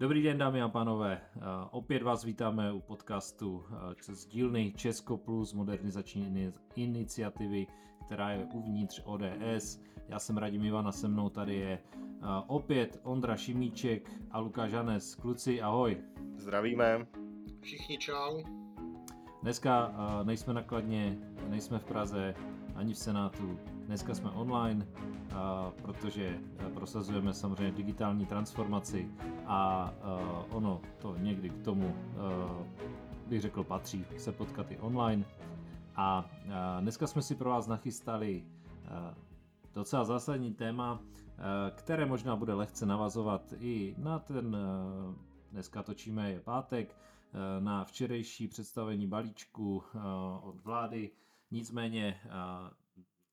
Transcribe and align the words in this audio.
Dobrý 0.00 0.22
den, 0.22 0.38
dámy 0.38 0.62
a 0.62 0.68
pánové. 0.68 1.20
Opět 1.70 2.02
vás 2.02 2.24
vítáme 2.24 2.72
u 2.72 2.80
podcastu 2.80 3.64
z 4.12 4.26
dílny 4.26 4.72
Česko 4.76 5.16
Plus 5.16 5.52
modernizační 5.52 6.52
iniciativy, 6.74 7.66
která 8.06 8.30
je 8.30 8.48
uvnitř 8.54 9.02
ODS. 9.04 9.80
Já 10.08 10.18
jsem 10.18 10.38
Radim 10.38 10.64
Ivan 10.64 10.88
a 10.88 10.92
se 10.92 11.08
mnou 11.08 11.28
tady 11.28 11.56
je 11.56 11.78
opět 12.46 13.00
Ondra 13.02 13.36
Šimíček 13.36 14.10
a 14.30 14.38
Lukáš 14.38 14.72
Hanes. 14.72 15.14
Kluci, 15.14 15.62
ahoj. 15.62 16.00
Zdravíme. 16.36 17.06
Všichni 17.60 17.98
čau. 17.98 18.42
Dneska 19.42 19.94
nejsme 20.24 20.54
nakladně, 20.54 21.18
nejsme 21.48 21.78
v 21.78 21.84
Praze, 21.84 22.34
ani 22.74 22.94
v 22.94 22.98
Senátu. 22.98 23.58
Dneska 23.88 24.14
jsme 24.14 24.30
online, 24.30 24.86
protože 25.82 26.40
prosazujeme 26.74 27.34
samozřejmě 27.34 27.72
digitální 27.72 28.26
transformaci 28.26 29.10
a 29.46 29.92
ono 30.50 30.80
to 30.98 31.16
někdy 31.16 31.50
k 31.50 31.62
tomu, 31.64 31.96
bych 33.26 33.40
řekl, 33.40 33.64
patří 33.64 34.04
se 34.16 34.32
potkat 34.32 34.70
i 34.70 34.78
online. 34.78 35.24
A 35.96 36.30
dneska 36.80 37.06
jsme 37.06 37.22
si 37.22 37.34
pro 37.34 37.50
vás 37.50 37.66
nachystali 37.66 38.44
docela 39.74 40.04
zásadní 40.04 40.54
téma, 40.54 41.00
které 41.70 42.06
možná 42.06 42.36
bude 42.36 42.54
lehce 42.54 42.86
navazovat 42.86 43.54
i 43.58 43.94
na 43.98 44.18
ten, 44.18 44.56
dneska 45.52 45.82
točíme 45.82 46.30
je 46.32 46.40
pátek, 46.40 46.96
na 47.60 47.84
včerejší 47.84 48.48
představení 48.48 49.06
balíčku 49.06 49.82
od 50.42 50.60
vlády, 50.64 51.10
Nicméně 51.50 52.20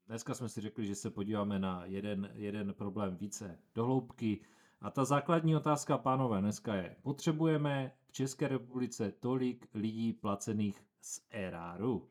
dneska 0.08 0.34
jsme 0.34 0.50
si 0.50 0.62
řekli, 0.62 0.86
že 0.86 0.96
se 0.96 1.10
podíváme 1.12 1.60
na 1.60 1.86
jeden, 1.86 2.32
jeden 2.34 2.74
problém 2.74 3.18
více 3.18 3.60
dohloubky. 3.76 4.42
A 4.82 4.92
ta 4.92 5.06
základní 5.06 5.56
otázka, 5.56 5.98
pánové, 5.98 6.42
dneska 6.42 6.76
je, 6.76 6.96
potřebujeme 7.02 7.92
v 8.08 8.12
České 8.12 8.48
republice 8.48 9.12
tolik 9.12 9.68
lidí 9.74 10.14
placených 10.14 10.84
z 11.02 11.22
eráru? 11.30 12.10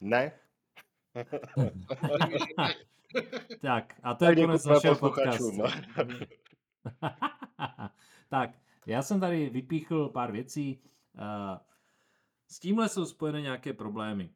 Ne. 0.00 0.32
tak, 3.60 4.00
a 4.02 4.14
to 4.14 4.24
je 4.24 4.36
konec 4.36 4.64
našeho 4.64 4.96
podcastu. 4.96 5.62
Tak, 8.28 8.50
já 8.86 9.02
jsem 9.02 9.20
tady 9.20 9.50
vypíchl 9.50 10.08
pár 10.08 10.32
věcí. 10.32 10.82
S 12.48 12.58
tímhle 12.58 12.88
jsou 12.88 13.04
spojené 13.06 13.40
nějaké 13.40 13.72
problémy. 13.72 14.30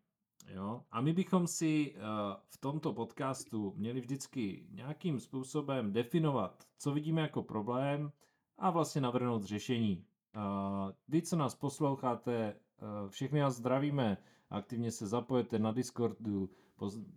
Jo? 0.55 0.83
A 0.91 1.01
my 1.01 1.13
bychom 1.13 1.47
si 1.47 1.95
uh, 1.95 2.01
v 2.49 2.57
tomto 2.57 2.93
podcastu 2.93 3.73
měli 3.77 4.01
vždycky 4.01 4.67
nějakým 4.71 5.21
způsobem 5.21 5.93
definovat, 5.93 6.65
co 6.79 6.93
vidíme 6.93 7.23
jako 7.23 7.43
problém 7.43 8.13
a 8.59 8.71
vlastně 8.71 9.01
navrhnout 9.01 9.45
řešení. 9.45 10.05
Uh, 10.37 10.43
vy, 11.09 11.23
co 11.23 11.37
nás 11.37 11.55
posloucháte, 11.55 12.55
uh, 12.83 13.09
všechny 13.09 13.43
vás 13.43 13.57
zdravíme, 13.57 14.19
aktivně 14.51 14.91
se 14.91 15.07
zapojete 15.07 15.59
na 15.59 15.73
Discordu, 15.73 16.51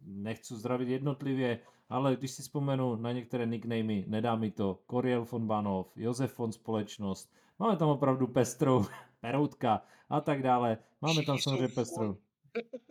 nechci 0.03 0.55
zdravit 0.55 0.89
jednotlivě, 0.89 1.59
ale 1.89 2.15
když 2.15 2.31
si 2.31 2.41
vzpomenu 2.41 2.95
na 2.95 3.11
některé 3.11 3.45
nicknamy, 3.45 4.05
nedá 4.07 4.35
mi 4.35 4.51
to 4.51 4.79
Koriel 4.85 5.25
von 5.31 5.47
Banov, 5.47 5.91
Josef 5.95 6.39
von 6.39 6.51
Společnost, 6.51 7.33
máme 7.59 7.77
tam 7.77 7.89
opravdu 7.89 8.27
pestrou 8.27 8.85
peroutka 9.21 9.81
a 10.09 10.21
tak 10.21 10.43
dále. 10.43 10.77
Máme 11.01 11.23
tam 11.23 11.37
samozřejmě 11.37 11.67
pestrou. 11.67 12.17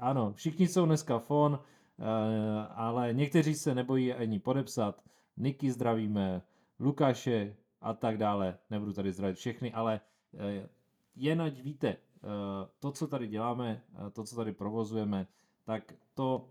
Ano, 0.00 0.32
všichni 0.32 0.68
jsou 0.68 0.86
dneska 0.86 1.18
fon, 1.18 1.58
eh, 1.58 2.04
ale 2.74 3.12
někteří 3.12 3.54
se 3.54 3.74
nebojí 3.74 4.12
ani 4.12 4.38
podepsat. 4.38 5.04
Niky 5.36 5.70
zdravíme, 5.70 6.42
Lukáše 6.80 7.56
a 7.80 7.94
tak 7.94 8.18
dále. 8.18 8.58
Nebudu 8.70 8.92
tady 8.92 9.12
zdravit 9.12 9.36
všechny, 9.36 9.72
ale 9.72 10.00
eh, 10.34 10.68
jen 11.16 11.42
ať 11.42 11.62
víte, 11.62 11.88
eh, 11.88 11.96
to, 12.78 12.92
co 12.92 13.06
tady 13.06 13.26
děláme, 13.28 13.82
to, 14.12 14.24
co 14.24 14.36
tady 14.36 14.52
provozujeme, 14.52 15.26
tak 15.64 15.94
to 16.14 16.48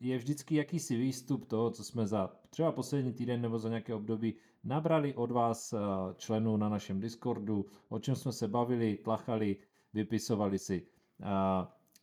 je 0.00 0.18
vždycky 0.18 0.54
jakýsi 0.54 0.96
výstup 0.96 1.46
toho, 1.46 1.70
co 1.70 1.84
jsme 1.84 2.06
za 2.06 2.30
třeba 2.50 2.72
poslední 2.72 3.12
týden 3.12 3.40
nebo 3.40 3.58
za 3.58 3.68
nějaké 3.68 3.94
období 3.94 4.34
nabrali 4.64 5.14
od 5.14 5.30
vás 5.30 5.74
členů 6.16 6.56
na 6.56 6.68
našem 6.68 7.00
Discordu, 7.00 7.66
o 7.88 7.98
čem 7.98 8.16
jsme 8.16 8.32
se 8.32 8.48
bavili, 8.48 8.96
tlachali, 8.96 9.56
vypisovali 9.94 10.58
si. 10.58 10.86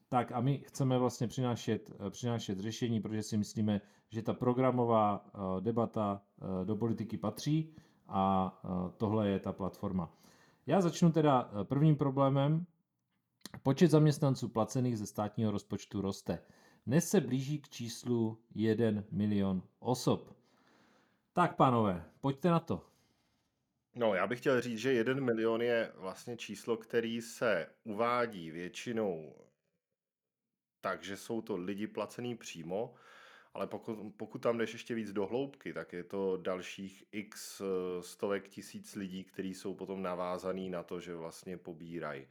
Tak 0.09 0.31
a 0.31 0.41
my 0.41 0.57
chceme 0.57 0.97
vlastně 0.97 1.27
přinášet, 1.27 1.91
eh, 2.07 2.09
přinášet 2.09 2.59
řešení, 2.59 3.01
protože 3.01 3.23
si 3.23 3.37
myslíme, 3.37 3.81
že 4.09 4.21
ta 4.21 4.33
programová 4.33 5.25
eh, 5.25 5.61
debata 5.61 6.21
eh, 6.21 6.65
do 6.65 6.75
politiky 6.75 7.17
patří 7.17 7.75
a 8.07 8.53
tohle 8.97 9.29
je 9.29 9.39
ta 9.39 9.53
platforma. 9.53 10.13
Já 10.67 10.81
začnu 10.81 11.11
teda 11.11 11.51
prvním 11.63 11.95
problémem. 11.95 12.65
Počet 13.63 13.91
zaměstnanců 13.91 14.49
placených 14.49 14.97
ze 14.97 15.05
státního 15.05 15.51
rozpočtu 15.51 16.01
roste. 16.01 16.39
Dnes 16.85 17.09
se 17.09 17.21
blíží 17.21 17.61
k 17.61 17.69
číslu 17.69 18.37
1 18.55 19.03
milion 19.11 19.63
osob. 19.79 20.33
Tak, 21.33 21.55
pánové, 21.55 22.05
pojďte 22.21 22.49
na 22.49 22.59
to. 22.59 22.85
No, 23.95 24.13
já 24.13 24.27
bych 24.27 24.39
chtěl 24.39 24.61
říct, 24.61 24.79
že 24.79 24.93
1 24.93 25.13
milion 25.13 25.61
je 25.61 25.91
vlastně 25.95 26.37
číslo, 26.37 26.77
který 26.77 27.21
se 27.21 27.67
uvádí 27.83 28.51
většinou 28.51 29.33
takže 30.81 31.17
jsou 31.17 31.41
to 31.41 31.55
lidi 31.57 31.87
placený 31.87 32.35
přímo, 32.35 32.93
ale 33.53 33.67
pokud, 33.67 33.97
pokud 34.17 34.37
tam 34.37 34.57
jdeš 34.57 34.73
ještě 34.73 34.95
víc 34.95 35.11
do 35.11 35.25
hloubky, 35.25 35.73
tak 35.73 35.93
je 35.93 36.03
to 36.03 36.37
dalších 36.37 37.03
x 37.11 37.61
eh, 37.61 38.03
stovek 38.03 38.47
tisíc 38.47 38.95
lidí, 38.95 39.23
kteří 39.23 39.53
jsou 39.53 39.73
potom 39.73 40.01
navázaný 40.01 40.69
na 40.69 40.83
to, 40.83 40.99
že 40.99 41.15
vlastně 41.15 41.57
pobírají 41.57 42.27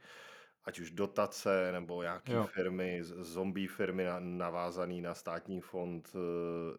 ať 0.69 0.79
už 0.79 0.91
dotace 0.91 1.71
nebo 1.71 2.01
nějaké 2.01 2.33
jo. 2.33 2.47
firmy, 2.53 2.99
zombie 3.03 3.67
firmy 3.67 4.05
navázaný 4.19 5.01
na 5.01 5.13
státní 5.13 5.61
fond 5.61 6.11
uh, 6.15 6.21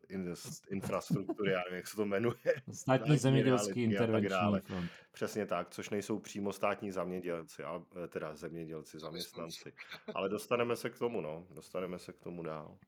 in, 0.09 0.34
infrastruktury, 0.71 1.53
já 1.53 1.59
nevím, 1.59 1.77
jak 1.77 1.87
se 1.87 1.97
to 1.97 2.05
jmenuje. 2.05 2.55
Státní 2.73 3.19
zemědělský 3.19 3.83
intervenční 3.83 4.61
fond. 4.67 4.91
Přesně 5.12 5.47
tak, 5.47 5.71
což 5.71 5.91
nejsou 5.91 6.19
přímo 6.19 6.53
státní 6.53 6.91
zemědělci, 6.91 7.62
ale, 7.62 7.83
eh, 8.05 8.09
teda 8.09 8.34
zemědělci, 8.34 8.99
zaměstnanci. 8.99 9.73
Ale 10.15 10.28
dostaneme 10.28 10.77
se 10.77 10.91
k 10.91 10.99
tomu, 10.99 11.21
no, 11.21 11.47
dostaneme 11.51 11.99
se 11.99 12.12
k 12.12 12.19
tomu 12.19 12.43
dál. 12.43 12.78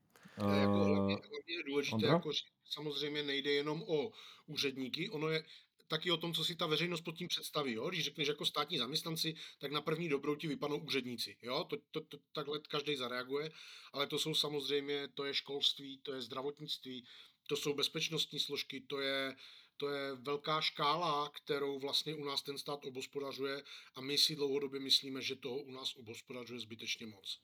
Uh, 0.41 0.55
jako 0.55 0.73
hlavně, 0.73 1.15
hlavně 1.15 1.55
je 1.57 1.63
důležité, 1.67 2.07
jako, 2.07 2.31
samozřejmě 2.65 3.23
nejde 3.23 3.51
jenom 3.51 3.83
o 3.83 4.11
úředníky, 4.47 5.11
ono 5.11 5.29
je, 5.29 5.43
taky 5.93 6.11
o 6.11 6.17
tom, 6.17 6.35
co 6.35 6.45
si 6.45 6.57
ta 6.57 6.67
veřejnost 6.67 7.01
pod 7.01 7.17
tím 7.17 7.29
představí. 7.29 7.73
Jo? 7.73 7.89
Když 7.89 8.05
řekneš 8.05 8.29
jako 8.29 8.47
státní 8.47 8.79
zaměstnanci, 8.79 9.35
tak 9.59 9.73
na 9.73 9.81
první 9.81 10.09
dobrou 10.09 10.35
ti 10.35 10.49
vypadnou 10.49 10.79
úředníci. 10.79 11.37
Jo? 11.43 11.65
To, 11.65 11.77
to, 11.91 12.01
to, 12.01 12.19
takhle 12.33 12.61
každý 12.69 12.97
zareaguje, 12.97 13.51
ale 13.93 14.07
to 14.07 14.19
jsou 14.19 14.35
samozřejmě, 14.35 15.09
to 15.09 15.25
je 15.25 15.35
školství, 15.35 15.99
to 16.03 16.15
je 16.15 16.23
zdravotnictví, 16.23 17.05
to 17.49 17.57
jsou 17.57 17.75
bezpečnostní 17.75 18.39
složky, 18.39 18.81
to 18.81 19.01
je, 19.01 19.37
to 19.77 19.89
je 19.89 20.15
velká 20.15 20.61
škála, 20.61 21.29
kterou 21.29 21.79
vlastně 21.79 22.15
u 22.15 22.25
nás 22.25 22.43
ten 22.43 22.59
stát 22.59 22.85
obospodařuje 22.85 23.63
a 23.95 24.01
my 24.01 24.19
si 24.19 24.37
dlouhodobě 24.37 24.81
myslíme, 24.81 25.23
že 25.23 25.37
toho 25.37 25.57
u 25.57 25.71
nás 25.71 25.97
obospodařuje 25.97 26.61
zbytečně 26.61 27.07
moc. 27.07 27.41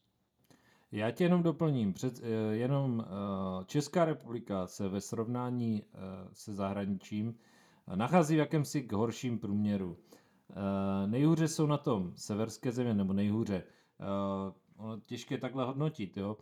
Já 0.92 1.10
tě 1.10 1.24
jenom 1.24 1.42
doplním. 1.42 1.92
Před, 1.92 2.20
eh, 2.22 2.56
jenom 2.56 3.04
eh, 3.04 3.64
Česká 3.64 4.04
republika 4.04 4.66
se 4.66 4.88
ve 4.88 5.00
srovnání 5.00 5.82
eh, 5.82 5.98
se 6.32 6.54
zahraničím 6.54 7.38
nachází 7.96 8.34
v 8.34 8.38
jakémsi 8.38 8.82
k 8.82 8.92
horším 8.92 9.38
průměru. 9.38 9.98
Eh, 10.50 11.06
nejhůře 11.06 11.48
jsou 11.48 11.66
na 11.66 11.78
tom 11.78 12.12
severské 12.16 12.72
země, 12.72 12.94
nebo 12.94 13.12
nejhůře. 13.12 13.64
Eh, 14.00 14.52
ono 14.76 15.00
těžké 15.00 15.38
takhle 15.38 15.64
hodnotit, 15.64 16.16
jo, 16.16 16.36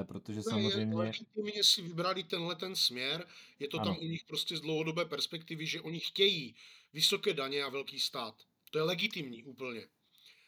eh, 0.00 0.04
protože 0.04 0.36
ne, 0.36 0.42
samozřejmě... 0.42 0.96
Legitimně 0.96 1.64
si 1.64 1.82
vybrali 1.82 2.24
tenhle 2.24 2.56
ten 2.56 2.76
směr, 2.76 3.26
je 3.58 3.68
to 3.68 3.80
ano. 3.80 3.90
tam 3.90 3.98
u 4.02 4.04
nich 4.04 4.24
prostě 4.24 4.56
z 4.56 4.60
dlouhodobé 4.60 5.04
perspektivy, 5.04 5.66
že 5.66 5.80
oni 5.80 6.00
chtějí 6.00 6.56
vysoké 6.92 7.34
daně 7.34 7.62
a 7.62 7.68
velký 7.68 8.00
stát. 8.00 8.34
To 8.70 8.78
je 8.78 8.82
legitimní 8.84 9.44
úplně. 9.44 9.88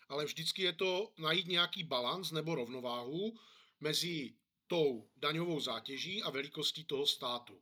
Ale 0.08 0.24
vždycky 0.24 0.62
je 0.62 0.72
to 0.72 1.12
najít 1.18 1.46
nějaký 1.46 1.84
balans 1.84 2.30
nebo 2.30 2.54
rovnováhu 2.54 3.38
mezi 3.80 4.34
tou 4.66 5.08
daňovou 5.16 5.60
zátěží 5.60 6.22
a 6.22 6.30
velikostí 6.30 6.84
toho 6.84 7.06
státu. 7.06 7.60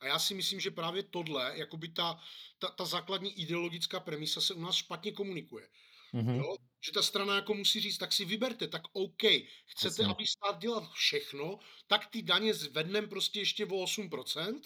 A 0.00 0.06
já 0.06 0.18
si 0.18 0.34
myslím, 0.34 0.60
že 0.60 0.70
právě 0.70 1.02
tohle, 1.02 1.52
jakoby 1.54 1.88
ta, 1.88 2.20
ta, 2.58 2.68
ta 2.68 2.84
základní 2.84 3.40
ideologická 3.40 4.00
premisa 4.00 4.40
se 4.40 4.54
u 4.54 4.60
nás 4.60 4.76
špatně 4.76 5.12
komunikuje. 5.12 5.68
Mm-hmm. 6.14 6.36
Jo? 6.36 6.56
Že 6.86 6.92
ta 6.92 7.02
strana 7.02 7.34
jako 7.34 7.54
musí 7.54 7.80
říct, 7.80 7.98
tak 7.98 8.12
si 8.12 8.24
vyberte, 8.24 8.68
tak 8.68 8.82
OK, 8.92 9.22
chcete, 9.64 10.02
Jasně. 10.02 10.06
aby 10.06 10.26
stát 10.26 10.58
dělal 10.58 10.90
všechno, 10.94 11.58
tak 11.86 12.06
ty 12.06 12.22
daně 12.22 12.54
zvednem 12.54 13.08
prostě 13.08 13.38
ještě 13.40 13.66
o 13.66 13.84
8% 13.84 14.60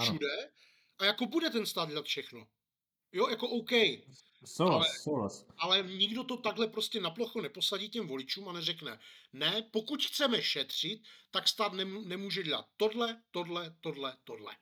všude 0.00 0.36
ano. 0.38 0.50
a 0.98 1.04
jako 1.04 1.26
bude 1.26 1.50
ten 1.50 1.66
stát 1.66 1.88
dělat 1.88 2.04
všechno. 2.04 2.46
Jo, 3.12 3.28
jako 3.28 3.48
OK. 3.48 3.70
Souhlas, 4.44 4.86
ale, 4.86 4.98
souhlas. 4.98 5.46
ale 5.58 5.82
nikdo 5.82 6.24
to 6.24 6.36
takhle 6.36 6.68
prostě 6.68 7.00
na 7.00 7.10
plochu 7.10 7.40
neposadí 7.40 7.88
těm 7.88 8.08
voličům 8.08 8.48
a 8.48 8.52
neřekne, 8.52 8.98
ne, 9.32 9.68
pokud 9.70 10.04
chceme 10.04 10.42
šetřit, 10.42 11.02
tak 11.30 11.48
stát 11.48 11.72
nemůže 12.04 12.42
dělat 12.42 12.66
tohle, 12.76 13.22
tohle, 13.30 13.76
tohle, 13.80 14.16
tohle. 14.24 14.56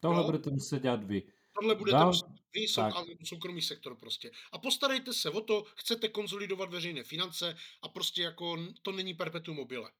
Tohle 0.00 0.16
no? 0.16 0.24
budete 0.24 0.50
muset 0.50 0.82
dělat 0.82 1.04
vy. 1.04 1.22
tohle 1.52 1.74
budete 1.74 1.98
Dal, 1.98 2.12
vy 2.54 2.68
sou, 2.68 2.82
soukromý 3.24 3.62
sektor 3.62 3.96
prostě. 3.96 4.30
A 4.52 4.58
postarejte 4.58 5.12
se 5.12 5.30
o 5.30 5.40
to, 5.40 5.64
chcete 5.76 6.08
konsolidovat 6.08 6.70
veřejné 6.70 7.04
finance 7.04 7.56
a 7.82 7.88
prostě 7.88 8.22
jako 8.22 8.58
to 8.82 8.92
není 8.92 9.14
perpetuum 9.14 9.56
mobile. 9.56 9.90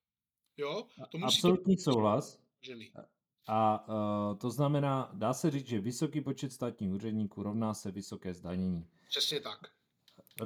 Jo? 0.56 0.86
To 1.10 1.18
musí 1.18 1.38
Absolutní 1.38 1.76
to... 1.76 1.82
souhlas. 1.82 2.38
Ženy. 2.60 2.92
A 3.48 3.88
uh, 3.88 4.38
to 4.38 4.50
znamená, 4.50 5.10
dá 5.12 5.34
se 5.34 5.50
říct, 5.50 5.66
že 5.66 5.80
vysoký 5.80 6.20
počet 6.20 6.52
státních 6.52 6.90
úředníků 6.90 7.42
rovná 7.42 7.74
se 7.74 7.90
vysoké 7.90 8.34
zdanění. 8.34 8.86
Přesně 9.08 9.40
tak. 9.40 9.58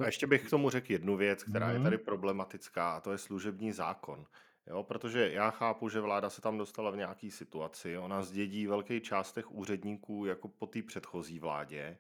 A 0.00 0.06
ještě 0.06 0.26
bych 0.26 0.46
k 0.46 0.50
tomu 0.50 0.70
řekl 0.70 0.92
jednu 0.92 1.16
věc, 1.16 1.42
která 1.42 1.66
mm-hmm. 1.66 1.72
je 1.72 1.78
mhm. 1.78 1.84
tady 1.84 1.98
problematická, 1.98 2.92
a 2.92 3.00
to 3.00 3.12
je 3.12 3.18
služební 3.18 3.72
zákon. 3.72 4.26
Jo, 4.66 4.82
protože 4.82 5.32
já 5.32 5.50
chápu, 5.50 5.88
že 5.88 6.00
vláda 6.00 6.30
se 6.30 6.40
tam 6.40 6.58
dostala 6.58 6.90
v 6.90 6.96
nějaké 6.96 7.30
situaci. 7.30 7.98
Ona 7.98 8.22
zdědí 8.22 8.66
velký 8.66 9.00
část 9.00 9.32
těch 9.32 9.52
úředníků 9.52 10.26
jako 10.26 10.48
po 10.48 10.66
té 10.66 10.82
předchozí 10.82 11.38
vládě, 11.38 11.98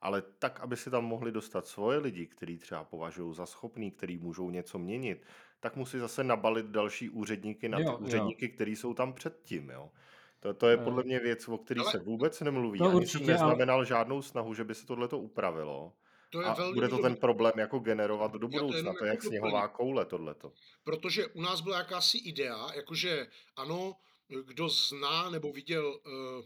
ale 0.00 0.22
tak, 0.22 0.60
aby 0.60 0.76
si 0.76 0.90
tam 0.90 1.04
mohli 1.04 1.32
dostat 1.32 1.66
svoje 1.66 1.98
lidi, 1.98 2.26
který 2.26 2.58
třeba 2.58 2.84
považují 2.84 3.34
za 3.34 3.46
schopný, 3.46 3.90
který 3.90 4.18
můžou 4.18 4.50
něco 4.50 4.78
měnit, 4.78 5.26
tak 5.60 5.76
musí 5.76 5.98
zase 5.98 6.24
nabalit 6.24 6.66
další 6.66 7.10
úředníky 7.10 7.68
na 7.68 7.78
ty 7.78 7.84
jo, 7.84 7.98
úředníky, 7.98 8.46
jo. 8.46 8.52
který 8.54 8.76
jsou 8.76 8.94
tam 8.94 9.12
předtím. 9.12 9.70
Jo. 9.70 9.90
To, 10.40 10.54
to 10.54 10.68
je 10.68 10.74
eh, 10.80 10.84
podle 10.84 11.02
mě 11.02 11.20
věc, 11.20 11.48
o 11.48 11.58
které 11.58 11.84
se 11.90 11.98
vůbec 11.98 12.40
nemluví. 12.40 12.78
To 12.78 12.88
Ani 12.88 13.06
jsem 13.06 13.26
neznamenal 13.26 13.76
ale... 13.76 13.86
žádnou 13.86 14.22
snahu, 14.22 14.54
že 14.54 14.64
by 14.64 14.74
se 14.74 14.86
tohle 14.86 15.08
upravilo. 15.08 15.92
To 16.30 16.40
je 16.40 16.46
a 16.46 16.54
velmi 16.54 16.74
bude 16.74 16.88
to 16.88 16.98
ten 16.98 17.16
problém 17.16 17.52
jako 17.56 17.78
generovat 17.78 18.32
do 18.32 18.48
budoucna. 18.48 18.92
To 18.98 19.04
je 19.04 19.10
jak 19.10 19.22
sněhová 19.22 19.68
koule 19.68 20.04
tohleto. 20.04 20.52
Protože 20.84 21.26
u 21.26 21.42
nás 21.42 21.60
byla 21.60 21.78
jakási 21.78 22.18
idea, 22.18 22.68
jakože 22.74 23.26
ano, 23.56 23.96
kdo 24.46 24.68
zná 24.68 25.30
nebo 25.30 25.52
viděl 25.52 25.88
uh, 25.88 26.44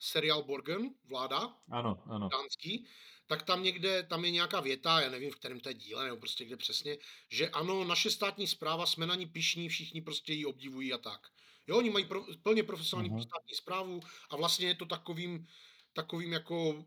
seriál 0.00 0.42
Borgen, 0.42 0.90
vláda, 1.08 1.56
ano, 1.70 2.02
ano. 2.06 2.28
dánský, 2.28 2.86
tak 3.26 3.42
tam 3.42 3.62
někde, 3.62 4.02
tam 4.02 4.24
je 4.24 4.30
nějaká 4.30 4.60
věta, 4.60 5.00
já 5.00 5.10
nevím, 5.10 5.30
v 5.30 5.36
kterém 5.36 5.60
to 5.60 5.68
je 5.68 5.74
díle, 5.74 6.04
nebo 6.04 6.16
prostě 6.16 6.44
kde 6.44 6.56
přesně, 6.56 6.98
že 7.30 7.48
ano, 7.48 7.84
naše 7.84 8.10
státní 8.10 8.46
zpráva, 8.46 8.86
jsme 8.86 9.06
na 9.06 9.14
ní 9.14 9.26
pišní, 9.26 9.68
všichni 9.68 10.00
prostě 10.00 10.32
ji 10.32 10.46
obdivují 10.46 10.92
a 10.92 10.98
tak. 10.98 11.20
Jo, 11.66 11.78
oni 11.78 11.90
mají 11.90 12.04
pro, 12.04 12.24
plně 12.42 12.62
profesionální 12.62 13.10
uh-huh. 13.10 13.22
státní 13.22 13.54
zprávu 13.54 14.00
a 14.30 14.36
vlastně 14.36 14.66
je 14.66 14.74
to 14.74 14.86
takovým, 14.86 15.46
takovým 15.92 16.32
jako 16.32 16.84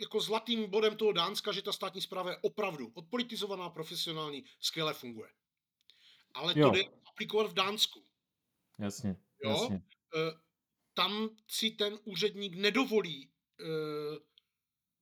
jako 0.00 0.20
zlatým 0.20 0.70
bodem 0.70 0.96
toho 0.96 1.12
Dánska, 1.12 1.52
že 1.52 1.62
ta 1.62 1.72
státní 1.72 2.00
zpráva 2.00 2.30
je 2.30 2.36
opravdu 2.36 2.90
odpolitizovaná, 2.94 3.70
profesionální, 3.70 4.44
skvěle 4.60 4.94
funguje. 4.94 5.30
Ale 6.34 6.54
jo. 6.56 6.70
to 6.70 6.76
jde 6.76 6.84
aplikovat 7.06 7.50
v 7.50 7.54
Dánsku. 7.54 8.04
Jasně, 8.78 9.16
jo? 9.44 9.50
jasně. 9.50 9.76
E, 9.76 10.40
tam 10.94 11.28
si 11.48 11.70
ten 11.70 11.98
úředník 12.04 12.54
nedovolí 12.54 13.22
e, 13.22 13.64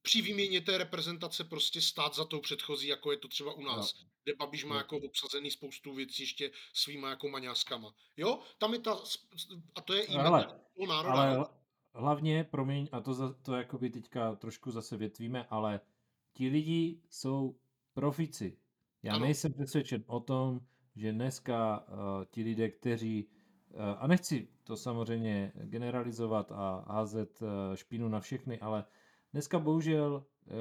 při 0.03 0.23
výměně 0.23 0.61
té 0.61 0.79
reprezentace 0.79 1.45
prostě 1.45 1.81
stát 1.81 2.15
za 2.15 2.25
tou 2.25 2.41
předchozí, 2.41 2.89
jako 2.89 3.13
je 3.13 3.19
to 3.19 3.29
třeba 3.29 3.53
u 3.53 3.63
nás, 3.63 3.95
no. 3.95 4.09
kde 4.25 4.35
Babiš 4.35 4.65
má 4.65 4.75
no. 4.75 4.79
jako 4.79 4.97
obsazený 4.97 5.51
spoustu 5.51 5.95
věcí 5.95 6.23
ještě 6.23 6.51
svýma 6.73 7.11
jako 7.11 7.29
maňáskama. 7.29 7.95
Jo, 8.17 8.41
tam 8.59 8.73
je 8.73 8.79
ta, 8.79 8.97
a 9.75 9.81
to 9.81 9.95
je 9.95 10.05
i 10.05 10.15
ale, 10.15 10.47
národa. 10.89 11.15
Ale 11.15 11.47
hlavně, 11.95 12.45
promiň, 12.45 12.89
a 12.93 13.01
to, 13.01 13.15
za, 13.15 13.33
to 13.33 13.55
jakoby 13.55 13.91
teďka 13.91 14.35
trošku 14.35 14.71
zase 14.71 14.97
větvíme, 14.97 15.47
ale 15.51 15.81
ti 16.33 16.49
lidi 16.49 17.01
jsou 17.11 17.59
profici. 17.95 18.59
Já 19.03 19.15
ano. 19.15 19.25
nejsem 19.25 19.53
přesvědčen 19.53 20.05
o 20.07 20.21
tom, 20.21 20.61
že 20.97 21.13
dneska 21.13 21.87
uh, 21.89 22.25
ti 22.25 22.43
lidé, 22.43 22.69
kteří, 22.69 23.29
uh, 23.71 23.81
a 23.99 24.07
nechci 24.07 24.49
to 24.65 24.77
samozřejmě 24.77 25.53
generalizovat 25.55 26.53
a 26.53 26.85
házet 26.89 27.43
uh, 27.43 27.49
špínu 27.75 28.09
na 28.09 28.21
všechny, 28.21 28.61
ale 28.61 28.85
dneska 29.33 29.59
bohužel 29.59 30.25
uh, 30.47 30.53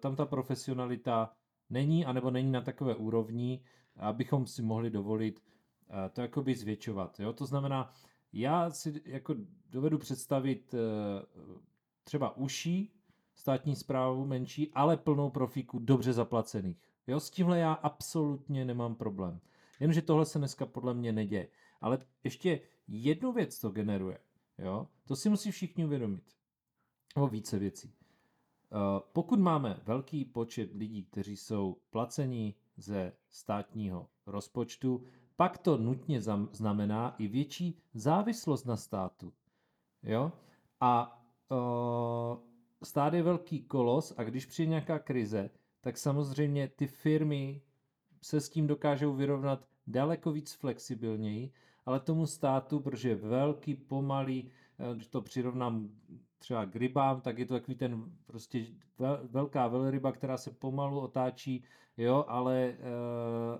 tam 0.00 0.16
ta 0.16 0.26
profesionalita 0.26 1.32
není, 1.70 2.06
anebo 2.06 2.30
není 2.30 2.52
na 2.52 2.60
takové 2.60 2.94
úrovni, 2.94 3.62
abychom 3.96 4.46
si 4.46 4.62
mohli 4.62 4.90
dovolit 4.90 5.40
uh, 5.40 5.96
to 6.12 6.20
jakoby 6.20 6.54
zvětšovat. 6.54 7.20
Jo? 7.20 7.32
To 7.32 7.46
znamená, 7.46 7.92
já 8.32 8.70
si 8.70 9.02
jako 9.04 9.34
dovedu 9.70 9.98
představit 9.98 10.74
eh, 10.74 10.78
třeba 12.04 12.36
uší 12.36 12.92
státní 13.34 13.76
zprávu 13.76 14.26
menší, 14.26 14.72
ale 14.72 14.96
plnou 14.96 15.30
profíků 15.30 15.78
dobře 15.78 16.12
zaplacených. 16.12 16.76
Jo, 17.06 17.20
s 17.20 17.30
tímhle 17.30 17.58
já 17.58 17.72
absolutně 17.72 18.64
nemám 18.64 18.94
problém. 18.94 19.40
Jenže 19.80 20.02
tohle 20.02 20.26
se 20.26 20.38
dneska 20.38 20.66
podle 20.66 20.94
mě 20.94 21.12
neděje. 21.12 21.48
Ale 21.80 21.98
ještě 22.24 22.60
jednu 22.88 23.32
věc 23.32 23.60
to 23.60 23.70
generuje. 23.70 24.18
Jo? 24.58 24.88
To 25.04 25.16
si 25.16 25.28
musí 25.28 25.50
všichni 25.50 25.84
uvědomit. 25.84 26.24
O 27.16 27.28
více 27.28 27.58
věcí. 27.58 27.94
Eh, 28.72 29.00
pokud 29.12 29.38
máme 29.38 29.80
velký 29.84 30.24
počet 30.24 30.74
lidí, 30.74 31.04
kteří 31.04 31.36
jsou 31.36 31.76
placení 31.90 32.54
ze 32.76 33.12
státního 33.30 34.08
rozpočtu, 34.26 35.02
pak 35.36 35.58
to 35.58 35.76
nutně 35.76 36.20
znamená 36.52 37.14
i 37.18 37.28
větší 37.28 37.78
závislost 37.94 38.64
na 38.64 38.76
státu. 38.76 39.32
Jo? 40.02 40.32
A 40.80 41.22
uh, 41.50 42.38
stát 42.82 43.14
je 43.14 43.22
velký 43.22 43.62
kolos 43.62 44.14
a 44.16 44.24
když 44.24 44.46
přijde 44.46 44.70
nějaká 44.70 44.98
krize, 44.98 45.50
tak 45.80 45.98
samozřejmě 45.98 46.68
ty 46.68 46.86
firmy 46.86 47.62
se 48.22 48.40
s 48.40 48.48
tím 48.48 48.66
dokážou 48.66 49.12
vyrovnat 49.12 49.68
daleko 49.86 50.32
víc 50.32 50.52
flexibilněji, 50.52 51.52
ale 51.86 52.00
tomu 52.00 52.26
státu, 52.26 52.80
protože 52.80 53.08
je 53.08 53.14
velký, 53.14 53.74
pomalý, 53.74 54.50
eh, 54.78 54.94
když 54.94 55.06
to 55.06 55.22
přirovnám 55.22 55.90
třeba 56.38 56.66
k 56.66 56.76
rybám, 56.76 57.20
tak 57.20 57.38
je 57.38 57.46
to 57.46 57.54
takový 57.54 57.74
ten 57.74 58.04
prostě 58.26 58.66
velká 59.30 59.68
velryba, 59.68 60.12
která 60.12 60.36
se 60.36 60.50
pomalu 60.50 61.00
otáčí, 61.00 61.64
jo, 61.96 62.24
ale 62.28 62.64
e, 62.64 62.76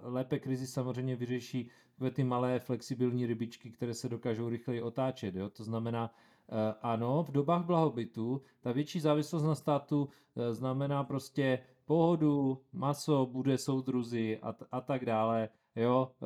lépe 0.02 0.38
krizi 0.38 0.67
samozřejmě 0.67 1.17
vyřeší 1.17 1.70
ty 2.12 2.25
malé 2.25 2.58
flexibilní 2.58 3.26
rybičky, 3.26 3.70
které 3.70 3.94
se 3.94 4.08
dokážou 4.08 4.49
rychleji 4.49 4.82
otáčet, 4.82 5.34
jo. 5.34 5.50
To 5.50 5.64
znamená, 5.64 6.11
e, 6.49 6.75
ano, 6.82 7.23
v 7.23 7.31
dobách 7.31 7.64
blahobytu 7.64 8.43
ta 8.61 8.73
větší 8.73 9.00
závislost 9.00 9.43
na 9.43 9.55
státu 9.55 10.08
e, 10.37 10.55
znamená 10.55 11.05
prostě 11.05 11.58
pohodu, 11.84 12.62
maso, 12.72 13.26
bude 13.26 13.58
soudruzi 13.58 14.38
a, 14.43 14.55
a 14.72 14.81
tak 14.81 15.05
dále, 15.05 15.49
jo, 15.76 16.11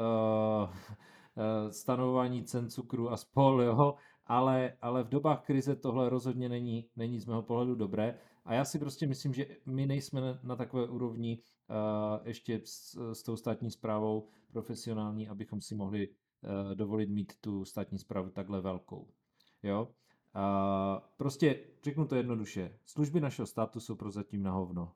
e, 1.37 1.73
stanování 1.73 2.45
cen 2.45 2.71
cukru 2.71 3.11
a 3.13 3.17
spol, 3.17 3.63
jo, 3.63 3.95
ale, 4.31 4.73
ale 4.81 5.05
v 5.05 5.09
dobách 5.09 5.45
krize 5.47 5.77
tohle 5.77 6.09
rozhodně 6.09 6.49
není, 6.49 6.89
není 6.97 7.21
z 7.21 7.27
mého 7.27 7.43
pohledu 7.43 7.75
dobré. 7.75 8.19
A 8.45 8.55
já 8.55 8.65
si 8.65 8.79
prostě 8.79 9.07
myslím, 9.07 9.35
že 9.35 9.47
my 9.67 9.87
nejsme 9.87 10.39
na, 10.43 10.57
takové 10.57 10.89
úrovni 10.89 11.39
uh, 11.39 12.27
ještě 12.27 12.61
s, 12.65 13.13
s 13.13 13.23
tou 13.23 13.37
státní 13.37 13.71
zprávou 13.71 14.29
profesionální, 14.53 15.29
abychom 15.29 15.61
si 15.61 15.75
mohli 15.75 16.09
uh, 16.09 16.75
dovolit 16.75 17.11
mít 17.11 17.33
tu 17.41 17.65
státní 17.65 17.99
zprávu 17.99 18.31
takhle 18.31 18.61
velkou. 18.61 19.09
Jo? 19.63 19.89
Uh, 20.37 21.03
prostě 21.17 21.61
řeknu 21.85 22.07
to 22.07 22.15
jednoduše. 22.15 22.79
Služby 22.85 23.21
našeho 23.21 23.47
státu 23.47 23.81
jsou 23.81 23.95
prozatím 23.95 24.43
na 24.43 24.51
hovno. 24.51 24.93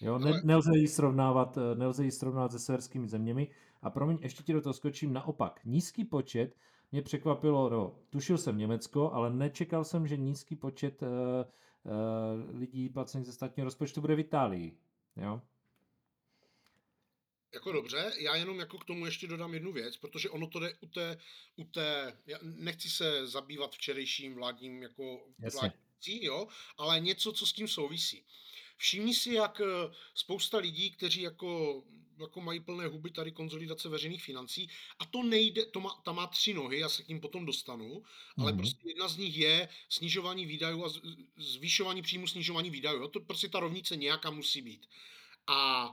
Jo, 0.00 0.18
ne, 0.18 0.32
nelze 0.44 0.70
ji 0.74 0.88
srovnávat, 0.88 1.58
eh, 1.58 1.74
nelze 1.74 2.04
ji 2.04 2.10
srovnávat 2.10 2.52
se 2.52 2.58
severskými 2.58 3.08
zeměmi. 3.08 3.48
A 3.82 3.90
promiň, 3.90 4.18
ještě 4.22 4.42
ti 4.42 4.52
do 4.52 4.60
toho 4.60 4.72
skočím 4.72 5.12
naopak. 5.12 5.60
Nízký 5.64 6.04
počet 6.04 6.56
mě 6.92 7.02
překvapilo, 7.02 7.70
no, 7.70 7.98
tušil 8.10 8.38
jsem 8.38 8.58
Německo, 8.58 9.12
ale 9.12 9.30
nečekal 9.30 9.84
jsem, 9.84 10.06
že 10.06 10.16
nízký 10.16 10.56
počet 10.56 11.02
uh, 11.02 11.08
uh, 11.08 12.58
lidí 12.58 12.88
placených 12.88 13.26
ze 13.26 13.32
státního 13.32 13.64
rozpočtu 13.64 14.00
bude 14.00 14.14
v 14.14 14.20
Itálii. 14.20 14.78
Jo? 15.16 15.42
Jako 17.54 17.72
dobře, 17.72 18.12
já 18.18 18.36
jenom 18.36 18.58
jako 18.58 18.78
k 18.78 18.84
tomu 18.84 19.06
ještě 19.06 19.26
dodám 19.26 19.54
jednu 19.54 19.72
věc, 19.72 19.96
protože 19.96 20.30
ono 20.30 20.46
to 20.46 20.60
jde 20.60 20.74
u 20.80 20.86
té, 20.86 21.18
u 21.56 21.64
té 21.64 22.18
já 22.26 22.38
nechci 22.42 22.90
se 22.90 23.26
zabývat 23.26 23.72
včerejším 23.72 24.34
vládním 24.34 24.82
jako 24.82 25.20
vládní, 25.52 26.24
jo, 26.24 26.48
ale 26.78 27.00
něco, 27.00 27.32
co 27.32 27.46
s 27.46 27.52
tím 27.52 27.68
souvisí. 27.68 28.24
Všimni 28.82 29.14
si, 29.14 29.32
jak 29.32 29.60
spousta 30.14 30.58
lidí, 30.58 30.90
kteří 30.90 31.22
jako 31.22 31.82
jako 32.20 32.40
mají 32.40 32.60
plné 32.60 32.86
huby 32.86 33.10
tady 33.10 33.32
konzolidace 33.32 33.88
veřejných 33.88 34.22
financí 34.22 34.68
a 34.98 35.04
to 35.04 35.22
nejde, 35.22 35.66
to 35.66 35.80
má, 35.80 35.90
ta 36.04 36.12
má 36.12 36.26
tři 36.26 36.54
nohy, 36.54 36.78
já 36.78 36.88
se 36.88 37.02
k 37.02 37.08
ním 37.08 37.20
potom 37.20 37.46
dostanu, 37.46 37.88
mm-hmm. 37.88 38.42
ale 38.42 38.52
mhm. 38.52 38.60
prostě 38.60 38.88
jedna 38.88 39.08
z 39.08 39.16
nich 39.16 39.36
je 39.36 39.68
snižování 39.88 40.46
výdajů 40.46 40.84
a 40.84 40.92
zvyšování 41.36 42.02
příjmu, 42.02 42.26
snižování 42.26 42.70
výdajů. 42.70 43.08
To 43.08 43.20
prostě 43.20 43.48
ta 43.48 43.60
rovnice 43.60 43.96
nějaká 43.96 44.30
musí 44.30 44.62
být. 44.62 44.86
A 45.46 45.90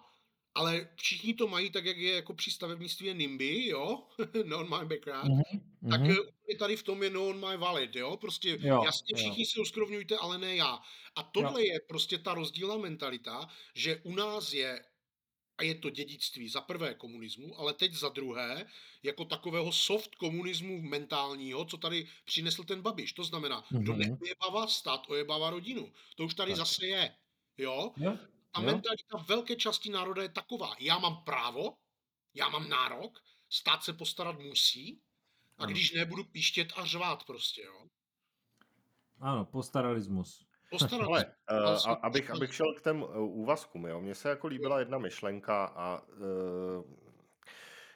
ale 0.55 0.89
všichni 0.95 1.33
to 1.33 1.47
mají 1.47 1.69
tak, 1.69 1.85
jak 1.85 1.97
je 1.97 2.13
jako 2.15 2.33
při 2.33 2.51
stavebnictví 2.51 3.07
je 3.07 3.13
NIMBY, 3.13 3.67
jo, 3.67 4.07
non 4.45 4.69
my 4.69 4.85
background, 4.85 5.31
mm-hmm. 5.31 5.61
Tak 5.89 6.01
mm-hmm. 6.01 6.57
tady 6.59 6.75
v 6.75 6.83
tom 6.83 7.03
je 7.03 7.09
non 7.09 7.47
my 7.49 7.57
valid, 7.57 7.95
jo, 7.95 8.17
prostě 8.17 8.57
jo, 8.61 8.81
jasně 8.85 9.15
všichni 9.15 9.43
jo. 9.43 9.49
se 9.53 9.61
uskrovňujte, 9.61 10.17
ale 10.17 10.37
ne 10.37 10.55
já. 10.55 10.79
A 11.15 11.23
tohle 11.23 11.67
jo. 11.67 11.73
je 11.73 11.79
prostě 11.87 12.17
ta 12.17 12.33
rozdílná 12.33 12.77
mentalita, 12.77 13.47
že 13.75 14.01
u 14.03 14.15
nás 14.15 14.53
je 14.53 14.83
a 15.57 15.63
je 15.63 15.75
to 15.75 15.89
dědictví 15.89 16.49
za 16.49 16.61
prvé 16.61 16.93
komunismu, 16.93 17.59
ale 17.59 17.73
teď 17.73 17.93
za 17.93 18.09
druhé, 18.09 18.65
jako 19.03 19.25
takového 19.25 19.71
soft 19.71 20.15
komunismu 20.15 20.81
mentálního, 20.81 21.65
co 21.65 21.77
tady 21.77 22.07
přinesl 22.25 22.63
ten 22.63 22.81
Babiš. 22.81 23.13
To 23.13 23.23
znamená, 23.23 23.61
mm-hmm. 23.61 23.79
kdo 23.79 23.93
neojebává 23.95 24.67
stát, 24.67 25.01
ojebává 25.07 25.49
rodinu. 25.49 25.93
To 26.15 26.23
už 26.23 26.33
tady 26.33 26.51
tak. 26.51 26.57
zase 26.57 26.85
je. 26.85 27.15
Jo? 27.57 27.91
jo? 27.97 28.17
A 28.53 28.61
mentalita 28.61 29.17
velké 29.27 29.55
části 29.55 29.89
národa 29.89 30.21
je 30.21 30.29
taková. 30.29 30.75
Já 30.79 30.97
mám 30.99 31.23
právo, 31.23 31.77
já 32.33 32.49
mám 32.49 32.69
nárok, 32.69 33.19
stát 33.49 33.83
se 33.83 33.93
postarat 33.93 34.39
musí, 34.39 35.01
a 35.59 35.65
když 35.65 35.93
nebudu 35.93 36.23
píštět 36.23 36.67
a 36.75 36.85
řvát 36.85 37.23
prostě, 37.23 37.61
jo. 37.61 37.85
Ano, 39.19 39.45
postaralismus. 39.45 40.45
Ale 41.05 41.25
uh, 41.25 41.95
abych, 42.01 42.31
abych 42.31 42.53
šel 42.53 42.73
k 42.73 42.83
těm 42.83 43.03
uh, 43.03 43.09
úvazkům, 43.17 43.85
jo. 43.85 44.01
Mně 44.01 44.15
se 44.15 44.29
jako 44.29 44.47
líbila 44.47 44.79
jedna 44.79 44.97
myšlenka 44.97 45.65
a 45.65 46.01
uh, 46.01 46.83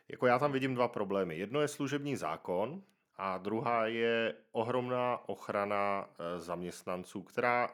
jako 0.08 0.28
já 0.28 0.40
tam 0.40 0.52
vidím 0.52 0.76
dva 0.76 0.88
problémy. 0.88 1.38
Jedno 1.38 1.62
je 1.62 1.68
služební 1.68 2.16
zákon 2.16 2.84
a 3.16 3.38
druhá 3.38 3.88
je 3.88 4.36
ohromná 4.52 5.30
ochrana 5.30 6.10
zaměstnanců, 6.38 7.24
která 7.24 7.70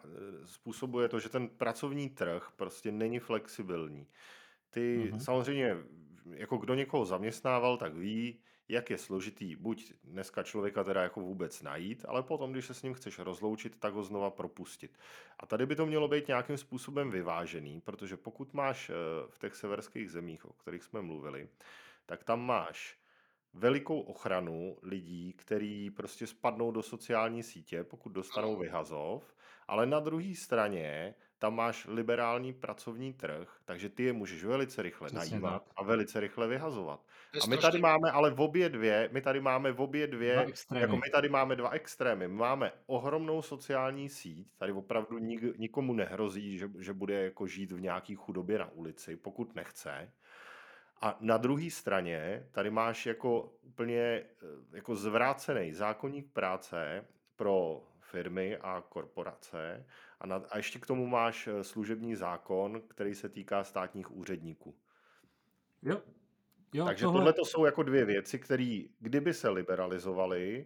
způsobuje 0.45 1.09
to, 1.09 1.19
že 1.19 1.29
ten 1.29 1.47
pracovní 1.47 2.09
trh 2.09 2.51
prostě 2.55 2.91
není 2.91 3.19
flexibilní. 3.19 4.07
Ty 4.69 5.11
uh-huh. 5.11 5.17
samozřejmě, 5.17 5.77
jako 6.31 6.57
kdo 6.57 6.73
někoho 6.73 7.05
zaměstnával, 7.05 7.77
tak 7.77 7.93
ví, 7.93 8.41
jak 8.69 8.89
je 8.89 8.97
složitý 8.97 9.55
buď 9.55 9.93
dneska 10.03 10.43
člověka 10.43 10.83
teda 10.83 11.01
jako 11.03 11.21
vůbec 11.21 11.61
najít, 11.61 12.05
ale 12.07 12.23
potom, 12.23 12.51
když 12.51 12.65
se 12.65 12.73
s 12.73 12.83
ním 12.83 12.93
chceš 12.93 13.19
rozloučit, 13.19 13.79
tak 13.79 13.93
ho 13.93 14.03
znova 14.03 14.29
propustit. 14.29 14.99
A 15.39 15.45
tady 15.45 15.65
by 15.65 15.75
to 15.75 15.85
mělo 15.85 16.07
být 16.07 16.27
nějakým 16.27 16.57
způsobem 16.57 17.11
vyvážený, 17.11 17.81
protože 17.81 18.17
pokud 18.17 18.53
máš 18.53 18.89
eh, 18.89 18.93
v 19.29 19.39
těch 19.39 19.55
severských 19.55 20.11
zemích, 20.11 20.45
o 20.45 20.53
kterých 20.53 20.83
jsme 20.83 21.01
mluvili, 21.01 21.49
tak 22.05 22.23
tam 22.23 22.45
máš 22.45 22.99
velikou 23.53 23.99
ochranu 23.99 24.77
lidí, 24.81 25.33
kteří 25.33 25.89
prostě 25.89 26.27
spadnou 26.27 26.71
do 26.71 26.83
sociální 26.83 27.43
sítě, 27.43 27.83
pokud 27.83 28.09
dostanou 28.09 28.55
vyhazov, 28.57 29.35
ale 29.67 29.85
na 29.85 29.99
druhé 29.99 30.35
straně 30.35 31.15
tam 31.39 31.55
máš 31.55 31.85
liberální 31.89 32.53
pracovní 32.53 33.13
trh, 33.13 33.57
takže 33.65 33.89
ty 33.89 34.03
je 34.03 34.13
můžeš 34.13 34.43
velice 34.43 34.81
rychle 34.81 35.07
Přesně 35.07 35.29
najímat 35.29 35.63
tak. 35.63 35.73
a 35.75 35.83
velice 35.83 36.19
rychle 36.19 36.47
vyhazovat. 36.47 36.99
A 37.43 37.47
my 37.47 37.57
tady 37.57 37.79
máme 37.79 38.11
ale 38.11 38.31
v 38.31 38.41
obě 38.41 38.69
dvě, 38.69 39.09
my 39.11 39.21
tady 39.21 39.41
máme 39.41 39.71
v 39.71 39.81
obě 39.81 40.07
dvě, 40.07 40.47
jako 40.75 40.95
my 40.95 41.09
tady 41.13 41.29
máme 41.29 41.55
dva 41.55 41.69
extrémy. 41.69 42.27
My 42.27 42.33
máme 42.33 42.71
ohromnou 42.85 43.41
sociální 43.41 44.09
síť, 44.09 44.47
tady 44.57 44.71
opravdu 44.71 45.17
nik, 45.17 45.57
nikomu 45.57 45.93
nehrozí, 45.93 46.57
že, 46.57 46.69
že 46.79 46.93
bude 46.93 47.23
jako 47.23 47.47
žít 47.47 47.71
v 47.71 47.81
nějaký 47.81 48.15
chudobě 48.15 48.59
na 48.59 48.69
ulici, 48.71 49.15
pokud 49.15 49.55
nechce. 49.55 50.11
A 51.01 51.17
na 51.19 51.37
druhé 51.37 51.69
straně 51.69 52.47
tady 52.51 52.69
máš 52.69 53.05
jako 53.05 53.53
úplně 53.61 54.01
eh, 54.01 54.25
jako 54.71 54.95
zvrácený 54.95 55.73
zákonník 55.73 56.33
práce 56.33 57.05
pro 57.35 57.83
firmy 58.11 58.57
a 58.57 58.83
korporace 58.89 59.85
a, 60.19 60.27
na, 60.27 60.43
a 60.49 60.57
ještě 60.57 60.79
k 60.79 60.85
tomu 60.85 61.07
máš 61.07 61.47
eh, 61.47 61.63
služební 61.63 62.15
zákon, 62.15 62.81
který 62.87 63.15
se 63.15 63.29
týká 63.29 63.63
státních 63.63 64.11
úředníků. 64.11 64.75
Jo. 65.83 66.01
jo 66.73 66.85
Takže 66.85 67.05
tohle 67.05 67.33
to 67.33 67.45
jsou 67.45 67.65
jako 67.65 67.83
dvě 67.83 68.05
věci, 68.05 68.39
které 68.39 68.81
kdyby 68.99 69.33
se 69.33 69.49
liberalizovaly, 69.49 70.65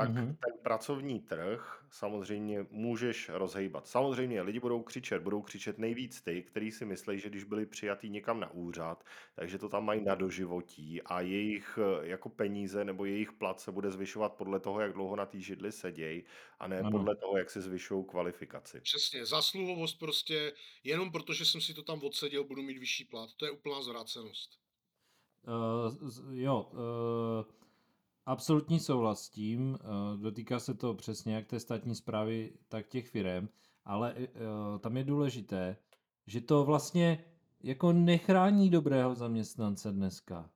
tak 0.00 0.10
mm-hmm. 0.10 0.36
ten 0.44 0.58
pracovní 0.62 1.20
trh 1.20 1.84
samozřejmě 1.90 2.66
můžeš 2.70 3.28
rozhejbat. 3.28 3.86
Samozřejmě 3.86 4.42
lidi 4.42 4.60
budou 4.60 4.82
křičet, 4.82 5.22
budou 5.22 5.42
křičet 5.42 5.78
nejvíc 5.78 6.22
ty, 6.22 6.42
kteří 6.42 6.70
si 6.70 6.84
myslí, 6.84 7.18
že 7.18 7.28
když 7.28 7.44
byli 7.44 7.66
přijatý 7.66 8.10
někam 8.10 8.40
na 8.40 8.50
úřad, 8.50 9.04
takže 9.34 9.58
to 9.58 9.68
tam 9.68 9.84
mají 9.84 10.04
na 10.04 10.14
doživotí 10.14 11.02
a 11.02 11.20
jejich 11.20 11.78
jako 12.02 12.28
peníze 12.28 12.84
nebo 12.84 13.04
jejich 13.04 13.32
plat 13.32 13.60
se 13.60 13.72
bude 13.72 13.90
zvyšovat 13.90 14.32
podle 14.32 14.60
toho, 14.60 14.80
jak 14.80 14.92
dlouho 14.92 15.16
na 15.16 15.26
té 15.26 15.40
židli 15.40 15.72
sedějí 15.72 16.24
a 16.58 16.68
ne 16.68 16.78
ano. 16.78 16.90
podle 16.90 17.16
toho, 17.16 17.38
jak 17.38 17.50
se 17.50 17.60
zvyšují 17.60 18.04
kvalifikaci. 18.04 18.80
Přesně, 18.80 19.26
zasluhovost 19.26 19.98
prostě, 19.98 20.52
jenom 20.84 21.12
protože 21.12 21.44
jsem 21.44 21.60
si 21.60 21.74
to 21.74 21.82
tam 21.82 22.02
odseděl, 22.02 22.44
budu 22.44 22.62
mít 22.62 22.78
vyšší 22.78 23.04
plat. 23.04 23.30
To 23.36 23.44
je 23.44 23.50
úplná 23.50 23.82
zvrácenost. 23.82 24.60
Uh, 25.46 26.10
jo, 26.30 26.70
uh 26.72 27.60
Absolutní 28.26 28.80
souhlas 28.80 29.22
s 29.22 29.28
tím, 29.28 29.78
eh, 29.80 29.86
dotýká 30.16 30.58
se 30.58 30.74
to 30.74 30.94
přesně 30.94 31.34
jak 31.34 31.46
té 31.46 31.60
státní 31.60 31.94
zprávy, 31.94 32.52
tak 32.68 32.88
těch 32.88 33.08
firm, 33.08 33.48
ale 33.84 34.14
eh, 34.16 34.28
tam 34.78 34.96
je 34.96 35.04
důležité, 35.04 35.76
že 36.26 36.40
to 36.40 36.64
vlastně 36.64 37.24
jako 37.62 37.92
nechrání 37.92 38.70
dobrého 38.70 39.14
zaměstnance 39.14 39.92
dneska. 39.92 40.50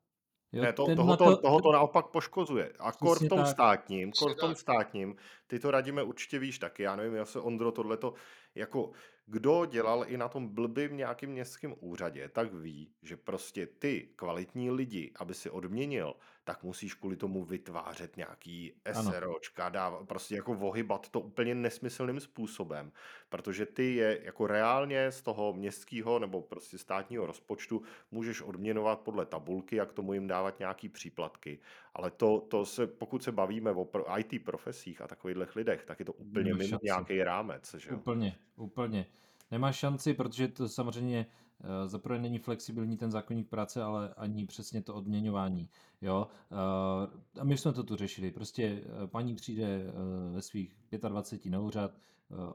Jo, 0.52 0.62
ne, 0.62 0.72
to, 0.72 0.96
toho, 0.96 1.16
to, 1.16 1.36
toho 1.36 1.60
to 1.60 1.72
naopak 1.72 2.06
poškozuje. 2.06 2.72
A 2.78 2.92
kor 2.92 3.18
v 3.18 3.28
tom 3.28 3.38
tak. 3.38 3.48
státním, 3.48 4.12
kor 4.12 4.34
v 4.34 4.36
tom 4.36 4.54
státním, 4.54 5.16
ty 5.46 5.58
to 5.58 5.70
radíme 5.70 6.02
určitě 6.02 6.38
víš 6.38 6.58
taky, 6.58 6.82
já 6.82 6.96
nevím, 6.96 7.14
já 7.14 7.24
se 7.24 7.40
Ondro 7.40 7.72
tohleto, 7.72 8.14
jako 8.54 8.92
kdo 9.26 9.66
dělal 9.66 10.04
i 10.08 10.16
na 10.16 10.28
tom 10.28 10.48
blbým 10.48 10.96
nějakým 10.96 11.30
městském 11.30 11.74
úřadě, 11.80 12.28
tak 12.28 12.52
ví, 12.52 12.90
že 13.02 13.16
prostě 13.16 13.66
ty 13.66 14.08
kvalitní 14.16 14.70
lidi, 14.70 15.12
aby 15.16 15.34
si 15.34 15.50
odměnil, 15.50 16.14
tak 16.44 16.62
musíš 16.62 16.94
kvůli 16.94 17.16
tomu 17.16 17.44
vytvářet 17.44 18.16
nějaký 18.16 18.72
SROčka, 18.92 19.68
dávat, 19.68 20.08
prostě 20.08 20.34
jako 20.34 20.54
vohybat 20.54 21.08
to 21.08 21.20
úplně 21.20 21.54
nesmyslným 21.54 22.20
způsobem, 22.20 22.92
protože 23.28 23.66
ty 23.66 23.94
je 23.94 24.20
jako 24.22 24.46
reálně 24.46 25.12
z 25.12 25.22
toho 25.22 25.52
městského 25.52 26.18
nebo 26.18 26.42
prostě 26.42 26.78
státního 26.78 27.26
rozpočtu 27.26 27.82
můžeš 28.10 28.42
odměnovat 28.42 29.00
podle 29.00 29.26
tabulky 29.26 29.80
a 29.80 29.86
k 29.86 29.92
tomu 29.92 30.12
jim 30.12 30.26
dávat 30.26 30.58
nějaký 30.58 30.88
příplatky. 30.88 31.58
Ale 31.94 32.10
to, 32.10 32.40
to 32.40 32.66
se, 32.66 32.86
pokud 32.86 33.22
se 33.22 33.32
bavíme 33.32 33.70
o 33.70 33.88
IT 34.18 34.44
profesích 34.44 35.00
a 35.00 35.08
takových 35.08 35.56
lidech, 35.56 35.84
tak 35.84 35.98
je 35.98 36.04
to 36.04 36.12
úplně 36.12 36.54
mimo 36.54 36.78
nějaký 36.82 37.22
rámec. 37.22 37.74
Že? 37.78 37.90
Úplně, 37.90 38.36
úplně. 38.56 39.06
Nemá 39.50 39.72
šanci, 39.72 40.14
protože 40.14 40.48
to 40.48 40.68
samozřejmě 40.68 41.26
Eh, 41.60 41.88
zaprvé 41.88 42.18
není 42.18 42.38
flexibilní 42.38 42.96
ten 42.96 43.10
zákonník 43.10 43.48
práce, 43.48 43.82
ale 43.82 44.14
ani 44.16 44.46
přesně 44.46 44.82
to 44.82 44.94
odměňování. 44.94 45.68
Jo? 46.00 46.28
Eh, 46.52 47.40
a 47.40 47.44
my 47.44 47.58
jsme 47.58 47.72
to 47.72 47.82
tu 47.82 47.96
řešili. 47.96 48.30
Prostě 48.30 48.82
eh, 48.84 49.06
paní 49.06 49.34
přijde 49.34 49.92
ve 50.34 50.42
svých 50.42 50.76
25 51.08 51.50
na 51.50 51.60
úřad, 51.60 51.94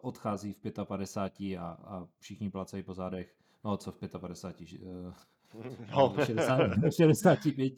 odchází 0.01 0.53
v 0.53 0.59
55 0.83 1.57
a, 1.57 1.67
a 1.67 2.07
všichni 2.19 2.49
placejí 2.49 2.83
po 2.83 2.93
zádech. 2.93 3.35
No, 3.63 3.77
co 3.77 3.91
v 3.91 3.97
55? 4.19 4.81
No. 5.91 6.15
60, 6.25 6.59
65. 6.95 7.73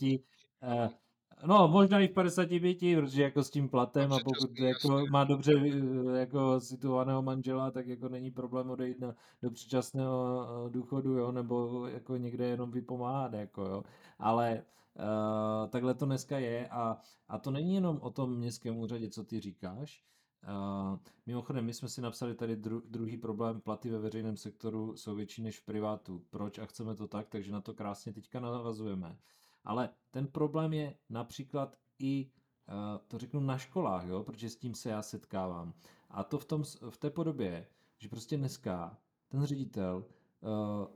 No, 1.46 1.68
možná 1.68 2.00
i 2.00 2.08
v 2.08 2.14
55, 2.14 2.78
protože 2.96 3.24
jako 3.24 3.44
s 3.44 3.50
tím 3.50 3.70
platem 3.70 4.14
a 4.14 4.18
pokud 4.24 4.60
jako 4.60 5.06
má 5.12 5.24
dobře 5.24 5.54
eh, 5.54 6.20
jako 6.20 6.60
situovaného 6.60 7.22
manžela, 7.22 7.72
tak 7.72 7.88
jako 7.88 8.10
není 8.10 8.32
problém 8.32 8.70
odejít 8.70 9.00
na, 9.00 9.16
do 9.42 9.52
předčasného 9.52 10.48
eh, 10.68 10.70
důchodu, 10.70 11.12
jo, 11.12 11.32
nebo 11.32 11.88
jako 11.88 12.18
někde 12.18 12.46
jenom 12.46 12.72
vypomáhat, 12.72 13.34
jako 13.34 13.62
jo. 13.62 13.84
Ale 14.20 14.64
uh, 14.96 15.70
takhle 15.70 15.94
to 15.94 16.06
dneska 16.06 16.40
je 16.40 16.68
a, 16.68 16.98
a 17.28 17.38
to 17.38 17.52
není 17.52 17.76
jenom 17.76 18.00
o 18.02 18.10
tom 18.10 18.36
městském 18.36 18.78
úřadě, 18.78 19.10
co 19.10 19.24
ty 19.24 19.40
říkáš, 19.40 20.04
Uh, 20.48 20.98
mimochodem, 21.26 21.66
my 21.66 21.74
jsme 21.74 21.90
si 21.90 22.02
napsali 22.02 22.36
tady 22.36 22.56
dru, 22.56 22.82
druhý 22.90 23.18
problém, 23.18 23.62
platy 23.62 23.90
ve 23.90 24.00
veřejném 24.00 24.38
sektoru 24.38 24.96
jsou 24.96 25.16
větší 25.16 25.42
než 25.42 25.60
v 25.60 25.66
privátu. 25.66 26.26
Proč 26.30 26.60
a 26.60 26.66
chceme 26.66 26.96
to 26.96 27.08
tak, 27.08 27.30
takže 27.30 27.52
na 27.52 27.62
to 27.62 27.74
krásně 27.74 28.14
teďka 28.14 28.40
navazujeme. 28.40 29.18
Ale 29.64 29.90
ten 30.12 30.28
problém 30.28 30.74
je 30.74 30.96
například 31.10 31.78
i, 32.00 32.32
eh, 32.68 32.74
to 33.08 33.18
řeknu 33.18 33.40
na 33.40 33.58
školách, 33.58 34.06
jo, 34.08 34.24
protože 34.24 34.50
s 34.50 34.56
tím 34.56 34.76
se 34.76 34.90
já 34.90 35.02
setkávám. 35.02 35.74
A 36.10 36.24
to 36.24 36.40
v, 36.40 36.46
tom, 36.46 36.64
v 36.90 36.98
té 36.98 37.10
podobě, 37.10 37.68
že 37.98 38.10
prostě 38.10 38.38
dneska 38.38 38.98
ten 39.28 39.46
ředitel, 39.46 40.06
uh, 40.42 40.88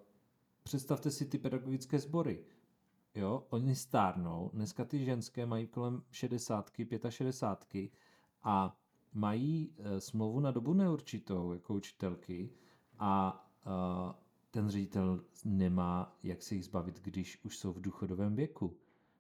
představte 0.64 1.12
si 1.12 1.26
ty 1.26 1.38
pedagogické 1.38 2.00
sbory, 2.00 2.46
jo, 3.16 3.48
oni 3.50 3.76
stárnou, 3.76 4.50
dneska 4.54 4.86
ty 4.86 5.06
ženské 5.06 5.46
mají 5.46 5.68
kolem 5.68 6.04
60, 6.12 6.72
65 7.10 7.92
a 8.44 8.78
mají 9.14 9.70
uh, 9.70 9.86
smlouvu 9.98 10.40
na 10.40 10.52
dobu 10.52 10.74
neurčitou 10.74 11.54
jako 11.54 11.74
učitelky 11.74 12.50
a 13.00 13.42
ten 14.56 14.70
ředitel 14.70 15.24
nemá 15.46 16.18
jak 16.24 16.42
se 16.42 16.56
jich 16.56 16.66
zbavit, 16.66 17.02
když 17.02 17.44
už 17.44 17.58
jsou 17.58 17.74
v 17.74 17.82
důchodovém 17.82 18.36
věku. 18.36 18.78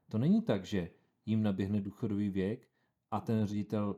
To 0.09 0.17
není 0.17 0.41
tak, 0.41 0.65
že 0.65 0.89
jim 1.25 1.43
naběhne 1.43 1.81
důchodový 1.81 2.29
věk 2.29 2.67
a 3.11 3.19
ten 3.19 3.45
ředitel 3.45 3.95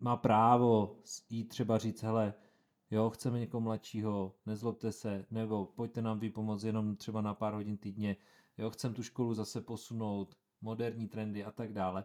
má 0.00 0.16
právo 0.16 0.96
jít 1.30 1.44
třeba 1.44 1.78
říct, 1.78 2.02
hele, 2.02 2.34
jo, 2.90 3.10
chceme 3.10 3.40
někoho 3.40 3.60
mladšího, 3.60 4.34
nezlobte 4.46 4.92
se, 4.92 5.26
nebo 5.30 5.66
pojďte 5.66 6.02
nám 6.02 6.18
vypomoct 6.18 6.64
jenom 6.64 6.96
třeba 6.96 7.20
na 7.20 7.34
pár 7.34 7.54
hodin 7.54 7.76
týdně, 7.76 8.16
jo, 8.58 8.70
chcem 8.70 8.94
tu 8.94 9.02
školu 9.02 9.34
zase 9.34 9.60
posunout, 9.60 10.36
moderní 10.60 11.08
trendy 11.08 11.44
a 11.44 11.50
tak 11.50 11.72
dále. 11.72 12.04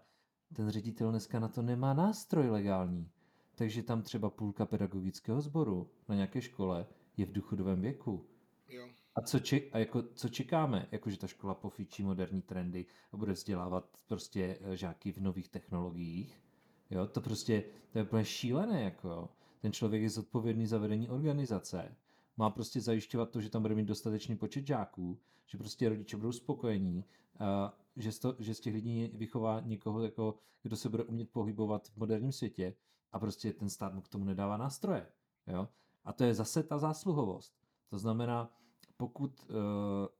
Ten 0.53 0.69
ředitel 0.69 1.11
dneska 1.11 1.39
na 1.39 1.47
to 1.47 1.61
nemá 1.61 1.93
nástroj 1.93 2.49
legální. 2.49 3.09
Takže 3.55 3.83
tam 3.83 4.01
třeba 4.01 4.29
půlka 4.29 4.65
pedagogického 4.65 5.41
sboru 5.41 5.89
na 6.09 6.15
nějaké 6.15 6.41
škole 6.41 6.87
je 7.17 7.25
v 7.25 7.31
důchodovém 7.31 7.81
věku. 7.81 8.25
Jo. 8.69 8.89
A 9.15 9.21
co, 9.21 9.39
če, 9.39 9.61
a 9.71 9.77
jako, 9.77 10.03
co 10.03 10.29
čekáme? 10.29 10.87
Jako, 10.91 11.09
že 11.09 11.19
ta 11.19 11.27
škola 11.27 11.53
pofíčí 11.53 12.03
moderní 12.03 12.41
trendy 12.41 12.85
a 13.11 13.17
bude 13.17 13.33
vzdělávat 13.33 13.97
prostě 14.07 14.57
eh, 14.61 14.77
žáky 14.77 15.11
v 15.11 15.17
nových 15.17 15.49
technologiích. 15.49 16.41
Jo, 16.89 17.07
to 17.07 17.21
prostě, 17.21 17.63
to 17.91 17.97
je 17.97 18.03
úplně 18.03 18.25
šílené, 18.25 18.81
jako. 18.81 19.29
Ten 19.61 19.71
člověk 19.71 20.01
je 20.01 20.09
zodpovědný 20.09 20.67
za 20.67 20.77
vedení 20.77 21.09
organizace. 21.09 21.95
Má 22.37 22.49
prostě 22.49 22.81
zajišťovat 22.81 23.29
to, 23.29 23.41
že 23.41 23.49
tam 23.49 23.61
bude 23.61 23.75
mít 23.75 23.85
dostatečný 23.85 24.37
počet 24.37 24.67
žáků, 24.67 25.19
že 25.45 25.57
prostě 25.57 25.89
rodiče 25.89 26.17
budou 26.17 26.31
spokojení, 26.31 27.05
a 27.39 27.77
že, 27.95 28.11
z 28.11 28.19
to, 28.19 28.35
že 28.39 28.53
z 28.53 28.59
těch 28.59 28.73
lidí 28.73 29.11
vychová 29.13 29.59
někoho, 29.59 30.03
jako, 30.03 30.35
kdo 30.63 30.75
se 30.77 30.89
bude 30.89 31.03
umět 31.03 31.29
pohybovat 31.29 31.87
v 31.87 31.97
moderním 31.97 32.31
světě 32.31 32.73
a 33.11 33.19
prostě 33.19 33.53
ten 33.53 33.69
stát 33.69 33.93
mu 33.93 34.01
k 34.01 34.07
tomu 34.07 34.25
nedává 34.25 34.57
nástroje. 34.57 35.07
Jo? 35.47 35.67
A 36.07 36.13
to 36.13 36.23
je 36.23 36.33
zase 36.33 36.63
ta 36.63 36.77
zásluhovost. 36.77 37.53
To 37.89 37.97
znamená, 37.97 38.51
pokud 38.97 39.45
uh, 39.49 39.55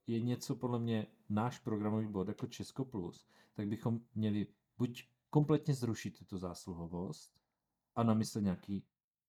je 0.08 0.22
něco 0.22 0.56
podle 0.56 0.80
mě 0.80 1.08
náš 1.30 1.60
programový 1.60 2.08
bod 2.08 2.28
jako 2.28 2.48
Česko 2.48 2.86
Plus, 2.86 3.28
tak 3.54 3.68
bychom 3.68 4.00
měli 4.16 4.48
buď 4.78 5.08
kompletně 5.30 5.74
zrušit 5.74 6.18
tuto 6.18 6.38
zásluhovost 6.38 7.34
a 7.96 8.04
namyslet 8.04 8.42
nějaký 8.42 8.84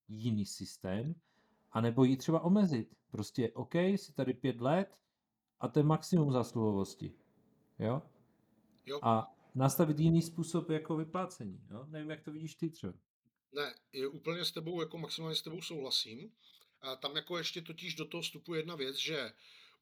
jiný 0.08 0.46
systém, 0.46 1.14
anebo 1.72 2.04
ji 2.04 2.16
třeba 2.16 2.40
omezit. 2.40 2.96
Prostě 3.10 3.52
OK, 3.52 3.74
si 3.96 4.12
tady 4.12 4.34
pět 4.34 4.60
let 4.60 4.98
a 5.60 5.68
to 5.68 5.78
je 5.78 5.84
maximum 5.84 6.32
zásluhovosti. 6.32 7.14
Jo? 7.78 8.02
Jo. 8.86 9.00
A 9.02 9.34
nastavit 9.54 10.00
jiný 10.00 10.22
způsob 10.22 10.70
jako 10.70 10.96
vyplácení. 10.96 11.60
Jo? 11.70 11.86
Nevím, 11.88 12.10
jak 12.10 12.20
to 12.20 12.32
vidíš 12.32 12.54
ty 12.54 12.70
třeba. 12.70 12.94
Ne, 13.52 13.74
je 13.92 14.08
úplně 14.08 14.44
s 14.44 14.52
tebou, 14.52 14.80
jako 14.80 14.98
maximálně 14.98 15.36
s 15.36 15.42
tebou 15.42 15.62
souhlasím. 15.62 16.32
A 16.80 16.96
tam 16.96 17.16
jako 17.16 17.38
ještě 17.38 17.62
totiž 17.62 17.94
do 17.94 18.04
toho 18.04 18.22
vstupuje 18.22 18.58
jedna 18.58 18.74
věc, 18.74 18.96
že 18.96 19.32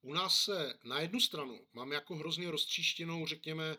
u 0.03 0.13
nás 0.13 0.43
se 0.43 0.79
na 0.85 1.01
jednu 1.01 1.21
stranu 1.21 1.67
máme 1.73 1.95
jako 1.95 2.17
hrozně 2.17 2.51
roztříštěnou, 2.51 3.27
řekněme, 3.27 3.77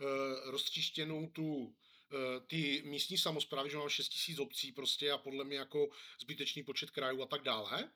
eh, 0.00 0.50
roztříštěnou 0.50 1.26
tu 1.26 1.74
eh, 2.12 2.40
ty 2.46 2.82
místní 2.84 3.18
samozprávy, 3.18 3.70
že 3.70 3.76
máme 3.76 3.90
6 3.90 4.08
tisíc 4.08 4.38
obcí 4.38 4.72
prostě 4.72 5.12
a 5.12 5.18
podle 5.18 5.44
mě 5.44 5.56
jako 5.56 5.88
zbytečný 6.20 6.62
počet 6.62 6.90
krajů 6.90 7.22
a 7.22 7.26
tak 7.26 7.42
dále. 7.42 7.90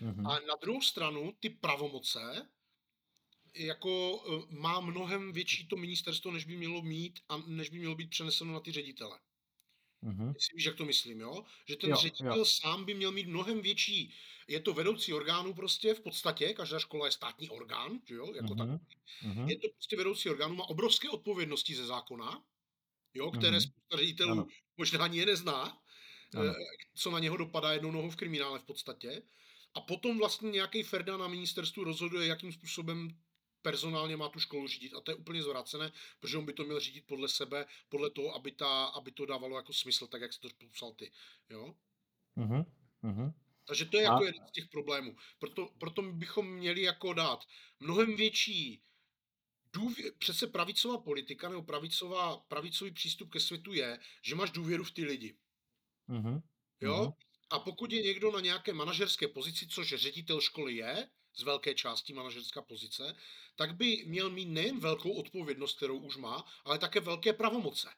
Mhm. 0.00 0.26
A 0.26 0.38
na 0.38 0.54
druhou 0.62 0.82
stranu 0.82 1.36
ty 1.40 1.50
pravomoce 1.50 2.48
jako 3.54 4.24
eh, 4.26 4.54
má 4.54 4.80
mnohem 4.80 5.32
větší 5.32 5.68
to 5.68 5.76
ministerstvo, 5.76 6.30
než 6.30 6.44
by 6.44 6.56
mělo 6.56 6.82
mít 6.82 7.20
a 7.28 7.36
než 7.36 7.68
by 7.68 7.78
mělo 7.78 7.94
být 7.94 8.10
přeneseno 8.10 8.52
na 8.52 8.60
ty 8.60 8.72
ředitele. 8.72 9.18
Mhm. 10.02 10.28
Jestli 10.34 10.56
víš, 10.56 10.64
jak 10.64 10.76
to 10.76 10.84
myslím, 10.84 11.20
jo? 11.20 11.44
Že 11.68 11.76
ten 11.76 11.90
Jo, 11.90 11.96
ředitel 11.96 12.36
jo. 12.36 12.44
sám 12.44 12.84
by 12.84 12.94
měl 12.94 13.12
mít 13.12 13.26
mnohem 13.28 13.60
větší, 13.60 14.14
je 14.48 14.60
to 14.60 14.74
vedoucí 14.74 15.12
orgánu 15.14 15.54
prostě 15.54 15.94
v 15.94 16.00
podstatě, 16.00 16.54
každá 16.54 16.78
škola 16.78 17.06
je 17.06 17.12
státní 17.12 17.48
orgán, 17.50 18.00
že 18.08 18.14
jo, 18.14 18.32
jako 18.34 18.54
tak. 18.54 18.68
Mhm. 19.22 19.48
Je 19.48 19.58
to 19.58 19.68
prostě 19.68 19.96
vedoucí 19.96 20.28
orgánu, 20.30 20.54
má 20.54 20.68
obrovské 20.68 21.08
odpovědnosti 21.10 21.74
ze 21.74 21.86
zákona, 21.86 22.44
jo, 23.14 23.30
které 23.30 23.50
Mhm. 23.56 23.60
spousta 23.60 23.96
ředitelů 23.96 24.32
Ano. 24.32 24.46
možná 24.76 25.04
ani 25.04 25.18
je 25.18 25.26
nezná, 25.26 25.78
Ano. 26.34 26.50
eh, 26.50 26.54
co 26.94 27.10
na 27.10 27.18
něho 27.18 27.36
dopadá 27.36 27.72
jednou 27.72 27.90
nohou 27.90 28.10
v 28.10 28.16
kriminále 28.16 28.58
v 28.58 28.64
podstatě. 28.64 29.22
A 29.74 29.80
potom 29.80 30.18
vlastně 30.18 30.50
nějaký 30.50 30.82
Ferda 30.82 31.16
na 31.16 31.28
ministerstvu 31.28 31.84
rozhoduje, 31.84 32.26
jakým 32.26 32.52
způsobem 32.52 33.18
personálně 33.70 34.16
má 34.16 34.28
tu 34.28 34.40
školu 34.40 34.68
řídit. 34.68 34.94
A 34.94 35.00
to 35.00 35.10
je 35.10 35.14
úplně 35.14 35.42
zvrácené, 35.42 35.92
protože 36.20 36.38
on 36.38 36.44
by 36.44 36.52
to 36.52 36.64
měl 36.64 36.80
řídit 36.80 37.06
podle 37.06 37.28
sebe, 37.28 37.66
podle 37.88 38.10
toho, 38.10 38.34
aby, 38.34 38.52
ta, 38.52 38.84
aby 38.84 39.12
to 39.12 39.26
dávalo 39.26 39.56
jako 39.56 39.72
smysl, 39.72 40.06
tak 40.06 40.20
jak 40.22 40.32
jsi 40.32 40.40
to 40.40 40.48
popsal 40.58 40.92
ty. 40.92 41.12
Jo? 41.50 41.74
Mhm. 42.36 42.64
Mhm. 43.02 43.32
Takže 43.64 43.84
to 43.84 43.96
je 43.96 44.06
A- 44.06 44.12
jako 44.12 44.24
jeden 44.24 44.48
z 44.48 44.52
těch 44.52 44.68
problémů. 44.68 45.16
Proto, 45.38 45.68
proto 45.78 46.02
bychom 46.02 46.50
měli 46.50 46.82
jako 46.82 47.12
dát 47.12 47.44
mnohem 47.80 48.16
větší 48.16 48.82
důvě... 49.72 50.12
Přece 50.12 50.46
pravicová 50.46 50.98
politika 50.98 51.48
nebo 51.48 51.62
pravicová, 51.62 52.36
pravicový 52.36 52.90
přístup 52.90 53.30
ke 53.32 53.40
světu 53.40 53.72
je, 53.72 53.98
že 54.22 54.34
máš 54.34 54.50
důvěru 54.50 54.84
v 54.84 54.90
ty 54.90 55.04
lidi. 55.04 55.36
Mhm. 56.08 56.40
Jo? 56.80 57.12
A 57.50 57.58
pokud 57.58 57.92
je 57.92 58.02
někdo 58.02 58.32
na 58.32 58.40
nějaké 58.40 58.72
manažerské 58.72 59.28
pozici, 59.28 59.66
což 59.66 59.88
ředitel 59.88 60.40
školy 60.40 60.76
je, 60.76 61.08
z 61.38 61.42
velké 61.42 61.74
části 61.74 62.12
manažerská 62.12 62.62
pozice, 62.62 63.16
tak 63.56 63.76
by 63.76 64.04
měl 64.06 64.30
mít 64.30 64.46
nejen 64.48 64.80
velkou 64.80 65.12
odpovědnost, 65.12 65.76
kterou 65.76 65.98
už 65.98 66.16
má, 66.16 66.44
ale 66.64 66.78
také 66.78 67.00
velké 67.00 67.32
pravomoce. 67.32 67.88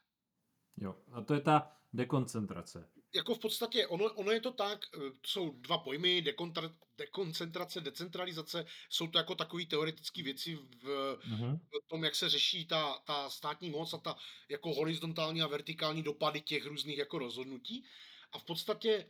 Jo. 0.77 0.97
A 1.13 1.21
to 1.21 1.35
je 1.35 1.41
ta 1.41 1.77
dekoncentrace. 1.93 2.91
Jako 3.15 3.35
v 3.35 3.39
podstatě, 3.39 3.87
ono, 3.87 4.05
ono 4.05 4.31
je 4.33 4.41
to 4.41 4.53
tak, 4.53 4.81
eh, 4.95 4.99
jsou 5.27 5.51
dva 5.51 5.79
pojmy, 5.79 6.23
dekontra, 6.23 6.71
dekoncentrace, 6.99 7.81
decentralizace, 7.81 8.67
jsou 8.91 9.07
to 9.07 9.19
jako 9.19 9.35
takové 9.35 9.67
teoretické 9.67 10.23
věci 10.23 10.55
v, 10.83 11.19
Mhm. 11.27 11.57
v 11.85 11.89
tom, 11.89 12.05
jak 12.05 12.15
se 12.15 12.29
řeší 12.29 12.67
ta, 12.67 12.99
ta 13.05 13.31
státní 13.31 13.71
moc 13.71 13.95
a 13.95 13.99
ta 13.99 14.17
jako 14.49 14.75
horizontální 14.75 15.43
a 15.43 15.47
vertikální 15.47 16.03
dopady 16.03 16.41
těch 16.41 16.67
různých 16.67 16.99
jako 16.99 17.19
rozhodnutí. 17.19 17.85
A 18.33 18.39
v 18.39 18.45
podstatě 18.45 19.07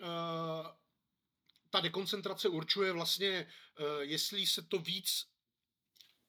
uh, 0.00 0.06
ta 1.74 1.80
dekoncentrace 1.80 2.48
určuje 2.48 2.92
vlastně, 2.92 3.46
uh, 3.80 3.86
jestli 4.00 4.46
se 4.46 4.62
to 4.62 4.78
víc 4.78 5.26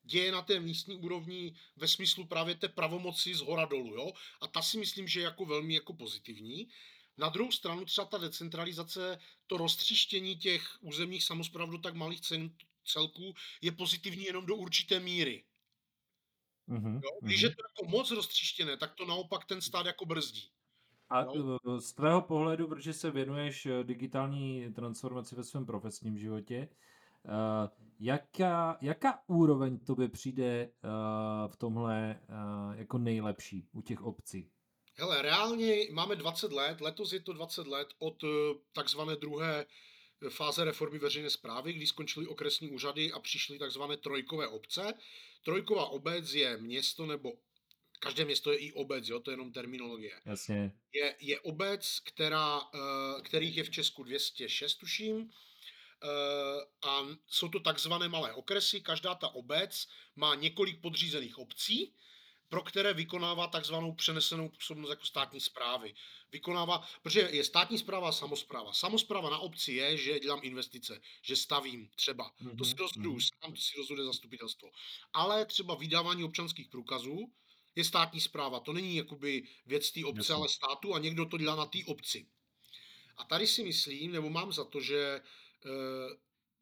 děje 0.03 0.31
na 0.31 0.41
té 0.41 0.59
místní 0.59 0.95
úrovni 0.97 1.55
ve 1.75 1.87
smyslu 1.87 2.25
právě 2.25 2.55
té 2.55 2.67
pravomoci 2.67 3.35
z 3.35 3.41
hora 3.41 3.65
dolů, 3.65 3.95
jo? 3.95 4.13
A 4.41 4.47
ta 4.47 4.61
si 4.61 4.77
myslím, 4.77 5.07
že 5.07 5.19
je 5.19 5.23
jako 5.23 5.45
velmi 5.45 5.73
jako 5.73 5.93
pozitivní. 5.93 6.69
Na 7.17 7.29
druhou 7.29 7.51
stranu 7.51 7.85
třeba 7.85 8.07
ta 8.07 8.17
decentralizace, 8.17 9.19
to 9.47 9.57
roztříštění 9.57 10.35
těch 10.35 10.77
územních 10.81 11.23
samozpráv 11.23 11.69
do 11.69 11.77
tak 11.77 11.93
malých 11.93 12.21
celků 12.85 13.33
je 13.61 13.71
pozitivní 13.71 14.23
jenom 14.25 14.45
do 14.45 14.55
určité 14.55 14.99
míry. 14.99 15.45
Mhm. 16.67 17.01
Jo? 17.03 17.09
Když 17.21 17.41
je 17.41 17.49
to 17.49 17.61
jako 17.69 17.91
moc 17.91 18.11
roztříštěné, 18.11 18.77
tak 18.77 18.95
to 18.95 19.05
naopak 19.05 19.45
ten 19.45 19.61
stát 19.61 19.85
jako 19.85 20.05
brzdí. 20.05 20.49
A 21.09 21.21
eh, 21.21 21.81
z 21.81 21.93
tvého 21.93 22.21
pohledu, 22.21 22.67
protože 22.67 22.93
se 22.93 23.11
věnuješ 23.11 23.65
eh, 23.65 23.83
digitální 23.83 24.73
transformaci 24.73 25.35
ve 25.35 25.43
svém 25.43 25.65
profesním 25.65 26.17
životě, 26.17 26.69
eh, 27.25 27.69
jaká, 27.99 28.77
jaká 28.81 29.19
úroveň 29.27 29.79
tobě 29.79 30.09
přijde 30.09 30.69
v 31.47 31.55
tomhle 31.57 32.19
jako 32.75 32.97
nejlepší 32.97 33.67
u 33.71 33.81
těch 33.81 34.01
obcí? 34.01 34.49
Hele, 34.97 35.21
reálně 35.21 35.75
máme 35.91 36.15
20 36.15 36.51
let, 36.51 36.81
letos 36.81 37.13
je 37.13 37.19
to 37.19 37.33
20 37.33 37.67
let 37.67 37.87
od 37.99 38.15
takzvané 38.73 39.15
druhé 39.15 39.65
fáze 40.29 40.63
reformy 40.63 40.99
veřejné 40.99 41.29
zprávy, 41.29 41.73
kdy 41.73 41.87
skončily 41.87 42.27
okresní 42.27 42.69
úřady 42.69 43.11
a 43.11 43.19
přišly 43.19 43.59
takzvané 43.59 43.97
trojkové 43.97 44.47
obce. 44.47 44.93
Trojková 45.45 45.85
obec 45.85 46.33
je 46.33 46.57
město 46.57 47.05
nebo 47.05 47.33
každé 47.99 48.25
město 48.25 48.51
je 48.51 48.57
i 48.57 48.73
obec, 48.73 49.07
jo, 49.07 49.19
to 49.19 49.31
je 49.31 49.33
jenom 49.33 49.51
terminologie. 49.51 50.21
Jasně. 50.25 50.71
Je, 50.93 51.15
je 51.19 51.39
obec, 51.39 51.99
která, 51.99 52.61
eh, 52.73 53.21
kterých 53.21 53.57
je 53.57 53.63
v 53.63 53.69
Česku 53.69 54.03
206, 54.03 54.75
tuším, 54.75 55.31
eh, 56.03 56.07
a 56.87 57.07
jsou 57.27 57.49
to 57.49 57.59
takzvané 57.59 58.09
malé 58.09 58.33
okresy. 58.33 58.81
Každá 58.81 59.15
ta 59.15 59.27
obec 59.27 59.87
má 60.15 60.35
několik 60.35 60.81
podřízených 60.81 61.37
obcí, 61.37 61.93
pro 62.49 62.63
které 62.63 62.93
vykonává 62.93 63.47
takzvanou 63.47 63.93
přenesenou 63.93 64.49
působnost 64.49 64.89
jako 64.89 65.05
státní 65.05 65.39
zprávy. 65.39 65.93
Vykonává, 66.31 66.87
protože 67.01 67.29
je 67.31 67.43
státní 67.43 67.77
zpráva 67.77 68.09
a 68.09 68.11
samozpráva. 68.11 68.73
Samozpráva 68.73 69.29
na 69.29 69.39
obci 69.39 69.71
je, 69.71 69.97
že 69.97 70.19
dělám 70.19 70.39
investice, 70.43 71.01
že 71.21 71.35
stavím 71.35 71.89
třeba. 71.95 72.31
To 72.57 72.65
si 72.65 72.73
Mhm, 72.73 72.79
rozhoduju 72.79 73.15
mhm. 73.15 73.21
sám, 73.21 73.53
to 73.53 73.61
si 73.61 73.77
rozhoduje 73.77 74.05
zastupitelstvo. 74.05 74.71
Ale 75.13 75.45
třeba 75.45 75.75
vydávání 75.75 76.23
občanských 76.23 76.67
průkazů 76.69 77.31
je 77.75 77.83
státní 77.83 78.21
zpráva. 78.21 78.59
To 78.59 78.73
není 78.73 78.95
jakoby 78.95 79.43
věc 79.65 79.91
té 79.91 80.05
obce, 80.05 80.33
ale 80.33 80.49
státu 80.49 80.93
a 80.93 80.99
někdo 80.99 81.25
to 81.25 81.37
dělá 81.37 81.55
na 81.55 81.65
té 81.65 81.79
obci. 81.85 82.27
A 83.17 83.23
tady 83.23 83.47
si 83.47 83.63
myslím, 83.63 84.11
nebo 84.11 84.29
mám 84.29 84.51
za 84.51 84.63
to, 84.63 84.81
že 84.81 84.99
e, 84.99 85.21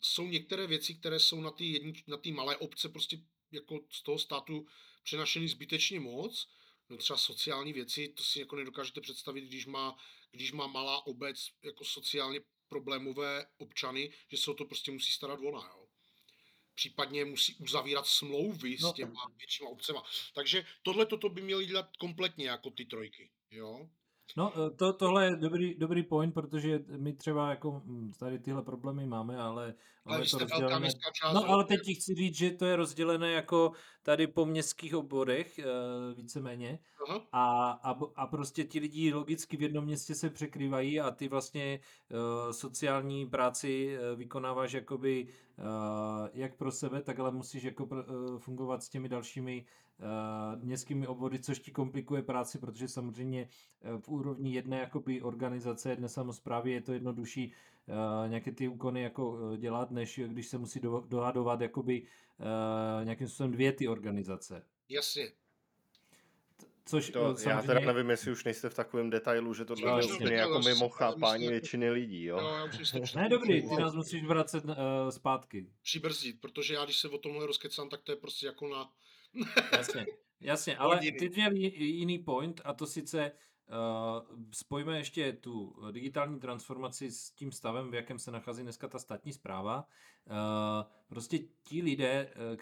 jsou 0.02 0.28
některé 0.28 0.68
věci, 0.68 0.94
které 0.94 1.20
jsou 1.20 1.42
na 1.42 1.52
ty, 1.52 1.66
jedni, 1.66 1.94
na 2.08 2.18
ty 2.18 2.32
malé 2.32 2.58
obce 2.58 2.90
prostě 2.90 3.18
jako 3.52 3.80
z 3.90 4.04
toho 4.04 4.20
státu 4.20 4.68
přenašeny 5.04 5.48
zbytečně 5.48 6.00
moc. 6.00 6.48
No 6.90 6.98
třeba 6.98 7.18
sociální 7.18 7.74
věci, 7.74 8.08
to 8.08 8.24
si 8.24 8.40
jako 8.40 8.56
nedokážete 8.56 9.02
představit, 9.02 9.42
když 9.42 9.66
má, 9.66 9.98
když 10.32 10.52
má 10.52 10.68
malá 10.68 11.08
obec 11.08 11.50
jako 11.64 11.86
sociálně 11.86 12.40
problémové 12.70 13.46
občany, 13.58 14.14
že 14.28 14.38
se 14.38 14.52
o 14.52 14.54
to 14.54 14.66
prostě 14.66 14.92
musí 14.92 15.12
starat 15.12 15.40
ona, 15.40 15.60
jo. 15.60 15.83
Případně 16.76 17.26
musí 17.26 17.56
uzavírat 17.56 18.08
smlouvy 18.08 18.78
No. 18.82 18.90
s 18.90 18.94
těma 18.94 19.32
většíma 19.38 19.70
obcema. 19.70 20.04
Takže 20.36 20.66
tohle 20.82 21.06
toto 21.06 21.30
by 21.30 21.42
měli 21.42 21.66
dělat 21.66 21.98
kompletně 21.98 22.50
jako 22.50 22.70
ty 22.70 22.86
trojky, 22.86 23.30
jo. 23.52 23.90
No, 24.38 24.54
eh, 24.56 24.70
to, 24.70 24.94
tohle 24.94 25.26
je 25.26 25.36
dobrý, 25.36 25.76
dobrý 25.76 26.04
point, 26.04 26.34
protože 26.34 26.80
my 26.98 27.14
třeba 27.14 27.50
jako 27.50 27.82
hm, 27.86 28.12
tady 28.20 28.40
tyhle 28.40 28.62
problémy 28.62 29.06
máme, 29.06 29.38
ale, 29.38 29.74
Ale 30.06 30.18
ale 30.18 30.26
to 30.32 30.38
rozdělené. 30.38 30.90
No, 31.34 31.50
ale 31.50 31.64
teď 31.64 31.82
ti 31.86 31.96
chci 31.96 32.16
říct, 32.16 32.36
že 32.36 32.52
to 32.52 32.66
je 32.66 32.76
rozdělené 32.76 33.32
jako 33.32 33.72
tady 34.04 34.28
po 34.28 34.46
městských 34.46 34.96
obvodech, 34.96 35.60
eh, 35.60 35.66
víceméně. 36.16 36.80
Aha. 37.08 37.22
A, 37.32 37.72
a, 37.72 38.00
a 38.16 38.28
prostě 38.28 38.64
ti 38.64 38.80
lidi 38.80 39.14
logicky 39.14 39.58
v 39.58 39.62
jednom 39.62 39.86
městě 39.86 40.16
se 40.16 40.30
překrývají 40.30 41.00
a 41.00 41.12
ty 41.12 41.28
vlastně 41.28 41.80
uh, 42.10 42.52
sociální 42.52 43.26
práci 43.30 43.98
vykonáváš 44.16 44.74
jakoby 44.74 45.28
uh, 45.58 45.66
jak 46.34 46.58
pro 46.58 46.72
sebe, 46.72 47.02
tak 47.02 47.20
ale 47.20 47.32
musíš 47.32 47.64
jako 47.64 47.86
uh, 47.86 48.40
fungovat 48.40 48.84
s 48.84 48.90
těmi 48.90 49.10
dalšími 49.10 49.66
městskými 50.64 51.08
obvody, 51.08 51.40
což 51.40 51.60
ti 51.60 51.72
komplikuje 51.72 52.22
práci, 52.22 52.60
protože 52.60 52.88
samozřejmě 52.88 53.50
uh, 53.94 54.02
v 54.02 54.10
úrovni 54.10 54.54
jedné 54.54 54.80
jakoby 54.80 55.22
organizace, 55.22 55.90
jedné 55.90 56.10
samozprávy 56.10 56.72
je 56.72 56.82
to 56.82 56.94
jednodušší 56.94 57.54
uh, 57.88 58.30
nějaké 58.30 58.52
ty 58.52 58.68
úkony 58.68 59.02
jako 59.02 59.56
dělat, 59.58 59.92
než 59.92 60.20
když 60.28 60.48
se 60.48 60.58
musí 60.58 60.80
do, 60.80 61.04
dohadovat 61.08 61.62
jakoby 61.62 62.02
uh, 62.02 63.06
nějakým 63.06 63.28
způsobem 63.28 63.52
dvě 63.52 63.72
ty 63.72 63.88
organizace. 63.88 64.66
Jasně. 64.90 65.32
Což 66.86 67.10
To, 67.10 67.22
uh, 67.22 67.28
já 67.28 67.36
samozřejmě... 67.36 67.68
teda 67.68 67.80
nevím, 67.80 68.10
jestli 68.10 68.32
už 68.32 68.44
nejste 68.44 68.70
v 68.70 68.76
takovém 68.76 69.10
detailu, 69.10 69.54
že 69.54 69.66
tohle 69.66 69.90
Jo, 69.90 69.98
je 69.98 70.14
úplně 70.14 70.36
jako 70.36 70.60
mimo 70.60 70.90
chápání 70.90 71.48
většiny 71.48 71.92
lidí, 71.92 72.24
jo? 72.24 72.40
Si 72.84 73.00
Ne, 73.16 73.30
dobrý, 73.30 73.70
ty 73.70 73.76
nás 73.76 73.96
musíš 73.96 74.24
vracet 74.24 74.66
uh, 74.66 74.72
zpátky. 75.10 75.68
přibrzdit, 75.84 76.42
protože 76.42 76.74
já 76.74 76.86
když 76.86 76.98
se 76.98 77.10
o 77.10 77.18
tomhle 77.18 77.48
rozkecám, 77.48 77.90
tak 77.90 78.02
to 78.02 78.12
je 78.12 78.16
prostě 78.16 78.46
jako 78.46 78.68
na... 78.68 78.92
Jasně, 79.72 80.06
jasně, 80.40 80.78
ale 80.78 81.00
ty 81.00 81.30
měl 81.30 81.52
ji- 81.52 81.84
jiný 81.84 82.20
point 82.20 82.62
a 82.64 82.74
to 82.74 82.86
sice 82.88 83.32
uh, 83.32 84.40
spojíme 84.52 84.98
ještě 84.98 85.34
tu 85.34 85.76
digitální 85.92 86.40
transformaci 86.40 87.12
s 87.12 87.32
tím 87.32 87.52
stavem, 87.52 87.92
v 87.92 87.94
jakém 87.94 88.20
se 88.20 88.32
nachází 88.32 88.64
dneska 88.64 88.88
ta 88.88 89.00
státní 89.00 89.34
zpráva. 89.34 89.88
Uh, 90.30 90.92
prostě 91.08 91.40
ti 91.40 91.82
lidé, 91.82 92.32
eh, 92.36 92.58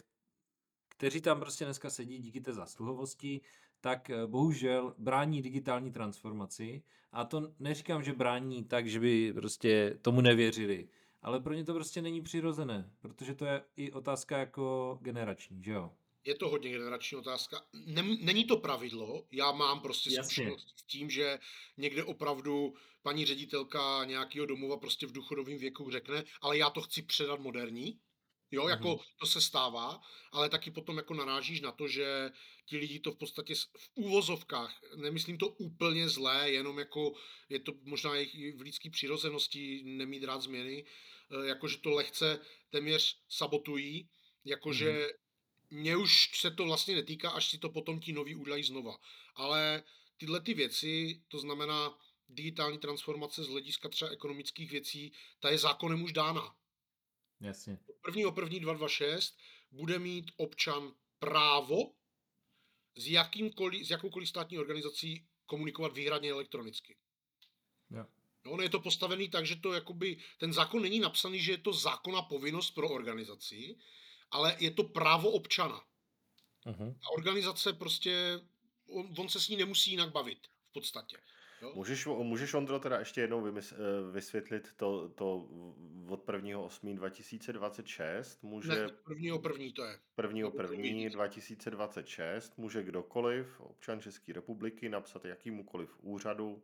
kteří 0.90 1.22
tam 1.22 1.40
prostě 1.40 1.66
dneska 1.66 1.90
sedí 1.90 2.18
díky 2.20 2.42
té 2.42 2.54
zásluhovosti, 2.54 3.42
tak 3.82 4.10
eh, 4.10 4.28
bohužel 4.28 4.96
brání 4.98 5.42
digitální 5.42 5.92
transformaci 5.92 6.84
a 7.12 7.26
to 7.26 7.54
neříkám, 7.60 8.04
že 8.04 8.14
brání 8.14 8.64
tak, 8.64 8.88
že 8.88 9.00
by 9.00 9.34
prostě 9.34 9.98
tomu 10.02 10.22
nevěřili, 10.22 10.90
ale 11.22 11.40
pro 11.40 11.54
ně 11.54 11.64
to 11.64 11.74
prostě 11.74 12.02
není 12.02 12.22
přirozené, 12.22 12.92
protože 13.00 13.36
to 13.36 13.46
je 13.46 13.64
i 13.76 13.92
otázka 13.92 14.38
jako 14.38 14.98
generační, 15.02 15.64
že 15.64 15.72
jo? 15.72 15.94
Je 16.24 16.36
to 16.36 16.50
hodně 16.50 16.70
generační 16.72 17.18
otázka. 17.18 17.66
Není 18.22 18.46
to 18.46 18.58
pravidlo. 18.58 19.28
Já 19.32 19.52
mám 19.52 19.80
prostě 19.82 20.10
Jasně. 20.14 20.24
zkušenost 20.24 20.68
s 20.80 20.84
tím, 20.84 21.10
že 21.10 21.40
někde 21.78 22.04
opravdu 22.04 22.74
paní 23.04 23.26
ředitelka 23.26 24.06
nějakého 24.06 24.46
domova 24.46 24.78
prostě 24.78 25.08
v 25.08 25.12
důchodovém 25.12 25.58
věku 25.58 25.92
řekne, 25.92 26.24
ale 26.42 26.58
já 26.58 26.70
to 26.70 26.82
chci 26.82 27.02
předat 27.02 27.40
moderní. 27.40 28.00
Jo, 28.54 28.68
jako 28.68 28.88
Mhm. 28.88 28.98
to 29.20 29.26
se 29.26 29.42
stává, 29.42 30.00
ale 30.32 30.50
taky 30.50 30.72
potom 30.72 30.98
jako 30.98 31.14
narážíš 31.14 31.62
na 31.62 31.72
to, 31.72 31.88
že 31.88 32.30
ti 32.66 32.78
lidi 32.78 33.00
to 33.00 33.12
v 33.12 33.18
podstatě 33.18 33.56
v 33.56 33.90
úvozovkách, 33.96 34.80
nemyslím 34.96 35.38
to 35.38 35.48
úplně 35.48 36.10
zlé, 36.10 36.52
jenom 36.52 36.80
jako 36.80 37.14
je 37.50 37.60
to 37.60 37.72
možná 37.84 38.16
i 38.16 38.52
v 38.52 38.62
lidské 38.62 38.90
přirozenosti 38.90 39.82
nemít 39.86 40.24
rád 40.24 40.42
změny, 40.42 40.86
eh, 41.44 41.48
jakože 41.48 41.78
to 41.78 41.90
lehce 41.90 42.40
téměř 42.70 43.18
sabotují, 43.30 44.10
jakože 44.46 44.92
Mhm. 44.92 45.10
Mě 45.72 45.98
už 45.98 46.40
se 46.40 46.52
to 46.52 46.66
vlastně 46.66 46.96
netýká, 46.96 47.30
až 47.30 47.50
si 47.50 47.58
to 47.58 47.70
potom 47.70 48.00
ti 48.00 48.14
noví 48.14 48.36
udělají 48.36 48.64
znova. 48.64 48.98
Ale 49.36 49.84
tyhle 50.18 50.42
ty 50.42 50.54
věci, 50.54 51.22
to 51.28 51.40
znamená 51.40 51.98
digitální 52.30 52.78
transformace 52.78 53.44
z 53.44 53.48
hlediska 53.48 53.90
třeba 53.90 54.12
ekonomických 54.12 54.72
věcí, 54.72 55.14
ta 55.40 55.50
je 55.50 55.58
zákonem 55.58 56.04
už 56.04 56.14
dána. 56.14 56.56
Jasně. 57.40 57.78
1.1.2026 58.08 59.34
bude 59.72 60.00
mít 60.00 60.32
občan 60.36 60.94
právo 61.20 61.94
s, 62.96 63.08
jakýmkoliv, 63.08 63.88
s 63.88 63.90
jakoukoliv 63.90 64.30
státní 64.30 64.58
organizací 64.58 65.28
komunikovat 65.46 65.94
výhradně 65.94 66.32
elektronicky. 66.32 66.98
Jo. 67.90 68.06
No, 68.46 68.52
ono 68.52 68.64
je 68.64 68.70
to 68.70 68.80
postavený 68.80 69.30
tak, 69.30 69.46
že 69.46 69.56
to 69.56 69.74
jakoby, 69.74 70.18
ten 70.38 70.54
zákon 70.54 70.82
není 70.82 71.00
napsaný, 71.00 71.40
že 71.40 71.52
je 71.52 71.58
to 71.58 71.74
zákona 71.74 72.22
povinnost 72.22 72.72
pro 72.72 72.90
organizaci, 72.90 73.76
ale 74.32 74.56
je 74.60 74.72
to 74.72 74.84
právo 74.84 75.32
občana. 75.32 75.82
Mhm. 76.66 76.96
A 77.04 77.10
organizace 77.18 77.74
prostě, 77.74 78.40
on, 78.88 79.14
on 79.18 79.30
se 79.30 79.40
s 79.40 79.50
ní 79.50 79.58
nemusí 79.58 79.92
jinak 79.92 80.12
bavit 80.12 80.40
v 80.70 80.74
podstatě. 80.74 81.18
Jo? 81.62 81.72
Můžeš, 81.76 82.06
můžeš 82.06 82.54
Ondro 82.54 82.80
teda 82.80 83.00
ještě 83.00 83.22
jednou 83.22 83.48
eh, 83.48 83.52
vysvětlit 84.12 84.74
to, 84.76 85.10
to 85.10 85.50
od 86.08 86.28
1.8.2026? 86.28 88.38
Může 88.42 88.70
Ne, 88.70 88.90
prvního 89.04 89.40
první 89.40 89.74
to 89.74 89.84
je. 89.84 90.00
1.1.2026 90.18 92.52
může 92.58 92.84
kdokoliv, 92.84 93.62
občan 93.62 94.02
České 94.02 94.34
republiky, 94.34 94.90
napsat 94.90 95.26
jakýmukoliv 95.26 96.00
úřadu, 96.00 96.64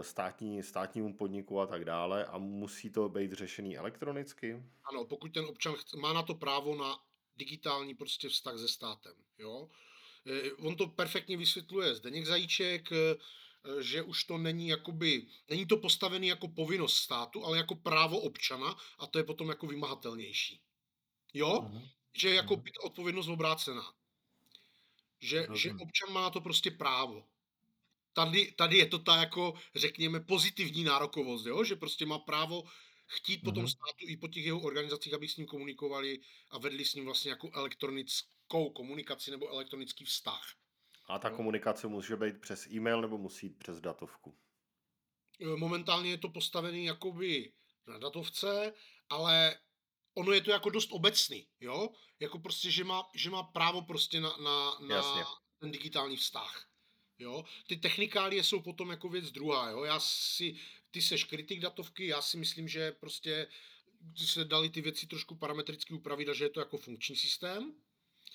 státní, 0.00 0.62
státnímu 0.62 1.16
podniku 1.16 1.60
a 1.60 1.66
tak 1.66 1.84
dále 1.84 2.26
a 2.26 2.38
musí 2.38 2.90
to 2.90 3.08
být 3.08 3.32
řešený 3.32 3.78
elektronicky? 3.78 4.62
Ano, 4.90 5.04
pokud 5.04 5.28
ten 5.34 5.44
občan 5.44 5.74
chce, 5.74 5.96
má 5.96 6.12
na 6.12 6.22
to 6.22 6.34
právo 6.34 6.76
na 6.76 6.98
digitální 7.36 7.94
prostě 7.94 8.28
vztah 8.28 8.58
se 8.58 8.68
státem. 8.68 9.14
Jo? 9.38 9.68
Eh, 10.26 10.52
On 10.52 10.76
to 10.76 10.86
perfektně 10.86 11.36
vysvětluje 11.36 11.94
Zdeněk 11.94 12.26
Zajíček, 12.26 12.92
eh, 12.92 12.96
eh, 13.64 13.82
že 13.82 14.02
už 14.02 14.24
to 14.24 14.38
není 14.38 14.68
jakoby, 14.68 15.26
není 15.48 15.66
to 15.66 15.76
postavený 15.76 16.28
jako 16.28 16.48
povinnost 16.48 16.96
státu, 16.96 17.44
ale 17.44 17.56
jako 17.58 17.74
právo 17.74 18.20
občana 18.20 18.76
a 18.98 19.06
to 19.06 19.18
je 19.18 19.24
potom 19.24 19.48
jako 19.48 19.66
vymahatelnější. 19.66 20.60
Jo? 21.34 21.60
Mhm. 21.62 21.88
Že 22.16 22.28
je 22.28 22.34
jako 22.34 22.56
být 22.56 22.78
odpovědnost 22.84 23.28
obrácená. 23.28 23.92
Že, 25.20 25.36
že 25.36 25.46
Rozumím. 25.46 25.80
občan 25.80 26.12
má 26.12 26.20
na 26.22 26.30
to 26.30 26.40
prostě 26.40 26.70
právo. 26.70 27.24
Tady, 28.12 28.52
tady 28.52 28.76
je 28.76 28.86
to 28.86 28.98
ta 28.98 29.16
jako, 29.16 29.54
řekněme, 29.74 30.20
pozitivní 30.20 30.84
nárokovost, 30.84 31.46
jo? 31.46 31.64
že 31.64 31.76
prostě 31.76 32.06
má 32.06 32.18
právo 32.18 32.62
chtít 33.06 33.38
po 33.38 33.52
tom 33.52 33.62
Mhm. 33.62 33.68
státu 33.68 34.04
i 34.08 34.16
po 34.16 34.28
těch 34.28 34.44
jeho 34.44 34.60
organizacích, 34.60 35.14
aby 35.14 35.28
s 35.28 35.36
ním 35.36 35.46
komunikovali 35.46 36.18
a 36.50 36.58
vedli 36.58 36.84
s 36.84 36.94
ním 36.94 37.04
vlastně 37.04 37.30
jako 37.30 37.50
elektronickou 37.54 38.70
komunikaci 38.70 39.30
nebo 39.30 39.48
elektronický 39.48 40.04
vztah. 40.04 40.42
A 41.08 41.18
ta 41.18 41.30
komunikace 41.30 41.88
může 41.88 42.16
být 42.16 42.40
přes 42.40 42.66
e-mail 42.66 43.00
nebo 43.00 43.18
musí 43.18 43.46
jít 43.46 43.58
přes 43.58 43.80
datovku? 43.80 44.38
E, 45.40 45.46
Momentálně 45.56 46.10
je 46.10 46.18
to 46.18 46.28
postavený 46.28 46.84
jakoby 46.84 47.52
na 47.86 47.98
datovce, 47.98 48.72
ale 49.08 49.58
ono 50.14 50.32
je 50.32 50.40
to 50.40 50.50
jako 50.50 50.70
dost 50.70 50.88
obecný, 50.92 51.48
jo? 51.60 51.88
Jako 52.20 52.38
prostě, 52.38 52.70
že 52.70 52.84
má, 52.84 53.02
že 53.14 53.30
má 53.30 53.42
právo 53.42 53.82
prostě 53.82 54.20
na, 54.20 54.36
na, 54.36 54.78
Jasně. 54.94 55.20
na 55.20 55.26
ten 55.60 55.70
digitální 55.70 56.16
vztah. 56.16 56.68
Jo? 57.18 57.44
Ty 57.66 57.76
technikálie 57.76 58.44
jsou 58.44 58.60
potom 58.60 58.90
jako 58.90 59.08
věc 59.08 59.32
druhá, 59.32 59.70
jo? 59.70 59.84
Já 59.84 60.00
si, 60.00 60.54
ty 60.90 61.02
seš 61.02 61.24
kritik 61.24 61.60
datovky, 61.60 62.06
já 62.06 62.22
si 62.22 62.36
myslím, 62.36 62.68
že 62.68 62.92
prostě 62.92 63.46
se 64.16 64.44
dali 64.44 64.70
ty 64.70 64.80
věci 64.80 65.06
trošku 65.06 65.34
parametricky 65.34 65.94
upravit 65.94 66.28
a 66.28 66.32
že 66.34 66.44
je 66.44 66.48
to 66.50 66.60
jako 66.60 66.76
funkční 66.78 67.16
systém. 67.16 67.74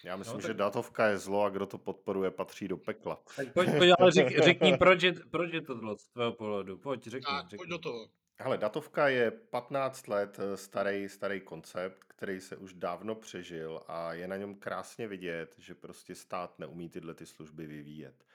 Já 0.03 0.15
myslím, 0.17 0.35
No, 0.35 0.41
že 0.41 0.47
tak- 0.47 0.57
datovka 0.57 1.07
je 1.07 1.17
zlo 1.17 1.43
a 1.43 1.49
kdo 1.49 1.65
to 1.65 1.77
podporuje, 1.77 2.31
patří 2.31 2.67
do 2.67 2.77
pekla. 2.77 3.23
Tak 3.35 3.53
pojď, 3.53 3.69
pojď 3.77 3.91
ale 3.99 4.11
řek, 4.11 4.27
řekni, 4.43 4.77
proč 4.77 5.03
je, 5.03 5.13
proč 5.13 5.53
je 5.53 5.61
to 5.61 5.77
zlo 5.77 5.97
z 5.97 6.07
tvého 6.07 6.31
pohledu. 6.31 6.77
Pojď, 6.77 7.03
řekni, 7.07 7.25
Tak, 7.25 7.43
řekni. 7.49 7.57
pojď 7.57 7.69
do 7.69 7.77
toho. 7.77 8.09
Hele, 8.39 8.57
datovka 8.57 9.07
je 9.09 9.31
15 9.31 10.07
let 10.07 10.39
eh, 10.39 10.57
starý, 10.57 11.09
starý 11.09 11.41
koncept, 11.41 12.03
který 12.07 12.41
se 12.41 12.57
už 12.57 12.73
dávno 12.73 13.15
přežil 13.15 13.81
a 13.87 14.13
je 14.13 14.27
na 14.27 14.37
něm 14.37 14.55
krásně 14.55 15.07
vidět, 15.07 15.55
že 15.57 15.75
prostě 15.75 16.15
stát 16.15 16.59
neumí 16.59 16.89
tyhle 16.89 17.13
ty 17.13 17.25
služby 17.25 17.65
vyvíjet. 17.67 18.25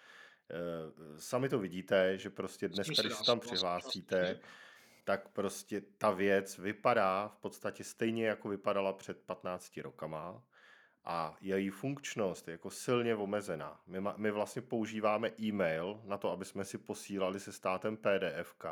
Eh, 0.53 1.21
Sami 1.21 1.49
to 1.49 1.59
vidíte, 1.59 2.19
že 2.19 2.31
prostě 2.31 2.69
se 2.69 2.83
když 2.83 3.15
se 3.15 3.25
tam 3.25 3.41
přihlásíte, 3.41 4.21
částečně. 4.21 4.49
tak 5.05 5.29
prostě 5.29 5.83
ta 5.99 6.11
věc 6.11 6.59
vypadá 6.59 7.29
v 7.29 7.37
podstatě 7.37 7.85
stejně, 7.85 8.27
jako 8.27 8.49
vypadala 8.49 8.93
před 8.93 9.19
15 9.19 9.77
rokama 9.77 10.43
a 11.05 11.37
její 11.41 11.71
funkčnost 11.71 12.49
je 12.49 12.53
jako 12.53 12.71
silně 12.71 13.15
omezená. 13.15 13.81
My, 13.87 14.01
ma, 14.01 14.15
my 14.17 14.31
vlastně 14.31 14.63
používáme 14.63 15.31
e-mail 15.41 16.01
na 16.05 16.19
to, 16.19 16.31
aby 16.31 16.45
jsme 16.45 16.65
si 16.65 16.79
posílali 16.79 17.41
se 17.41 17.53
státem 17.53 17.97
PDFK 17.97 18.65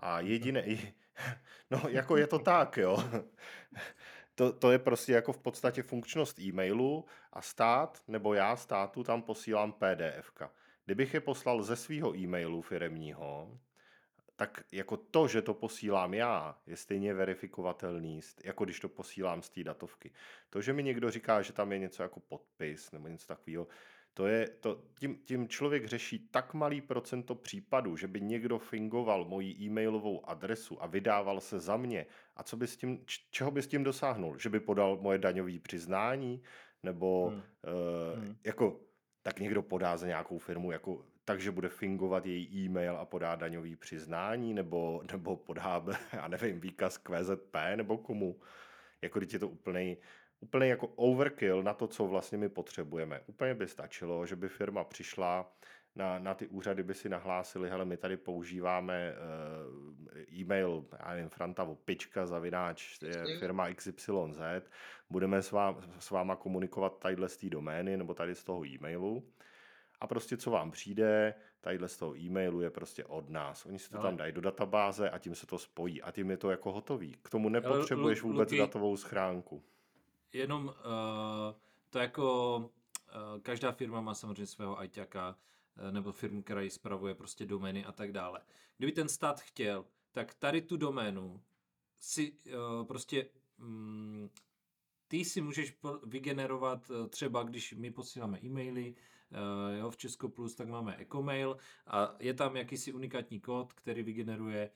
a 0.00 0.20
jediné, 0.20 0.64
no 1.70 1.82
jako 1.88 2.16
je 2.16 2.26
to 2.26 2.38
tak, 2.38 2.76
jo. 2.76 3.04
To, 4.34 4.52
to 4.52 4.70
je 4.70 4.78
prostě 4.78 5.12
jako 5.12 5.32
v 5.32 5.38
podstatě 5.38 5.82
funkčnost 5.82 6.38
e-mailu 6.38 7.04
a 7.32 7.42
stát, 7.42 8.02
nebo 8.08 8.34
já 8.34 8.56
státu 8.56 9.04
tam 9.04 9.22
posílám 9.22 9.72
PDFK. 9.72 10.42
Kdybych 10.88 11.14
je 11.14 11.20
poslal 11.20 11.62
ze 11.62 11.76
svého 11.76 12.16
e-mailu 12.16 12.62
firemního, 12.62 13.58
tak 14.36 14.64
jako 14.72 14.96
to, 14.96 15.28
že 15.28 15.42
to 15.42 15.54
posílám 15.54 16.14
já, 16.14 16.58
je 16.66 16.76
stejně 16.76 17.14
verifikovatelný, 17.14 18.20
jako 18.44 18.64
když 18.64 18.80
to 18.80 18.88
posílám 18.88 19.42
z 19.42 19.50
té 19.50 19.64
datovky. 19.64 20.12
To, 20.50 20.60
že 20.60 20.72
mi 20.72 20.82
někdo 20.82 21.10
říká, 21.10 21.42
že 21.42 21.52
tam 21.52 21.72
je 21.72 21.78
něco 21.78 22.02
jako 22.02 22.20
podpis 22.20 22.92
nebo 22.92 23.08
něco 23.08 23.26
takového, 23.26 23.68
To 24.14 24.26
je, 24.26 24.48
to, 24.48 24.82
tím, 24.98 25.18
tím 25.24 25.48
člověk 25.48 25.86
řeší 25.86 26.28
tak 26.30 26.54
malý 26.54 26.80
procento 26.80 27.34
případů, 27.34 27.96
že 27.96 28.08
by 28.08 28.20
někdo 28.20 28.58
fingoval 28.58 29.24
moji 29.24 29.56
e-mailovou 29.60 30.28
adresu 30.28 30.82
a 30.82 30.86
vydával 30.86 31.40
se 31.40 31.60
za 31.60 31.76
mě. 31.76 32.06
A 32.36 32.42
co 32.42 32.56
by 32.56 32.66
s 32.66 32.76
tím, 32.76 33.04
čeho 33.30 33.50
by 33.50 33.62
s 33.62 33.66
tím 33.66 33.84
dosáhnul? 33.84 34.38
Že 34.38 34.48
by 34.48 34.60
podal 34.60 34.98
moje 35.00 35.18
daňové 35.18 35.58
přiznání? 35.58 36.42
Nebo 36.82 37.28
hmm. 37.28 37.38
Uh, 37.38 38.24
hmm. 38.24 38.36
jako 38.44 38.87
tak 39.28 39.40
někdo 39.40 39.62
podá 39.62 39.96
za 39.96 40.06
nějakou 40.06 40.38
firmu, 40.38 40.72
jako 40.72 41.04
takže 41.24 41.50
bude 41.50 41.68
fingovat 41.68 42.26
její 42.26 42.64
e-mail 42.64 42.96
a 42.96 43.04
podá 43.04 43.36
daňový 43.36 43.76
přiznání, 43.76 44.54
nebo, 44.54 45.02
nebo 45.12 45.36
podá, 45.36 45.84
já 46.12 46.28
nevím, 46.28 46.60
výkaz 46.60 46.98
k 46.98 47.08
VZP, 47.08 47.56
nebo 47.76 47.98
komu. 47.98 48.40
Jako 49.02 49.18
když 49.18 49.32
je 49.32 49.38
to 49.38 49.48
úplný, 49.48 49.96
úplný 50.40 50.68
jako 50.68 50.86
overkill 50.86 51.62
na 51.62 51.74
to, 51.74 51.86
co 51.86 52.06
vlastně 52.06 52.38
my 52.38 52.48
potřebujeme. 52.48 53.20
Úplně 53.26 53.54
by 53.54 53.68
stačilo, 53.68 54.26
že 54.26 54.36
by 54.36 54.48
firma 54.48 54.84
přišla, 54.84 55.52
na, 55.98 56.18
na 56.18 56.34
ty 56.34 56.46
úřady 56.46 56.82
by 56.82 56.94
si 56.94 57.08
nahlásili, 57.08 57.70
hele, 57.70 57.84
my 57.84 57.96
tady 57.96 58.16
používáme 58.16 59.14
uh, 59.14 60.40
e-mail, 60.40 60.84
já 60.98 61.10
nevím, 61.10 61.28
Frantavo, 61.28 61.74
pička, 61.74 62.26
zavináč, 62.26 63.02
je 63.02 63.38
firma 63.38 63.74
XYZ, 63.74 64.40
budeme 65.10 65.42
s, 65.42 65.52
vám, 65.52 65.82
s 65.98 66.10
váma 66.10 66.36
komunikovat 66.36 66.98
tadyhle 66.98 67.28
z 67.28 67.36
té 67.36 67.48
domény 67.48 67.96
nebo 67.96 68.14
tady 68.14 68.34
z 68.34 68.44
toho 68.44 68.66
e-mailu 68.66 69.28
a 70.00 70.06
prostě 70.06 70.36
co 70.36 70.50
vám 70.50 70.70
přijde, 70.70 71.34
tadyhle 71.60 71.88
z 71.88 71.96
toho 71.96 72.16
e-mailu 72.16 72.60
je 72.60 72.70
prostě 72.70 73.04
od 73.04 73.30
nás. 73.30 73.66
Oni 73.66 73.78
si 73.78 73.90
to 73.90 73.98
Ale... 73.98 74.08
tam 74.08 74.16
dají 74.16 74.32
do 74.32 74.40
databáze 74.40 75.10
a 75.10 75.18
tím 75.18 75.34
se 75.34 75.46
to 75.46 75.58
spojí 75.58 76.02
a 76.02 76.10
tím 76.10 76.30
je 76.30 76.36
to 76.36 76.50
jako 76.50 76.72
hotový. 76.72 77.16
K 77.22 77.30
tomu 77.30 77.48
nepotřebuješ 77.48 78.22
vůbec 78.22 78.50
Luky, 78.50 78.58
datovou 78.58 78.96
schránku. 78.96 79.62
Jenom 80.32 80.64
uh, 80.64 80.72
to 81.90 81.98
jako 81.98 82.56
uh, 82.56 83.40
každá 83.42 83.72
firma 83.72 84.00
má 84.00 84.14
samozřejmě 84.14 84.46
svého 84.46 84.78
ajťaka, 84.78 85.36
nebo 85.90 86.12
firmu, 86.12 86.42
která 86.42 86.60
ji 86.60 86.70
spravuje 86.70 87.14
prostě 87.14 87.46
domény 87.46 87.84
a 87.84 87.92
tak 87.92 88.12
dále. 88.12 88.40
Kdyby 88.76 88.92
ten 88.92 89.08
stát 89.08 89.40
chtěl, 89.40 89.84
tak 90.12 90.34
tady 90.34 90.62
tu 90.62 90.76
doménu 90.76 91.42
si 92.00 92.32
uh, 92.32 92.86
prostě 92.86 93.26
um, 93.58 94.30
ty 95.08 95.24
si 95.24 95.40
můžeš 95.40 95.78
vygenerovat 96.06 96.90
třeba, 97.08 97.42
když 97.42 97.72
my 97.72 97.90
posíláme 97.90 98.38
e-maily, 98.44 98.94
jo, 99.78 99.90
v 99.90 99.96
Česko 99.96 100.28
Plus, 100.28 100.54
tak 100.54 100.68
máme 100.68 100.96
Ecomail 100.96 101.56
a 101.86 102.16
je 102.18 102.34
tam 102.34 102.56
jakýsi 102.56 102.92
unikátní 102.92 103.40
kód, 103.40 103.72
který 103.72 104.02
vygeneruje 104.02 104.70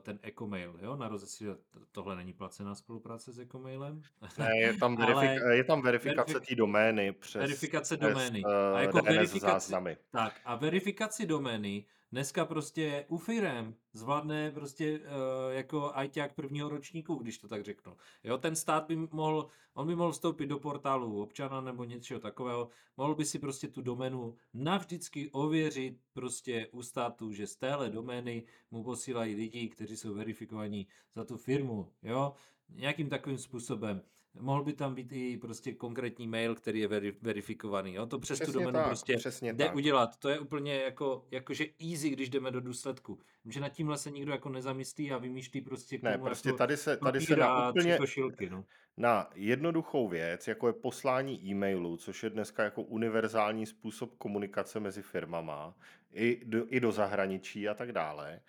ten 0.00 0.18
Ecomail, 0.22 0.78
jo, 0.82 0.96
na 0.96 1.08
rozesíle, 1.08 1.56
tohle 1.92 2.16
není 2.16 2.32
placená 2.32 2.74
spolupráce 2.74 3.32
s 3.32 3.38
Ecomailem. 3.38 4.02
Ne, 4.38 4.58
je 4.58 4.76
tam, 4.76 4.96
verifik, 5.06 5.30
je 5.50 5.64
tam 5.64 5.82
verifikace 5.82 6.32
verifik, 6.32 6.48
té 6.48 6.54
domény 6.54 7.12
přes, 7.12 7.40
verifikace 7.40 7.96
domény. 7.96 8.42
Přes, 8.42 8.52
uh, 8.70 8.76
a 8.76 8.80
jako 8.80 9.00
DNS 9.00 9.06
verifikaci, 9.06 9.40
záznamy. 9.40 9.96
Tak 10.10 10.40
a 10.44 10.54
verifikaci 10.56 11.26
domény 11.26 11.84
dneska 12.12 12.44
prostě 12.44 13.04
u 13.08 13.18
firem 13.18 13.74
zvládne 13.92 14.50
prostě 14.50 14.98
uh, 14.98 15.04
jako 15.50 15.90
ajťák 15.94 16.34
prvního 16.34 16.68
ročníku, 16.68 17.14
když 17.14 17.38
to 17.38 17.48
tak 17.48 17.64
řeknu. 17.64 17.96
Jo, 18.24 18.38
ten 18.38 18.56
stát 18.56 18.86
by 18.86 18.96
mohl, 18.96 19.48
on 19.74 19.86
by 19.86 19.96
mohl 19.96 20.12
vstoupit 20.12 20.46
do 20.46 20.58
portálu 20.58 21.22
občana 21.22 21.60
nebo 21.60 21.84
něčeho 21.84 22.20
takového, 22.20 22.68
mohl 22.96 23.14
by 23.14 23.24
si 23.24 23.38
prostě 23.38 23.68
tu 23.68 23.82
doménu 23.82 24.36
navždycky 24.54 25.30
ověřit 25.30 25.98
prostě 26.12 26.68
u 26.72 26.82
státu, 26.82 27.32
že 27.32 27.46
z 27.46 27.56
téhle 27.56 27.90
domény 27.90 28.44
mu 28.70 28.84
posílají 28.84 29.34
lidi, 29.34 29.68
kteří 29.68 29.96
jsou 29.96 30.14
verifikovaní 30.14 30.86
za 31.14 31.24
tu 31.24 31.36
firmu, 31.36 31.92
jo, 32.02 32.34
nějakým 32.68 33.08
takovým 33.08 33.38
způsobem 33.38 34.02
mohl 34.38 34.64
by 34.64 34.72
tam 34.72 34.94
být 34.94 35.12
i 35.12 35.36
prostě 35.38 35.74
konkrétní 35.74 36.26
mail, 36.28 36.54
který 36.54 36.80
je 36.80 36.88
veri, 36.88 37.16
verifikovaný. 37.22 37.94
Jo? 37.94 38.06
To 38.06 38.18
přes 38.18 38.38
přesně 38.38 38.52
tu 38.52 38.58
domenu 38.58 38.78
tak, 38.78 38.86
prostě 38.86 39.16
jde 39.42 39.64
tak. 39.64 39.74
udělat. 39.74 40.16
To 40.16 40.28
je 40.28 40.38
úplně 40.38 40.74
jako, 40.74 41.26
jakože 41.30 41.66
easy, 41.90 42.10
když 42.10 42.30
jdeme 42.30 42.50
do 42.50 42.60
důsledku. 42.60 43.18
Že 43.44 43.60
nad 43.60 43.68
tímhle 43.68 43.98
se 43.98 44.10
nikdo 44.10 44.32
jako 44.32 44.48
nezamyslí 44.48 45.12
a 45.12 45.18
vymýšlí 45.18 45.60
prostě 45.60 45.98
k 45.98 46.00
tomu 46.00 46.12
Ne, 46.12 46.18
prostě 46.18 46.48
jako 46.48 46.58
tady 46.58 46.76
se, 46.76 46.96
tady 46.96 47.20
se 47.20 47.36
na 47.36 47.70
úplně, 47.70 47.98
šilky, 48.04 48.50
no. 48.50 48.64
na 48.96 49.30
jednoduchou 49.34 50.08
věc, 50.08 50.48
jako 50.48 50.66
je 50.66 50.72
poslání 50.72 51.46
e-mailu, 51.46 51.96
což 51.96 52.22
je 52.22 52.30
dneska 52.30 52.64
jako 52.64 52.82
univerzální 52.82 53.66
způsob 53.66 54.14
komunikace 54.18 54.80
mezi 54.80 55.02
firmama, 55.02 55.74
i 56.12 56.40
do, 56.44 56.66
i 56.68 56.80
do 56.80 56.92
zahraničí 56.92 57.68
a 57.68 57.74
tak 57.74 57.92
dále, 57.92 58.40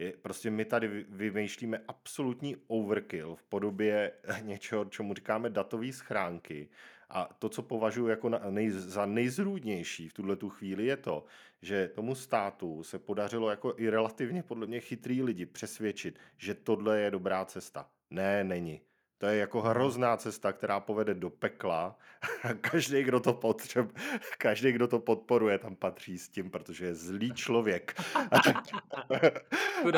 je, 0.00 0.12
prostě 0.22 0.50
my 0.50 0.64
tady 0.64 1.06
vymýšlíme 1.08 1.80
absolutní 1.88 2.56
overkill 2.66 3.36
v 3.36 3.42
podobě 3.42 4.12
něčeho, 4.42 4.84
čemu 4.84 5.14
říkáme 5.14 5.50
datové 5.50 5.92
schránky. 5.92 6.68
A 7.10 7.36
to, 7.38 7.48
co 7.48 7.62
považuji 7.62 8.06
jako 8.06 8.28
na, 8.28 8.40
nej, 8.50 8.70
za 8.70 9.06
nejzrůdnější 9.06 10.08
v 10.08 10.12
tuhle 10.12 10.36
tu 10.36 10.48
chvíli, 10.48 10.86
je 10.86 10.96
to, 10.96 11.24
že 11.62 11.88
tomu 11.88 12.14
státu 12.14 12.82
se 12.82 12.98
podařilo 12.98 13.50
jako 13.50 13.74
i 13.76 13.90
relativně 13.90 14.42
podle 14.42 14.66
mě 14.66 14.80
chytrý 14.80 15.22
lidi 15.22 15.46
přesvědčit, 15.46 16.18
že 16.36 16.54
tohle 16.54 17.00
je 17.00 17.10
dobrá 17.10 17.44
cesta. 17.44 17.90
Ne, 18.10 18.44
není. 18.44 18.80
To 19.20 19.26
je 19.26 19.38
jako 19.38 19.60
hrozná 19.62 20.16
cesta, 20.16 20.52
která 20.52 20.80
povede 20.80 21.14
do 21.14 21.30
pekla. 21.30 21.98
každý, 22.60 23.02
kdo 23.02 23.20
to 23.20 23.32
potřeb, 23.32 23.92
každý, 24.38 24.72
kdo 24.72 24.88
to 24.88 24.98
podporuje, 24.98 25.58
tam 25.58 25.76
patří 25.76 26.18
s 26.18 26.28
tím, 26.28 26.50
protože 26.50 26.86
je 26.86 26.94
zlý 26.94 27.32
člověk. 27.32 28.00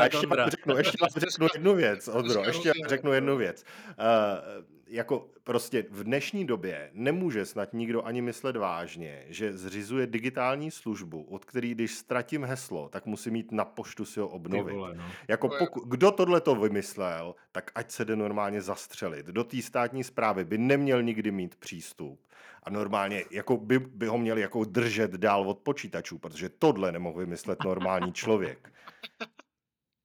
a 0.01 0.05
ještě 0.05 0.27
vám 0.27 0.51
řeknu, 0.51 0.77
ještě 0.77 0.99
vám 1.01 1.11
řeknu 1.17 1.47
jednu 1.55 1.75
věc, 1.75 2.09
Ondro, 2.09 2.45
ještě 2.45 2.69
vám 2.69 2.89
řeknu 2.89 3.13
jednu 3.13 3.37
věc. 3.37 3.65
Uh, 3.89 4.65
jako 4.92 5.31
prostě 5.44 5.85
v 5.90 6.05
dnešní 6.05 6.46
době 6.46 6.90
nemůže 6.92 7.46
snad 7.46 7.72
nikdo 7.72 8.07
ani 8.07 8.22
myslet 8.22 8.57
vážně, 8.57 9.24
že 9.28 9.52
zřizuje 9.52 10.07
digitální 10.07 10.70
službu, 10.70 11.22
od 11.22 11.44
který, 11.44 11.74
když 11.74 11.94
ztratím 11.94 12.44
heslo, 12.44 12.88
tak 12.88 13.07
musím 13.07 13.33
mít 13.33 13.52
na 13.52 13.64
poštu 13.64 14.05
si 14.05 14.20
ho 14.20 14.28
obnovit. 14.28 14.74
Vole, 14.74 14.94
no. 14.94 15.05
Jako 15.28 15.48
poku, 15.48 15.81
kdo 15.81 16.11
tohle 16.11 16.40
to 16.40 16.55
vymyslel, 16.55 17.35
tak 17.52 17.70
ať 17.74 17.90
se 17.90 18.05
jde 18.05 18.16
normálně 18.16 18.61
zastřelit. 18.61 19.26
Do 19.26 19.44
té 19.44 19.62
státní 19.62 20.05
zprávy 20.05 20.44
by 20.44 20.59
neměl 20.59 21.02
nikdy 21.02 21.31
mít 21.31 21.57
přístup. 21.57 22.20
A 22.62 22.70
normálně 22.70 23.24
jako 23.31 23.57
by, 23.57 23.78
by 23.78 24.07
ho 24.07 24.18
měli 24.18 24.40
jako 24.40 24.64
držet 24.64 25.11
dál 25.11 25.48
od 25.48 25.59
počítačů, 25.59 26.18
protože 26.18 26.48
tohle 26.48 26.92
nemohl 26.92 27.18
vymyslet 27.18 27.64
normální 27.64 28.12
člověk. 28.12 28.72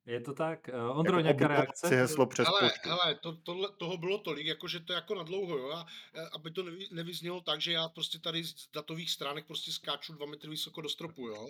Je 0.08 0.22
to 0.22 0.34
tak? 0.34 0.70
Uh, 0.74 1.00
Ondro, 1.00 1.18
jako 1.18 1.24
nějaká 1.24 1.48
reakce? 1.48 1.88
Heslo 1.88 2.26
přes 2.26 2.48
ale, 2.48 2.72
ale 2.90 3.16
to, 3.16 3.36
tohle, 3.36 3.70
toho 3.78 3.98
bylo 3.98 4.18
tolik, 4.18 4.48
jakože 4.48 4.80
to 4.80 4.94
je 4.94 4.96
jako 4.96 5.16
na 5.16 5.24
dlouho, 5.24 5.58
jo? 5.58 5.72
A, 5.72 5.86
aby 6.34 6.52
to 6.52 6.64
nevy, 6.64 6.88
nevyznělo 6.92 7.42
tak, 7.42 7.62
že 7.62 7.72
já 7.72 7.90
prostě 7.90 8.20
tady 8.20 8.44
z 8.44 8.72
datových 8.74 9.12
stránek 9.12 9.48
prostě 9.48 9.72
skáču 9.72 10.14
dva 10.14 10.26
metry 10.26 10.50
vysoko 10.50 10.82
do 10.82 10.90
stropu, 10.90 11.28
jo? 11.28 11.48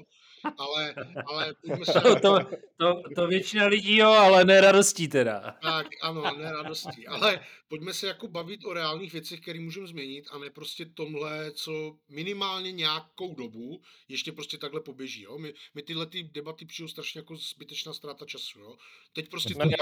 Ale, 0.58 0.96
ale 1.26 1.56
se... 1.84 2.02
to, 2.22 2.40
to, 2.78 3.02
to, 3.16 3.28
většina 3.28 3.66
lidí, 3.66 3.98
jo, 3.98 4.10
ale 4.10 4.46
ne 4.46 4.62
radostí 4.62 5.08
teda. 5.08 5.58
Tak, 5.62 5.88
ano, 6.02 6.38
ne 6.38 6.52
radostí. 6.52 7.08
Ale 7.08 7.40
pojďme 7.68 7.94
se 7.94 8.08
jako 8.08 8.28
bavit 8.28 8.66
o 8.66 8.74
reálných 8.74 9.14
věcech, 9.14 9.40
které 9.40 9.60
můžeme 9.60 9.88
změnit 9.88 10.26
a 10.32 10.38
ne 10.38 10.50
prostě 10.50 10.86
tomhle, 10.86 11.52
co 11.52 11.98
minimálně 12.10 12.72
nějakou 12.72 13.36
dobu 13.36 13.82
ještě 14.08 14.32
prostě 14.32 14.58
takhle 14.58 14.82
poběží, 14.82 15.22
jo? 15.22 15.38
My, 15.38 15.54
my 15.74 15.82
tyhle 15.82 16.06
ty 16.06 16.24
debaty 16.24 16.66
přijou 16.66 16.88
strašně 16.88 17.20
jako 17.20 17.36
zbytečná 17.36 17.94
ztráta 17.94 18.26
času 18.26 18.47
času, 18.48 18.60
jo. 18.60 18.78
Teď 19.14 19.30
prostě 19.30 19.54
to, 19.54 19.64
nějak, 19.64 19.82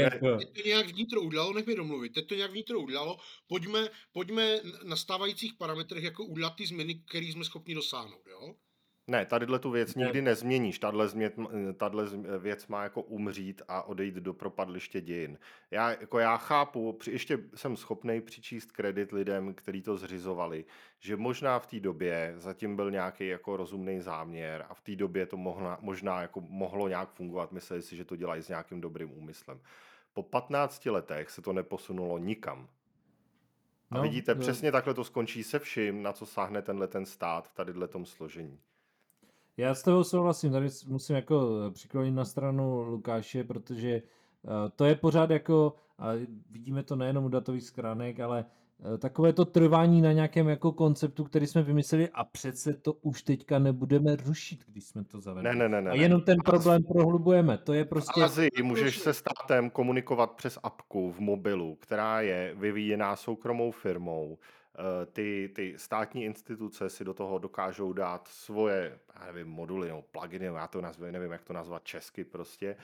jako. 0.00 0.36
teď 0.36 0.62
to 0.62 0.68
nějak 0.68 0.86
vnitro 0.86 1.20
udělalo, 1.20 1.52
nech 1.52 1.66
mi 1.66 1.74
domluvit, 1.74 2.12
teď 2.12 2.26
to 2.26 2.34
nějak 2.34 2.50
vnitro 2.50 2.80
udělalo, 2.80 3.16
pojďme, 3.46 3.88
pojďme 4.12 4.60
na 4.84 4.96
stávajících 4.96 5.54
parametrech 5.54 6.04
jako 6.04 6.24
udělat 6.24 6.56
ty 6.56 6.66
změny, 6.66 6.94
které 6.94 7.26
jsme 7.26 7.44
schopni 7.44 7.74
dosáhnout, 7.74 8.26
jo. 8.26 8.54
Ne, 9.10 9.26
tadyhle 9.26 9.58
tu 9.58 9.70
věc 9.70 9.94
nikdy 9.94 10.22
nezměníš. 10.22 10.78
Tahle, 10.78 11.08
změt, 11.08 11.34
věc 12.38 12.66
má 12.66 12.82
jako 12.82 13.02
umřít 13.02 13.62
a 13.68 13.82
odejít 13.82 14.14
do 14.14 14.34
propadliště 14.34 15.00
dějin. 15.00 15.38
Já, 15.70 15.90
jako 15.90 16.18
já 16.18 16.36
chápu, 16.36 16.98
ještě 17.10 17.38
jsem 17.54 17.76
schopný 17.76 18.20
přičíst 18.20 18.72
kredit 18.72 19.12
lidem, 19.12 19.54
kteří 19.54 19.82
to 19.82 19.96
zřizovali, 19.96 20.64
že 20.98 21.16
možná 21.16 21.58
v 21.58 21.66
té 21.66 21.80
době 21.80 22.34
zatím 22.36 22.76
byl 22.76 22.90
nějaký 22.90 23.28
jako 23.28 23.56
rozumný 23.56 24.00
záměr 24.00 24.66
a 24.68 24.74
v 24.74 24.80
té 24.80 24.96
době 24.96 25.26
to 25.26 25.36
mohla, 25.36 25.78
možná 25.80 26.22
jako 26.22 26.40
mohlo 26.40 26.88
nějak 26.88 27.10
fungovat. 27.12 27.52
Mysleli 27.52 27.82
si, 27.82 27.96
že 27.96 28.04
to 28.04 28.16
dělají 28.16 28.42
s 28.42 28.48
nějakým 28.48 28.80
dobrým 28.80 29.18
úmyslem. 29.18 29.60
Po 30.12 30.22
15 30.22 30.86
letech 30.86 31.30
se 31.30 31.42
to 31.42 31.52
neposunulo 31.52 32.18
nikam. 32.18 32.68
A 33.90 33.96
no, 33.96 34.02
vidíte, 34.02 34.34
no. 34.34 34.40
přesně 34.40 34.72
takhle 34.72 34.94
to 34.94 35.04
skončí 35.04 35.42
se 35.42 35.58
vším, 35.58 36.02
na 36.02 36.12
co 36.12 36.26
sáhne 36.26 36.62
tenhle 36.62 36.88
ten 36.88 37.06
stát 37.06 37.48
v 37.48 37.54
tadyhle 37.54 37.88
tom 37.88 38.06
složení. 38.06 38.58
Já 39.60 39.74
s 39.74 39.82
tebou 39.82 40.04
souhlasím, 40.04 40.52
tady 40.52 40.68
musím 40.86 41.16
jako 41.16 41.48
eh, 41.66 41.70
přiklonit 41.70 42.14
na 42.14 42.24
stranu 42.24 42.82
Lukáše, 42.82 43.44
protože 43.44 44.02
uh, 44.42 44.50
to 44.76 44.84
je 44.84 44.94
pořád 44.94 45.30
jako, 45.30 45.74
a 45.98 46.08
vidíme 46.50 46.82
to 46.82 46.96
nejenom 46.96 47.24
u 47.24 47.28
datových 47.28 47.62
schránek, 47.62 48.20
ale 48.20 48.44
uh, 48.78 48.96
takové 48.98 49.32
to 49.32 49.44
trvání 49.44 50.02
na 50.02 50.12
nějakém 50.12 50.48
jako 50.48 50.72
konceptu, 50.72 51.24
který 51.24 51.46
jsme 51.46 51.62
vymysleli 51.62 52.08
a 52.14 52.24
přece 52.24 52.74
to 52.74 52.92
už 52.92 53.22
teďka 53.22 53.58
nebudeme 53.58 54.16
rušit, 54.16 54.64
když 54.66 54.84
jsme 54.84 55.04
to 55.04 55.20
zavedli. 55.20 55.48
Ne, 55.48 55.54
ne, 55.54 55.68
ne, 55.68 55.82
ne. 55.82 55.90
A 55.90 55.94
jenom 55.94 56.20
ten 56.20 56.38
problém 56.44 56.82
prohlubujeme. 56.82 57.58
To 57.58 57.72
je 57.72 57.84
prostě... 57.84 58.20
V 58.20 58.24
Azii 58.24 58.62
můžeš 58.62 58.98
se 58.98 59.12
státem 59.12 59.70
komunikovat 59.70 60.30
přes 60.30 60.58
apku 60.62 61.12
v 61.12 61.20
mobilu, 61.20 61.74
která 61.74 62.20
je 62.20 62.54
vyvíjená 62.58 63.16
soukromou 63.16 63.70
firmou 63.70 64.38
eh, 64.40 64.59
ty, 65.12 65.50
ty 65.54 65.74
státní 65.78 66.24
instituce 66.24 66.90
si 66.90 67.04
do 67.04 67.14
toho 67.14 67.38
dokážou 67.38 67.92
dát 67.92 68.28
svoje, 68.28 68.98
já 69.20 69.26
nevím, 69.26 69.48
moduly 69.48 69.88
nebo 69.88 70.02
pluginy, 70.02 70.46
já 70.46 70.66
to 70.66 70.80
nazvu, 70.80 71.04
nevím, 71.10 71.32
jak 71.32 71.44
to 71.44 71.52
nazvat 71.52 71.84
česky 71.84 72.24
prostě, 72.24 72.76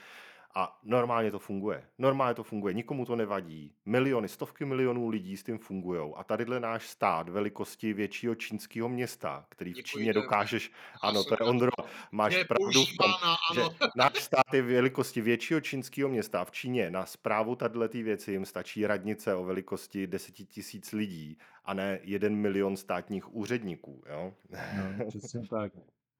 a 0.57 0.79
normálně 0.83 1.31
to 1.31 1.39
funguje. 1.39 1.83
Normálně 1.97 2.35
to 2.35 2.43
funguje, 2.43 2.73
nikomu 2.73 3.05
to 3.05 3.15
nevadí. 3.15 3.73
Miliony, 3.85 4.27
stovky 4.27 4.65
milionů 4.65 5.09
lidí 5.09 5.37
s 5.37 5.43
tím 5.43 5.57
fungují. 5.59 6.13
A 6.15 6.23
tadyhle 6.23 6.59
náš 6.59 6.87
stát 6.87 7.29
velikosti 7.29 7.93
většího 7.93 8.35
čínského 8.35 8.89
města, 8.89 9.45
který 9.49 9.73
v 9.73 9.83
Číně 9.83 10.13
dokážeš, 10.13 10.71
ano, 11.01 11.23
to 11.23 11.33
je 11.33 11.49
Ondro, 11.49 11.71
máš 12.11 12.43
pravdu 12.43 12.85
v 12.85 12.97
tom, 12.97 13.11
že 13.55 13.61
náš 13.95 14.13
stát 14.23 14.53
je 14.53 14.61
velikosti 14.61 15.21
většího 15.21 15.61
čínského 15.61 16.09
města. 16.09 16.45
V 16.45 16.51
Číně 16.51 16.91
na 16.91 17.05
zprávu 17.05 17.55
tadyhle 17.55 17.87
věci 17.87 18.31
jim 18.31 18.45
stačí 18.45 18.87
radnice 18.87 19.35
o 19.35 19.43
velikosti 19.43 20.07
deseti 20.07 20.45
tisíc 20.45 20.91
lidí 20.91 21.37
a 21.65 21.73
ne 21.73 21.99
jeden 22.03 22.35
milion 22.35 22.77
státních 22.77 23.35
úředníků. 23.35 24.03
Jo? 24.09 24.33
No, 24.49 25.05
přesně 25.05 25.47
tak 25.47 25.71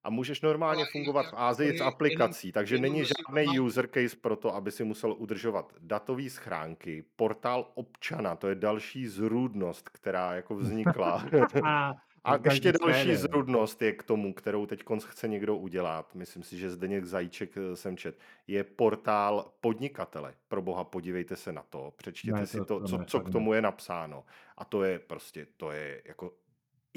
a 0.03 0.10
můžeš 0.10 0.41
normálně 0.41 0.83
Ale 0.83 0.91
fungovat 0.91 1.25
v 1.25 1.33
Ázii 1.33 1.77
s 1.77 1.81
aplikací, 1.81 2.51
takže 2.51 2.75
jenom 2.75 2.93
není 2.93 3.05
žádný 3.05 3.60
user 3.60 3.88
case 3.88 4.17
pro 4.21 4.36
to, 4.36 4.55
aby 4.55 4.71
si 4.71 4.83
musel 4.83 5.15
udržovat 5.17 5.73
datové 5.79 6.29
schránky, 6.29 7.03
portál 7.15 7.71
občana, 7.75 8.36
to 8.36 8.47
je 8.47 8.55
další 8.55 9.07
zrůdnost, 9.07 9.89
která 9.89 10.33
jako 10.33 10.55
vznikla. 10.55 11.25
A 12.27 12.38
ještě 12.45 12.71
další 12.71 13.15
zrůdnost 13.15 13.81
je 13.81 13.91
k 13.91 14.03
tomu, 14.03 14.33
kterou 14.33 14.65
teď 14.65 14.83
chce 15.05 15.27
někdo 15.27 15.55
udělat, 15.55 16.15
myslím 16.15 16.43
si, 16.43 16.57
že 16.57 16.69
Zdeněk 16.69 17.05
Zajíček 17.05 17.57
eh, 17.57 17.75
jsem 17.75 17.97
čet, 17.97 18.19
je 18.47 18.63
portál 18.63 19.51
podnikatele. 19.62 20.33
Pro 20.47 20.62
boha, 20.62 20.83
podívejte 20.83 21.36
se 21.36 21.51
na 21.51 21.63
to, 21.69 21.93
přečtěte 21.95 22.39
ne, 22.39 22.47
si 22.47 22.57
to, 22.57 22.65
to 22.65 22.81
co, 22.88 22.99
co 23.07 23.19
k 23.19 23.29
tomu 23.29 23.53
je 23.53 23.62
napsáno. 23.62 24.23
A 24.57 24.65
to 24.65 24.83
je 24.83 24.99
prostě, 24.99 25.47
to 25.57 25.71
je 25.71 26.01
jako 26.05 26.33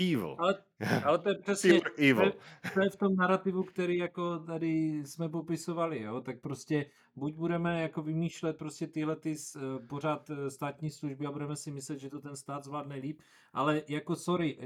Evil. 0.00 0.36
Ale, 0.38 0.54
ale 1.04 1.18
to 1.18 1.28
je 1.28 1.34
přesně, 1.34 1.80
evil. 1.98 2.16
To, 2.16 2.22
je, 2.22 2.32
to 2.74 2.80
je 2.82 2.90
v 2.90 2.96
tom 2.96 3.16
narrativu, 3.16 3.62
který 3.62 3.96
jako 3.96 4.38
tady 4.38 5.02
jsme 5.04 5.28
popisovali, 5.28 6.02
jo, 6.02 6.20
tak 6.20 6.40
prostě 6.40 6.86
buď 7.16 7.34
budeme 7.34 7.82
jako 7.82 8.02
vymýšlet 8.02 8.56
prostě 8.56 8.86
tyhle 8.86 9.16
ty 9.16 9.34
uh, 9.56 9.86
pořád 9.86 10.30
eh, 10.30 10.50
státní 10.50 10.90
služby 10.90 11.26
a 11.26 11.32
budeme 11.32 11.56
si 11.56 11.70
myslet, 11.70 11.98
že 11.98 12.10
to 12.10 12.20
ten 12.20 12.36
stát 12.36 12.64
zvládne 12.64 12.96
líp, 12.96 13.20
ale 13.52 13.82
jako 13.88 14.16
sorry, 14.16 14.58
uh, 14.58 14.64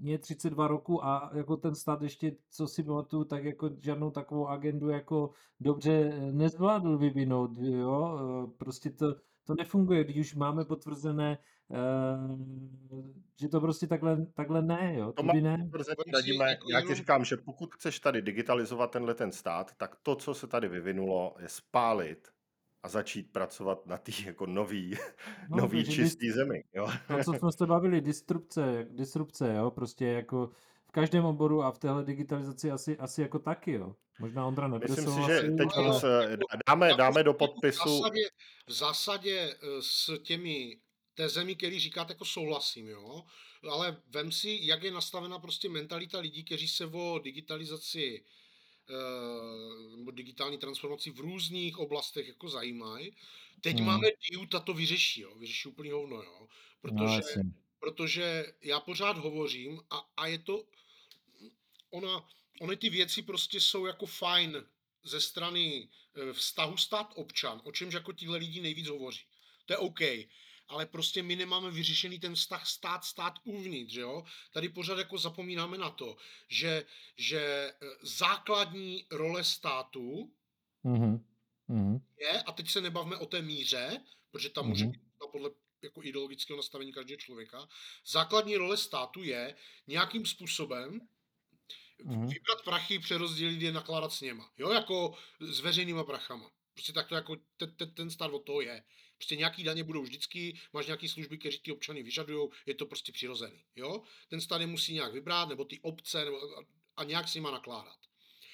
mě 0.00 0.12
je 0.12 0.18
32 0.18 0.68
roku 0.68 1.04
a 1.04 1.30
jako 1.34 1.56
ten 1.56 1.74
stát 1.74 2.02
ještě, 2.02 2.36
co 2.50 2.68
si 2.68 2.82
pamatuju, 2.82 3.24
tak 3.24 3.44
jako 3.44 3.70
žádnou 3.80 4.10
takovou 4.10 4.48
agendu 4.48 4.88
jako 4.88 5.30
dobře 5.60 6.18
nezvládl 6.32 6.98
vyvinout, 6.98 7.50
jo, 7.58 8.18
prostě 8.58 8.90
to, 8.90 9.14
to 9.44 9.54
nefunguje, 9.54 10.04
když 10.04 10.16
už 10.16 10.34
máme 10.34 10.64
potvrzené, 10.64 11.38
uh, 11.68 13.24
že 13.40 13.48
to 13.48 13.60
prostě 13.60 13.86
takhle, 13.86 14.26
takhle 14.34 14.62
ne, 14.62 14.94
jo. 14.98 15.12
To, 15.12 15.22
by 15.22 15.40
ne. 15.40 15.70
Radíme, 16.14 16.50
jako 16.50 16.70
já 16.70 16.80
ti 16.80 16.94
říkám, 16.94 17.24
že 17.24 17.36
pokud 17.36 17.74
chceš 17.74 18.00
tady 18.00 18.22
digitalizovat 18.22 18.90
tenhle 18.90 19.14
ten 19.14 19.32
stát, 19.32 19.74
tak 19.76 19.96
to, 20.02 20.16
co 20.16 20.34
se 20.34 20.46
tady 20.46 20.68
vyvinulo, 20.68 21.34
je 21.38 21.48
spálit 21.48 22.28
a 22.82 22.88
začít 22.88 23.32
pracovat 23.32 23.86
na 23.86 23.98
té 23.98 24.12
jako 24.26 24.46
nový, 24.46 24.94
no, 25.50 25.56
nový 25.56 25.84
čistý 25.84 26.26
dis... 26.26 26.34
zemi. 26.34 26.64
Jo? 26.74 26.88
To, 27.08 27.24
co 27.24 27.32
jsme 27.32 27.52
se 27.52 27.66
bavili, 27.66 28.00
disrupce, 28.00 28.86
disrupce, 28.90 29.54
jo, 29.54 29.70
prostě 29.70 30.06
jako 30.06 30.50
v 30.86 30.92
každém 30.92 31.24
oboru 31.24 31.62
a 31.62 31.70
v 31.70 31.78
téhle 31.78 32.04
digitalizaci 32.04 32.70
asi, 32.70 32.98
asi 32.98 33.22
jako 33.22 33.38
taky, 33.38 33.72
jo. 33.72 33.94
Možná 34.20 34.46
Ondra 34.46 34.68
nebude 34.68 34.86
Myslím 34.88 35.12
si, 35.12 35.32
že 35.32 35.40
teď 35.42 35.68
ale... 35.76 36.00
se 36.00 36.38
dáme, 36.68 36.94
dáme 36.94 37.22
do 37.22 37.34
podpisu... 37.34 37.88
V 37.88 37.92
zásadě, 37.92 38.20
v 38.66 38.72
zásadě 38.72 39.54
eh, 39.62 39.82
s 39.82 40.18
těmi 40.22 40.76
té 41.14 41.28
zemi, 41.28 41.56
který 41.56 41.80
říkáte, 41.80 42.12
jako 42.12 42.24
souhlasím, 42.24 42.88
jo. 42.88 43.24
Ale 43.70 44.02
vem 44.08 44.32
si, 44.32 44.58
jak 44.62 44.82
je 44.82 44.90
nastavena 44.90 45.38
prostě 45.38 45.68
mentalita 45.68 46.18
lidí, 46.18 46.44
kteří 46.44 46.68
se 46.68 46.86
o 46.86 47.18
digitalizaci 47.18 48.24
nebo 49.96 50.10
digitální 50.10 50.58
transformaci 50.58 51.10
v 51.10 51.20
různých 51.20 51.78
oblastech 51.78 52.28
jako 52.28 52.48
zajímají. 52.48 53.16
Teď 53.60 53.76
hmm. 53.76 53.86
máme 53.86 54.08
DIU, 54.08 54.46
ta 54.46 54.60
to 54.60 54.74
vyřeší, 54.74 55.20
jo. 55.20 55.34
vyřeší 55.34 55.68
úplný 55.68 55.90
hovno, 55.90 56.22
jo. 56.22 56.48
Protože, 56.80 57.22
no, 57.36 57.52
protože 57.80 58.52
já 58.62 58.80
pořád 58.80 59.18
hovořím 59.18 59.80
a, 59.90 60.10
a 60.16 60.26
je 60.26 60.38
to, 60.38 60.64
ona, 61.90 62.28
ony 62.60 62.76
ty 62.76 62.90
věci 62.90 63.22
prostě 63.22 63.60
jsou 63.60 63.86
jako 63.86 64.06
fajn 64.06 64.64
ze 65.02 65.20
strany 65.20 65.88
eh, 66.14 66.32
vztahu 66.32 66.76
stát-občan, 66.76 67.60
o 67.64 67.72
čemž 67.72 67.94
jako 67.94 68.12
tihle 68.12 68.38
lidi 68.38 68.60
nejvíc 68.60 68.88
hovoří. 68.88 69.24
To 69.66 69.72
je 69.72 69.76
OK 69.76 70.00
ale 70.68 70.86
prostě 70.86 71.22
my 71.22 71.36
nemáme 71.36 71.70
vyřešený 71.70 72.18
ten 72.18 72.34
vztah 72.34 72.66
stát-stát 72.66 73.34
uvnitř, 73.44 73.94
jo. 73.94 74.24
Tady 74.52 74.68
pořád 74.68 74.98
jako 74.98 75.18
zapomínáme 75.18 75.78
na 75.78 75.90
to, 75.90 76.16
že, 76.48 76.84
že 77.16 77.40
eh, 77.40 77.86
základní 78.02 79.06
role 79.10 79.44
státu 79.44 80.32
mm-hmm. 80.84 81.20
je, 82.18 82.42
a 82.42 82.52
teď 82.52 82.70
se 82.70 82.80
nebavme 82.80 83.16
o 83.16 83.26
té 83.26 83.42
míře, 83.42 84.00
protože 84.30 84.50
tam 84.50 84.64
mm-hmm. 84.64 84.68
může 84.68 84.86
být 84.86 85.02
podle 85.32 85.50
jako 85.82 86.02
ideologického 86.02 86.56
nastavení 86.56 86.92
každého 86.92 87.18
člověka, 87.18 87.68
základní 88.06 88.56
role 88.56 88.76
státu 88.76 89.22
je 89.22 89.54
nějakým 89.86 90.26
způsobem 90.26 91.00
mm-hmm. 92.04 92.28
vybrat 92.28 92.64
prachy, 92.64 92.98
přerozdělit 92.98 93.62
je, 93.62 93.72
nakládat 93.72 94.12
s 94.12 94.20
něma. 94.20 94.50
Jo, 94.58 94.70
jako 94.70 95.16
s 95.40 95.60
veřejnýma 95.60 96.04
prachama. 96.04 96.50
Prostě 96.74 96.92
tak 96.92 97.08
to 97.08 97.14
jako 97.14 97.36
ten, 97.56 97.74
ten, 97.76 97.90
ten 97.94 98.10
stát 98.10 98.32
od 98.32 98.38
toho 98.38 98.60
je. 98.60 98.84
Prostě 99.16 99.36
nějaký 99.36 99.64
daně 99.64 99.84
budou 99.84 100.02
vždycky, 100.02 100.60
máš 100.72 100.86
nějaké 100.86 101.08
služby, 101.08 101.38
které 101.38 101.58
ty 101.58 101.72
občany 101.72 102.02
vyžadují, 102.02 102.48
je 102.66 102.74
to 102.74 102.86
prostě 102.86 103.12
přirozený. 103.12 103.64
Jo? 103.76 104.02
Ten 104.28 104.40
stát 104.40 104.60
je 104.60 104.66
musí 104.66 104.94
nějak 104.94 105.12
vybrat, 105.12 105.48
nebo 105.48 105.64
ty 105.64 105.80
obce, 105.80 106.24
nebo, 106.24 106.58
a, 106.58 106.64
a 106.96 107.04
nějak 107.04 107.28
s 107.28 107.34
nima 107.34 107.50
nakládat. 107.50 107.98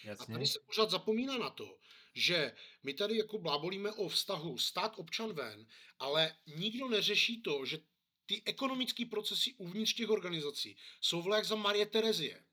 Jasně. 0.05 0.25
A 0.25 0.33
tady 0.33 0.47
se 0.47 0.59
pořád 0.67 0.91
zapomíná 0.91 1.39
na 1.39 1.51
to, 1.51 1.77
že 2.15 2.53
my 2.83 2.95
tady 2.95 3.17
jako 3.17 3.39
blábolíme 3.39 3.93
o 3.93 4.09
vztahu 4.09 4.59
stát-občan 4.59 5.33
ven, 5.33 5.67
ale 5.99 6.37
nikdo 6.47 6.89
neřeší 6.89 7.43
to, 7.43 7.67
že 7.67 7.79
ty 8.27 8.43
ekonomické 8.45 9.05
procesy 9.07 9.55
uvnitř 9.55 9.95
těch 9.95 10.11
organizací 10.11 10.77
jsou 11.01 11.23
vle 11.23 11.37
jak 11.37 11.45
za 11.45 11.55
Marie 11.55 11.87
Terezie. 11.87 12.45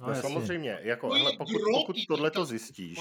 No, 0.00 0.08
no 0.08 0.22
samozřejmě, 0.22 0.78
jako, 0.82 1.12
ale 1.12 1.32
pokud, 1.36 1.60
pokud 1.74 1.96
tohle 2.08 2.30
to 2.30 2.44
zjistíš, 2.44 2.98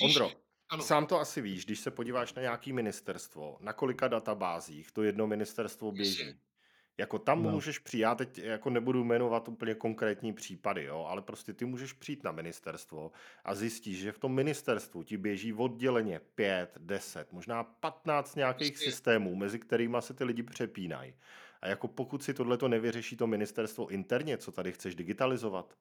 Ondro, 0.00 0.32
ano. 0.70 0.82
Sám 0.82 1.06
to 1.06 1.20
asi 1.20 1.40
víš, 1.40 1.64
když 1.64 1.80
se 1.80 1.90
podíváš 1.90 2.34
na 2.34 2.42
nějaký 2.42 2.72
ministerstvo, 2.72 3.56
na 3.60 3.72
kolika 3.72 4.08
databázích 4.08 4.92
to 4.92 5.02
jedno 5.02 5.26
ministerstvo 5.26 5.92
běží. 5.92 6.22
Jasně. 6.22 6.40
Jako 6.98 7.18
tam 7.18 7.42
no. 7.42 7.50
můžeš 7.50 7.78
přijít, 7.78 8.00
já 8.00 8.14
teď 8.14 8.38
jako 8.38 8.70
nebudu 8.70 9.04
jmenovat 9.04 9.48
úplně 9.48 9.74
konkrétní 9.74 10.32
případy, 10.32 10.84
jo, 10.84 11.06
ale 11.08 11.22
prostě 11.22 11.52
ty 11.52 11.64
můžeš 11.64 11.92
přijít 11.92 12.24
na 12.24 12.32
ministerstvo 12.32 13.12
a 13.44 13.54
zjistíš, 13.54 13.98
že 13.98 14.12
v 14.12 14.18
tom 14.18 14.34
ministerstvu 14.34 15.02
ti 15.02 15.16
běží 15.16 15.52
odděleně 15.52 16.20
5, 16.34 16.78
10, 16.78 17.32
možná 17.32 17.64
15 17.64 18.34
nějakých 18.36 18.72
Jasně. 18.72 18.90
systémů, 18.90 19.34
mezi 19.34 19.58
kterými 19.58 19.96
se 20.00 20.14
ty 20.14 20.24
lidi 20.24 20.42
přepínají. 20.42 21.14
A 21.60 21.68
jako 21.68 21.88
pokud 21.88 22.22
si 22.22 22.34
tohle 22.34 22.56
to 22.58 22.68
nevyřeší 22.68 23.16
to 23.16 23.26
ministerstvo 23.26 23.88
interně, 23.88 24.38
co 24.38 24.52
tady 24.52 24.72
chceš 24.72 24.94
digitalizovat, 24.94 25.74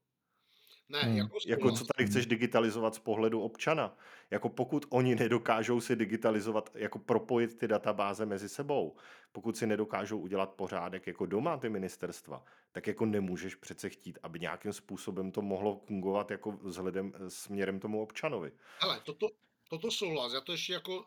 ne, 0.89 0.99
hmm. 0.99 1.17
jako, 1.17 1.37
jako 1.47 1.71
co 1.71 1.85
tady 1.85 2.09
chceš 2.09 2.25
digitalizovat 2.25 2.95
z 2.95 2.99
pohledu 2.99 3.41
občana. 3.41 3.97
Jako 4.31 4.49
pokud 4.49 4.85
oni 4.89 5.15
nedokážou 5.15 5.81
si 5.81 5.95
digitalizovat, 5.95 6.69
jako 6.75 6.99
propojit 6.99 7.57
ty 7.57 7.67
databáze 7.67 8.25
mezi 8.25 8.49
sebou, 8.49 8.95
pokud 9.31 9.57
si 9.57 9.67
nedokážou 9.67 10.19
udělat 10.19 10.49
pořádek 10.49 11.07
jako 11.07 11.25
doma 11.25 11.57
ty 11.57 11.69
ministerstva, 11.69 12.43
tak 12.71 12.87
jako 12.87 13.05
nemůžeš 13.05 13.55
přece 13.55 13.89
chtít, 13.89 14.19
aby 14.23 14.39
nějakým 14.39 14.73
způsobem 14.73 15.31
to 15.31 15.41
mohlo 15.41 15.81
fungovat 15.87 16.31
jako 16.31 16.51
vzhledem 16.51 17.13
eh, 17.15 17.29
směrem 17.29 17.79
tomu 17.79 18.01
občanovi. 18.01 18.51
Ale 18.81 19.01
toto, 19.03 19.29
toto 19.69 19.91
souhlas, 19.91 20.33
já 20.33 20.41
to 20.41 20.51
ještě 20.51 20.73
jako, 20.73 21.05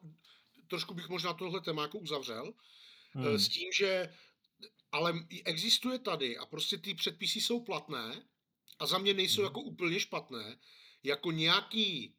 trošku 0.69 0.95
bych 0.95 1.09
možná 1.09 1.35
tohle 1.35 1.61
téma 1.61 1.83
jako 1.83 1.99
uzavřel, 1.99 2.53
eh, 3.17 3.19
hmm. 3.19 3.39
s 3.39 3.49
tím, 3.49 3.73
že 3.73 4.09
ale 4.93 5.15
existuje 5.45 5.99
tady 5.99 6.39
a 6.39 6.47
prostě 6.47 6.79
ty 6.79 6.95
předpisy 6.95 7.41
jsou 7.41 7.61
platné, 7.61 8.23
a 8.83 8.87
za 8.87 8.99
mě 8.99 9.15
nejsou 9.15 9.41
mhm. 9.41 9.47
jako 9.47 9.61
úplně 9.61 10.01
špatné, 10.01 10.59
jako 11.03 11.31
nějaký 11.31 12.15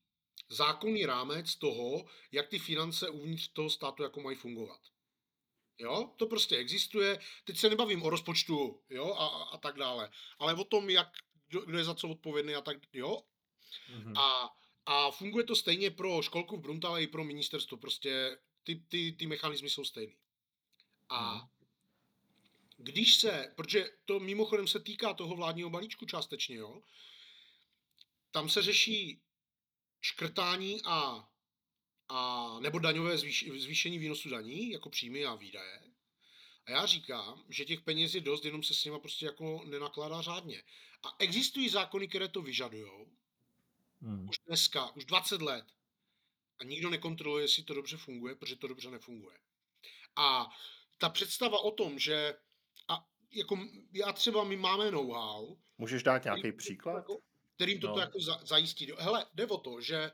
zákonný 0.49 1.06
rámec 1.06 1.56
toho, 1.56 2.06
jak 2.32 2.47
ty 2.47 2.60
finance 2.60 3.10
uvnitř 3.10 3.47
toho 3.47 3.69
státu 3.69 4.04
jako 4.04 4.21
mají 4.21 4.38
fungovat. 4.38 4.80
Jo, 5.78 6.13
to 6.17 6.28
prostě 6.28 6.58
existuje. 6.58 7.19
Teď 7.43 7.58
se 7.58 7.69
nebavím 7.69 8.04
o 8.04 8.10
rozpočtu, 8.10 8.82
jo, 8.89 9.13
a, 9.13 9.28
a 9.28 9.58
tak 9.58 9.78
dále, 9.78 10.10
ale 10.39 10.54
o 10.54 10.63
tom, 10.63 10.89
jak, 10.89 11.10
kdo, 11.47 11.62
kdo 11.62 11.78
je 11.78 11.84
za 11.84 11.95
co 11.95 12.10
odpovědný 12.10 12.56
a 12.56 12.62
tak, 12.62 12.78
jo. 12.93 13.23
Mm-hmm. 13.91 14.19
A, 14.19 14.56
a 14.86 15.12
funguje 15.12 15.43
to 15.43 15.56
stejně 15.56 15.91
pro 15.91 16.21
školku 16.21 16.58
v 16.58 16.62
Bruntale 16.62 17.04
i 17.04 17.08
pro 17.08 17.23
ministerstvo. 17.23 17.78
Prostě 17.78 18.38
ty, 18.63 18.76
ty, 18.76 19.12
ty 19.12 19.28
mechanismy 19.28 19.69
jsou 19.69 19.84
stejný. 19.84 20.15
A 21.10 21.36
mm 21.36 21.54
když 22.84 23.15
se, 23.15 23.54
protože 23.56 23.89
to 24.06 24.19
mimochodem 24.19 24.67
se 24.67 24.80
týká 24.80 25.13
toho 25.13 25.36
vládního 25.36 25.69
balíčku 25.69 26.06
částečně, 26.06 26.55
jo, 26.55 26.82
tam 28.32 28.49
se 28.49 28.62
řeší 28.62 29.22
škrtání 30.01 30.82
a, 30.86 31.30
a 32.10 32.49
nebo 32.60 32.80
daňové 32.80 33.18
zvýš, 33.18 33.45
zvýšení 33.57 33.99
výnosu 33.99 34.30
daní, 34.30 34.72
jako 34.72 34.89
příjmy 34.89 35.26
a 35.26 35.36
výdaje. 35.36 35.82
A 36.66 36.72
já 36.72 36.86
říkám, 36.86 37.45
že 37.49 37.66
těch 37.66 37.82
peněz 37.82 38.16
je 38.16 38.22
dost, 38.22 38.45
jenom 38.45 38.64
se 38.64 38.74
s 38.74 38.86
nima 38.86 38.99
prostě 38.99 39.26
jako 39.26 39.64
nenakládá 39.66 40.22
řádně. 40.22 40.64
A 41.03 41.16
existují 41.20 41.70
zákony, 41.70 42.07
které 42.07 42.28
to 42.28 42.41
vyžadují. 42.41 42.91
Hmm. 44.01 44.30
Už 44.30 44.36
dneska, 44.47 44.95
už 44.95 45.05
20 45.05 45.41
let. 45.41 45.66
A 46.60 46.64
nikdo 46.64 46.89
nekontroluje, 46.89 47.43
jestli 47.43 47.64
to 47.64 47.74
dobře 47.74 47.97
funguje, 47.97 48.36
protože 48.36 48.55
to 48.55 48.68
dobře 48.68 48.91
nefunguje. 48.91 49.38
A 50.16 50.49
ta 50.97 51.10
představa 51.10 51.60
o 51.60 51.72
tom, 51.72 51.99
že 51.99 52.36
jako 53.34 53.67
já 53.93 54.13
třeba, 54.13 54.43
my 54.43 54.57
máme 54.57 54.91
know-how. 54.91 55.55
Můžeš 55.77 56.03
dát 56.03 56.23
nějaký 56.23 56.41
který, 56.41 56.57
příklad? 56.57 56.95
Jako, 56.95 57.19
kterým 57.55 57.79
toto 57.79 57.95
no. 57.95 58.01
jako 58.01 58.19
za, 58.19 58.39
zajistí. 58.45 58.91
Hele, 58.97 59.25
jde 59.34 59.47
o 59.47 59.57
to, 59.57 59.81
že 59.81 60.11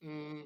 mm, 0.00 0.42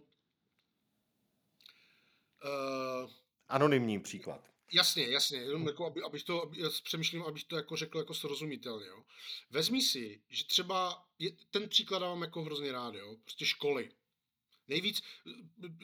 uh, 2.44 3.10
Anonymní 3.48 4.00
příklad. 4.00 4.50
Jasně, 4.72 5.06
jasně, 5.06 5.38
jenom 5.38 5.66
jako, 5.66 5.86
aby, 5.86 6.02
abych 6.02 6.24
to, 6.24 6.42
aby, 6.42 6.60
já 6.60 6.70
přemýšlím, 6.84 7.22
abych 7.22 7.44
to 7.44 7.56
jako 7.56 7.76
řekl 7.76 7.98
jako 7.98 8.14
srozumitelně, 8.14 8.86
jo. 8.86 9.04
Vezmi 9.50 9.82
si, 9.82 10.22
že 10.28 10.44
třeba, 10.44 11.06
je, 11.18 11.30
ten 11.50 11.68
příklad 11.68 11.98
dávám 11.98 12.22
jako 12.22 12.42
hrozně 12.42 12.72
rád, 12.72 12.94
jo, 12.94 13.16
prostě 13.24 13.46
školy. 13.46 13.90
Nejvíc, 14.68 15.02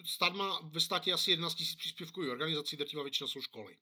stát 0.04 0.34
má 0.34 0.60
ve 0.62 0.80
státě 0.80 1.12
asi 1.12 1.30
11 1.30 1.60
000 1.60 1.70
příspěvkových 1.78 2.30
organizací, 2.30 2.76
drtivá 2.76 3.02
většina 3.02 3.28
jsou 3.28 3.40
školy, 3.40 3.76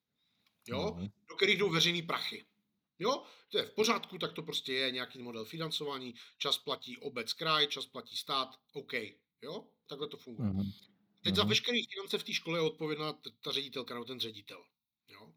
jo, 0.68 0.78
mm-hmm. 0.78 1.10
do 1.28 1.36
kterých 1.36 1.58
jdou 1.58 1.70
veřejný 1.70 2.02
prachy. 2.02 2.44
Jo, 2.98 3.22
to 3.48 3.58
je 3.58 3.64
v 3.64 3.70
pořádku, 3.70 4.18
tak 4.18 4.32
to 4.32 4.42
prostě 4.42 4.72
je 4.72 4.90
nějaký 4.90 5.18
model 5.18 5.44
financování, 5.44 6.14
čas 6.38 6.58
platí 6.58 6.98
obec, 6.98 7.32
kraj, 7.32 7.66
čas 7.66 7.86
platí 7.86 8.16
stát, 8.16 8.48
OK, 8.72 8.92
jo, 9.42 9.66
takhle 9.86 10.08
to 10.08 10.16
funguje. 10.16 10.50
Mm-hmm. 10.50 10.72
Teď 11.22 11.34
za 11.34 11.42
mhm. 11.42 11.48
veškeré 11.48 11.78
finance 11.90 12.18
v 12.18 12.24
té 12.24 12.32
škole 12.32 12.58
je 12.58 12.62
odpovědná 12.62 13.12
ta 13.42 13.52
ředitelka 13.52 13.94
nebo 13.94 14.04
ten 14.04 14.20
ředitel. 14.20 14.64
Jo? 15.08 15.32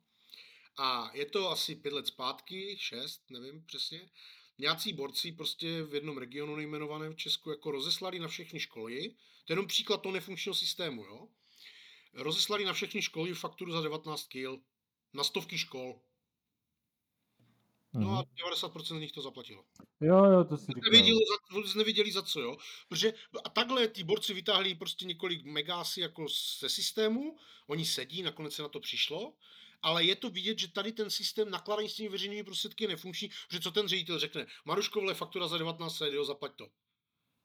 A 0.78 1.12
je 1.14 1.26
to 1.26 1.50
asi 1.50 1.76
pět 1.76 1.94
let 1.94 2.08
zpátky, 2.08 2.78
šest, 2.80 3.22
nevím 3.30 3.66
přesně. 3.66 4.10
Nějací 4.58 4.94
borci 4.94 5.32
prostě 5.32 5.84
v 5.84 5.94
jednom 5.94 6.18
regionu 6.18 6.56
nejmenovaném 6.56 7.14
v 7.14 7.18
Česku 7.18 7.50
jako 7.50 7.72
rozeslali 7.72 8.20
na 8.20 8.28
všechny 8.28 8.60
školy, 8.60 9.16
to 9.46 9.54
je 9.54 9.56
jenom 9.56 9.68
příklad 9.68 10.02
toho 10.02 10.14
nefunkčního 10.14 10.56
systému, 10.56 11.04
jo? 11.04 11.28
Rozeslali 12.14 12.66
na 12.66 12.74
všechny 12.74 13.02
školy 13.02 13.34
fakturu 13.34 13.72
za 13.72 13.82
19 13.82 14.28
kg 14.28 14.64
na 15.14 15.24
stovky 15.24 15.58
škol. 15.58 16.00
No 17.94 18.18
a 18.18 18.24
90% 18.24 18.76
mhm. 18.76 18.86
z 18.86 19.02
nich 19.02 19.12
to 19.12 19.22
zaplatilo. 19.22 19.64
Jo, 20.02 20.26
jo, 20.26 20.44
to 20.44 20.58
si 20.58 20.72
nevěděli, 20.84 21.18
za, 21.18 21.56
vůbec 21.56 21.76
nevěděli 21.76 22.12
za 22.12 22.22
co, 22.22 22.42
jo. 22.42 22.58
Protože 22.90 23.14
a 23.44 23.50
takhle 23.50 23.88
ty 23.88 24.04
borci 24.04 24.34
vytáhli 24.34 24.76
prostě 24.76 25.06
několik 25.06 25.46
megásy 25.46 26.02
jako 26.02 26.26
ze 26.60 26.70
systému, 26.70 27.38
oni 27.68 27.86
sedí, 27.86 28.22
nakonec 28.22 28.54
se 28.54 28.62
na 28.62 28.70
to 28.70 28.80
přišlo, 28.80 29.34
ale 29.82 30.04
je 30.04 30.16
to 30.16 30.30
vidět, 30.30 30.60
že 30.60 30.72
tady 30.72 30.92
ten 30.92 31.10
systém 31.10 31.52
nakládání 31.52 31.90
s 31.90 31.94
těmi 31.96 32.10
veřejnými 32.10 32.44
prostředky 32.44 32.84
je 32.84 32.88
nefunkční, 32.88 33.30
že 33.52 33.60
co 33.60 33.72
ten 33.72 33.88
ředitel 33.88 34.20
řekne, 34.20 34.46
Maruškovle 34.66 35.14
faktura 35.14 35.48
za 35.48 35.58
19 35.58 36.00
let, 36.00 36.14
jo, 36.14 36.26
zaplať 36.26 36.52
to. 36.56 36.68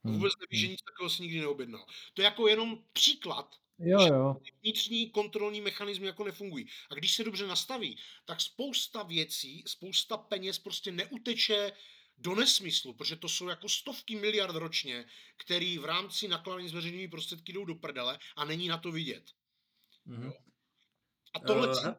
Vůbec 0.05 0.33
neví, 0.41 0.61
že 0.61 0.69
nic 0.69 0.83
takového 0.83 1.11
si 1.11 1.23
nikdy 1.23 1.41
neobjednal. 1.41 1.87
To 2.15 2.23
je 2.23 2.25
jako 2.25 2.49
jenom 2.49 2.85
příklad 2.93 3.57
Jo, 3.79 4.01
jo. 4.01 4.37
Vnitřní 4.63 5.11
kontrolní 5.11 5.61
mechanismy 5.61 6.07
jako 6.07 6.25
nefungují. 6.25 6.69
A 6.91 6.95
když 6.95 7.15
se 7.15 7.25
dobře 7.25 7.47
nastaví, 7.47 7.99
tak 8.25 8.41
spousta 8.41 9.03
věcí, 9.03 9.65
spousta 9.67 10.17
peněz 10.17 10.59
prostě 10.59 10.93
neuteče 10.93 11.73
do 12.19 12.35
nesmyslu, 12.35 12.93
protože 12.93 13.17
to 13.17 13.29
jsou 13.29 13.49
jako 13.49 13.69
stovky 13.69 14.17
miliard 14.17 14.55
ročně, 14.55 15.05
který 15.37 15.79
v 15.79 15.85
rámci 15.85 16.29
nakládání 16.29 16.69
s 16.69 16.73
veřejnými 16.73 17.09
prostředky 17.09 17.53
jdou 17.53 17.65
do 17.65 17.75
prdele 17.75 18.19
a 18.37 18.45
není 18.45 18.69
na 18.69 18.79
to 18.79 18.93
vidět. 18.93 19.25
Mm-hmm. 20.07 20.33
A 21.35 21.39
tohle, 21.41 21.69
uh, 21.69 21.95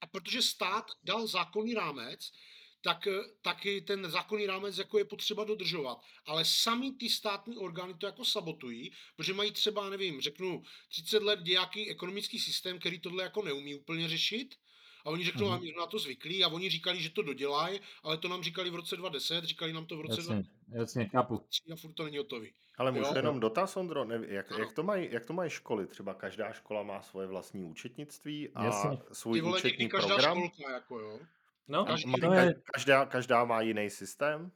a 0.00 0.06
protože 0.06 0.42
stát 0.42 0.84
dal 1.04 1.26
zákonný 1.26 1.74
rámec, 1.74 2.32
tak, 2.82 3.06
eh, 3.06 3.20
taky 3.42 3.80
ten 3.80 4.10
zákonný 4.10 4.46
rámec 4.46 4.78
jako 4.78 4.98
je 4.98 5.04
potřeba 5.04 5.44
dodržovat. 5.44 5.98
Ale 6.26 6.44
sami 6.44 6.92
ty 6.92 7.08
státní 7.08 7.56
orgány 7.56 7.94
to 7.94 8.06
jako 8.06 8.24
sabotují, 8.24 8.92
protože 9.16 9.34
mají 9.34 9.52
třeba, 9.52 9.90
nevím, 9.90 10.20
řeknu, 10.20 10.62
30 10.88 11.22
let 11.22 11.40
nějaký 11.44 11.90
ekonomický 11.90 12.38
systém, 12.38 12.78
který 12.78 12.98
tohle 12.98 13.22
jako 13.22 13.42
neumí 13.42 13.74
úplně 13.74 14.08
řešit. 14.08 14.54
A 15.04 15.10
oni 15.10 15.24
řeknou, 15.24 15.46
uh-huh. 15.46 15.60
my 15.60 15.68
jsme 15.68 15.80
na 15.80 15.86
to 15.86 15.98
zvyklí 15.98 16.44
a 16.44 16.48
oni 16.48 16.70
říkali, 16.70 17.02
že 17.02 17.10
to 17.10 17.22
dodělají, 17.22 17.80
ale 18.02 18.16
to 18.16 18.28
nám 18.28 18.42
říkali 18.42 18.70
v 18.70 18.74
roce 18.74 18.96
2010, 18.96 19.44
říkali 19.44 19.72
nám 19.72 19.86
to 19.86 19.96
v 19.96 20.00
roce 20.00 20.20
jasně, 20.20 20.34
20... 20.34 20.50
Jasně, 20.68 21.08
chápu. 21.08 21.40
A 21.72 21.76
furt 21.76 21.92
to 21.92 22.04
není 22.04 22.18
hotový. 22.18 22.52
Ale 22.78 22.92
můžu 22.92 23.04
jo? 23.04 23.12
jenom 23.16 23.40
dotaz, 23.40 23.76
Ondro, 23.76 24.04
ne, 24.04 24.20
jak, 24.28 24.50
jak, 24.58 24.72
to 24.72 24.82
mají, 24.82 25.08
jak 25.10 25.26
to 25.26 25.32
mají 25.32 25.50
školy? 25.50 25.86
Třeba 25.86 26.14
každá 26.14 26.52
škola 26.52 26.82
má 26.82 27.02
svoje 27.02 27.26
vlastní 27.26 27.64
účetnictví 27.64 28.48
a 28.54 28.64
jasně. 28.64 28.98
svůj 29.12 29.40
vole, 29.40 29.58
účetní 29.58 29.88
každá 29.88 30.08
program. 30.08 30.36
Školka, 30.36 30.72
jako 30.72 30.98
jo. 30.98 31.20
No, 31.68 31.84
každý, 31.84 32.12
to 32.12 32.32
je... 32.32 32.54
každá, 32.74 33.06
každá 33.06 33.44
má 33.44 33.60
jiný 33.60 33.90
systém? 33.90 34.50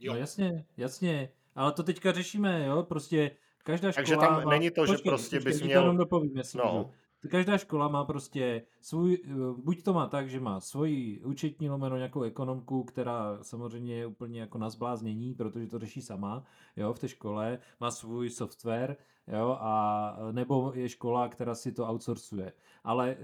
Jo. 0.00 0.12
No 0.12 0.18
jasně, 0.18 0.64
jasně. 0.76 1.28
Ale 1.54 1.72
to 1.72 1.82
teďka 1.82 2.12
řešíme, 2.12 2.66
jo, 2.66 2.82
prostě 2.82 3.30
každá 3.64 3.92
škola 3.92 4.04
Takže 4.04 4.16
tam 4.16 4.44
má... 4.44 4.50
není 4.50 4.70
to, 4.70 4.80
počkej, 4.82 4.96
že 4.96 5.02
prostě 5.02 5.36
počkej, 5.36 5.52
bys 5.52 5.62
měl... 5.62 5.96
dopovím, 5.96 6.36
jestli 6.36 6.58
no. 6.58 6.90
Každá 7.30 7.58
škola 7.58 7.88
má 7.88 8.04
prostě 8.04 8.62
svůj, 8.80 9.18
eh, 9.24 9.30
buď 9.56 9.82
to 9.82 9.92
má 9.92 10.06
tak, 10.06 10.30
že 10.30 10.40
má 10.40 10.60
svoji 10.60 11.24
účetní 11.24 11.70
lomeno 11.70 11.96
nějakou 11.96 12.22
ekonomku, 12.22 12.84
která 12.84 13.38
samozřejmě 13.42 13.96
je 13.96 14.06
úplně 14.06 14.40
jako 14.40 14.58
na 14.58 14.70
zbláznění, 14.70 15.34
protože 15.34 15.66
to 15.66 15.78
řeší 15.78 16.02
sama, 16.02 16.44
jo, 16.76 16.92
v 16.92 16.98
té 16.98 17.08
škole, 17.08 17.58
má 17.80 17.90
svůj 17.90 18.30
software, 18.30 18.96
jo, 19.32 19.56
a 19.60 20.16
nebo 20.32 20.72
je 20.74 20.88
škola, 20.88 21.28
která 21.28 21.54
si 21.54 21.72
to 21.72 21.84
outsourcuje. 21.84 22.52
Ale 22.84 23.10
e, 23.10 23.16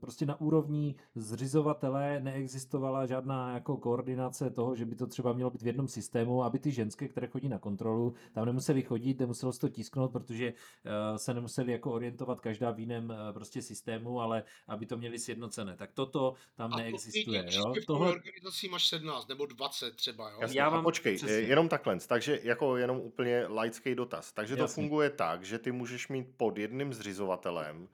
prostě 0.00 0.26
na 0.26 0.40
úrovni 0.40 0.94
zřizovatele 1.14 2.20
neexistovala 2.20 3.06
žádná 3.06 3.54
jako 3.54 3.76
koordinace 3.76 4.50
toho, 4.50 4.76
že 4.76 4.84
by 4.84 4.94
to 4.94 5.06
třeba 5.06 5.32
mělo 5.32 5.50
být 5.50 5.62
v 5.62 5.66
jednom 5.66 5.88
systému, 5.88 6.44
aby 6.44 6.58
ty 6.58 6.70
ženské, 6.70 7.08
které 7.08 7.26
chodí 7.26 7.48
na 7.48 7.58
kontrolu, 7.58 8.14
tam 8.32 8.46
nemuseli 8.46 8.82
chodit, 8.82 9.18
nemuselo 9.20 9.52
se 9.52 9.60
to 9.60 9.68
tisknout, 9.68 10.12
protože 10.12 10.46
e, 10.46 11.18
se 11.18 11.34
nemuseli 11.34 11.72
jako 11.72 11.92
orientovat 11.92 12.40
každá 12.40 12.70
v 12.70 12.80
jiném 12.80 13.10
e, 13.10 13.32
prostě 13.32 13.62
systému, 13.62 14.20
ale 14.20 14.42
aby 14.68 14.86
to 14.86 14.96
měli 14.96 15.18
sjednocené. 15.18 15.76
Tak 15.76 15.92
toto 15.92 16.34
tam 16.56 16.74
a 16.74 16.76
neexistuje. 16.76 17.42
To 17.42 17.58
jo? 17.58 17.74
Tohle... 17.86 18.10
organizací 18.10 18.68
máš 18.68 18.88
17 18.88 19.28
nebo 19.28 19.46
20 19.46 19.96
třeba. 19.96 20.30
Jo? 20.30 20.38
Jasně, 20.40 20.60
Já 20.60 20.68
vám 20.68 20.84
počkej, 20.84 21.16
přesně. 21.16 21.36
jenom 21.36 21.68
takhle, 21.68 21.98
takže 22.06 22.40
jako 22.42 22.76
jenom 22.76 22.96
úplně 22.96 23.46
laický 23.46 23.94
dotaz. 23.94 24.32
Takže 24.32 24.54
Jasně. 24.54 24.62
to 24.62 24.72
funguje 24.72 25.09
tak, 25.10 25.44
že 25.44 25.58
ty 25.58 25.72
můžeš 25.72 26.08
mít 26.08 26.26
pod 26.36 26.58
jedným 26.58 26.92
zřizovatelem 26.92 27.82
uh, 27.82 27.88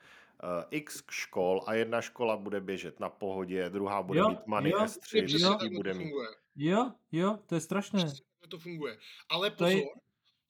x 0.70 1.02
škol 1.10 1.64
a 1.66 1.74
jedna 1.74 2.00
škola 2.00 2.36
bude 2.36 2.60
běžet 2.60 3.00
na 3.00 3.08
pohodě, 3.08 3.70
druhá 3.70 4.02
bude 4.02 4.20
jo, 4.20 4.28
mít 4.28 4.46
Money 4.46 4.72
jo, 4.72 4.78
S3, 4.78 5.40
jo, 5.40 5.58
bude 5.76 5.94
mít... 5.94 6.12
Jo, 6.56 6.92
jo, 7.12 7.38
to 7.46 7.54
je 7.54 7.60
strašné. 7.60 8.12
To 8.48 8.58
funguje. 8.58 8.98
Ale 9.28 9.50
pozor, 9.50 9.72
to 9.72 9.76
je 9.76 9.84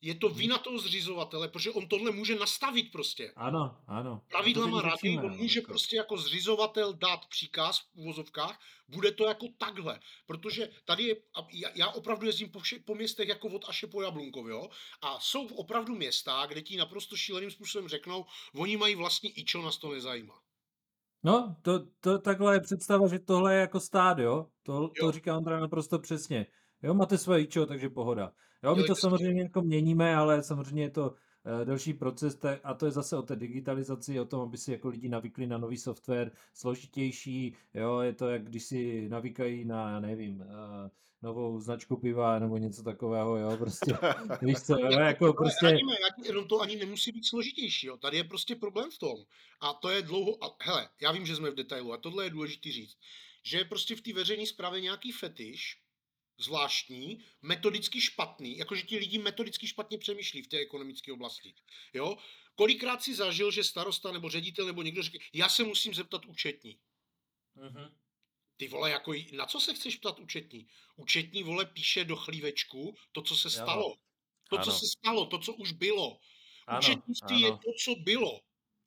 je 0.01 0.15
to 0.15 0.29
vina 0.29 0.57
toho 0.57 0.79
zřizovatele, 0.79 1.47
protože 1.47 1.71
on 1.71 1.87
tohle 1.87 2.11
může 2.11 2.35
nastavit 2.35 2.91
prostě. 2.91 3.33
Ano, 3.35 3.77
ano. 3.87 4.21
Pravidlama 4.27 4.81
rady 4.81 5.17
on 5.17 5.37
může 5.37 5.59
jako. 5.59 5.67
prostě 5.67 5.95
jako 5.95 6.17
zřizovatel 6.17 6.93
dát 6.93 7.25
příkaz 7.25 7.79
v 7.79 7.95
uvozovkách, 7.95 8.59
bude 8.87 9.11
to 9.11 9.25
jako 9.25 9.45
takhle. 9.57 9.99
Protože 10.25 10.69
tady 10.85 11.03
je, 11.03 11.15
já 11.75 11.87
opravdu 11.89 12.25
jezdím 12.25 12.51
po, 12.51 12.59
vše, 12.59 12.79
po 12.85 12.95
městech 12.95 13.27
jako 13.27 13.47
od 13.47 13.65
Aše 13.69 13.87
po 13.87 14.01
Jablunkov, 14.01 14.47
jo? 14.47 14.69
A 15.01 15.19
jsou 15.19 15.47
opravdu 15.47 15.95
města, 15.95 16.45
kde 16.45 16.61
ti 16.61 16.77
naprosto 16.77 17.15
šíleným 17.15 17.51
způsobem 17.51 17.87
řeknou, 17.87 18.25
oni 18.55 18.77
mají 18.77 18.95
vlastní 18.95 19.39
ičo, 19.39 19.61
nás 19.61 19.77
to 19.77 19.91
nezajímá. 19.91 20.39
No, 21.23 21.55
to, 21.61 21.79
to 21.99 22.19
takhle 22.19 22.55
je 22.55 22.59
představa, 22.59 23.07
že 23.07 23.19
tohle 23.19 23.53
je 23.53 23.59
jako 23.59 23.79
stát, 23.79 24.17
jo? 24.19 24.47
To, 24.63 24.73
jo. 24.73 24.89
to 24.99 25.11
říká 25.11 25.37
Ondra 25.37 25.59
naprosto 25.59 25.99
přesně. 25.99 26.45
Jo, 26.83 26.93
máte 26.93 27.17
svoje 27.17 27.41
ičo, 27.41 27.65
takže 27.65 27.89
pohoda. 27.89 28.31
Jo, 28.63 28.75
my 28.75 28.83
to 28.83 28.95
samozřejmě 28.95 29.41
jako 29.41 29.61
měníme, 29.61 30.15
ale 30.15 30.43
samozřejmě 30.43 30.83
je 30.83 30.89
to 30.89 31.09
uh, 31.09 31.65
delší 31.65 31.93
proces 31.93 32.37
a 32.63 32.73
to 32.73 32.85
je 32.85 32.91
zase 32.91 33.17
o 33.17 33.21
té 33.21 33.35
digitalizaci, 33.35 34.19
o 34.19 34.25
tom, 34.25 34.41
aby 34.41 34.57
si 34.57 34.71
jako 34.71 34.87
lidi 34.89 35.09
navykli 35.09 35.47
na 35.47 35.57
nový 35.57 35.77
software, 35.77 36.31
složitější, 36.53 37.55
jo, 37.73 37.99
je 37.99 38.13
to 38.13 38.29
jak 38.29 38.43
když 38.43 38.63
si 38.63 39.09
navykají 39.09 39.65
na, 39.65 39.89
já 39.89 39.99
nevím, 39.99 40.39
uh, 40.39 40.45
novou 41.21 41.59
značku 41.59 41.97
piva 41.97 42.39
nebo 42.39 42.57
něco 42.57 42.83
takového, 42.83 43.37
jo, 43.37 43.57
prostě, 43.57 43.93
víš 44.41 44.57
co, 44.57 44.79
jo, 44.79 44.99
jako 44.99 45.33
prostě... 45.33 45.65
Radíme, 45.65 45.93
jenom 46.25 46.47
to 46.47 46.61
ani 46.61 46.75
nemusí 46.75 47.11
být 47.11 47.25
složitější, 47.25 47.87
jo, 47.87 47.97
tady 47.97 48.17
je 48.17 48.23
prostě 48.23 48.55
problém 48.55 48.91
v 48.91 48.97
tom 48.97 49.15
a 49.61 49.73
to 49.73 49.89
je 49.89 50.01
dlouho, 50.01 50.43
a, 50.43 50.55
hele, 50.61 50.89
já 51.01 51.11
vím, 51.11 51.25
že 51.25 51.35
jsme 51.35 51.51
v 51.51 51.55
detailu 51.55 51.93
a 51.93 51.97
tohle 51.97 52.23
je 52.23 52.29
důležité 52.29 52.71
říct, 52.71 52.97
že 53.43 53.57
je 53.57 53.65
prostě 53.65 53.95
v 53.95 54.01
té 54.01 54.13
veřejné 54.13 54.45
zprávě 54.45 54.81
nějaký 54.81 55.11
fetiš, 55.11 55.86
zvláštní, 56.37 57.25
metodicky 57.41 58.01
špatný, 58.01 58.57
jakože 58.57 58.81
ti 58.81 58.97
lidi 58.97 59.17
metodicky 59.17 59.67
špatně 59.67 59.97
přemýšlí 59.97 60.41
v 60.41 60.47
té 60.47 60.57
ekonomické 60.57 61.13
oblasti. 61.13 61.53
Jo? 61.93 62.17
Kolikrát 62.55 63.03
si 63.03 63.15
zažil, 63.15 63.51
že 63.51 63.63
starosta 63.63 64.11
nebo 64.11 64.29
ředitel 64.29 64.65
nebo 64.65 64.81
někdo 64.81 65.03
řekl, 65.03 65.17
já 65.33 65.49
se 65.49 65.63
musím 65.63 65.93
zeptat 65.93 66.25
účetní. 66.25 66.79
Uh-huh. 67.57 67.91
Ty 68.57 68.67
vole, 68.67 68.91
jako 68.91 69.13
na 69.31 69.45
co 69.45 69.59
se 69.59 69.73
chceš 69.73 69.95
ptat 69.95 70.19
účetní? 70.19 70.67
Účetní 70.95 71.43
vole 71.43 71.65
píše 71.65 72.05
do 72.05 72.15
chlívečku 72.15 72.95
to, 73.11 73.21
co 73.21 73.35
se 73.35 73.49
stalo. 73.49 73.97
To, 74.49 74.55
ano. 74.55 74.65
co 74.65 74.71
se 74.71 74.85
stalo, 74.87 75.25
to, 75.25 75.39
co 75.39 75.53
už 75.53 75.71
bylo. 75.71 76.19
Účetnictví 76.77 77.41
je 77.41 77.51
to, 77.51 77.71
co 77.83 77.95
bylo. 77.95 78.41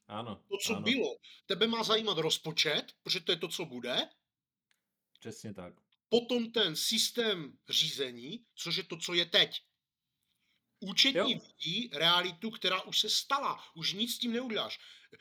Ano. 0.08 0.44
To, 0.48 0.56
co 0.56 0.72
ano. 0.72 0.82
bylo. 0.82 1.16
Tebe 1.46 1.66
má 1.66 1.82
zajímat 1.82 2.18
rozpočet, 2.18 2.84
protože 3.02 3.20
to 3.20 3.32
je 3.32 3.38
to, 3.38 3.48
co 3.48 3.64
bude. 3.64 4.08
Přesně 5.18 5.54
tak. 5.54 5.89
Potom 6.10 6.52
ten 6.52 6.76
systém 6.76 7.58
řízení, 7.68 8.44
což 8.54 8.76
je 8.76 8.82
to, 8.82 8.96
co 8.96 9.14
je 9.14 9.26
teď. 9.26 9.62
Účetní 10.80 11.32
Jo. 11.32 11.38
vidí 11.38 11.90
realitu, 11.92 12.50
která 12.50 12.82
už 12.82 12.98
se 12.98 13.10
stala. 13.10 13.64
Už 13.74 13.92
nic 13.92 14.14
s 14.14 14.18
tím 14.18 14.32
neuděláš. 14.32 14.78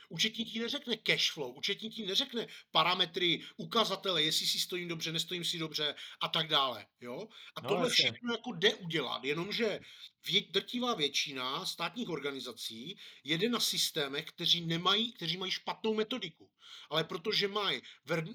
Účetní 0.09 0.45
ti 0.45 0.59
neřekne 0.59 0.97
cash 0.97 1.31
flow, 1.31 1.53
účetní 1.57 1.89
ti 1.89 2.05
neřekne 2.05 2.47
parametry, 2.71 3.41
ukazatele, 3.57 4.23
jestli 4.23 4.45
si 4.47 4.59
stojím 4.59 4.87
dobře, 4.87 5.11
nestojím 5.11 5.45
si 5.45 5.57
dobře 5.59 5.95
a 6.21 6.27
tak 6.27 6.47
dále. 6.47 6.85
Jo? 7.01 7.27
A 7.55 7.61
No, 7.61 7.69
tohle 7.69 7.85
jasně. 7.87 8.03
všechno 8.03 8.33
jako 8.33 8.51
jde 8.53 8.75
udělat, 8.75 9.23
jenomže 9.23 9.79
vě, 10.27 10.41
drtivá 10.49 10.93
většina 10.95 11.65
státních 11.65 12.09
organizací 12.09 12.97
jede 13.23 13.49
na 13.49 13.59
systémech, 13.59 14.25
kteří 14.25 14.61
nemají, 14.61 15.13
kteří 15.13 15.37
mají 15.37 15.51
špatnou 15.51 15.93
metodiku. 15.93 16.49
Ale 16.89 17.03
protože 17.03 17.47
mají 17.47 17.81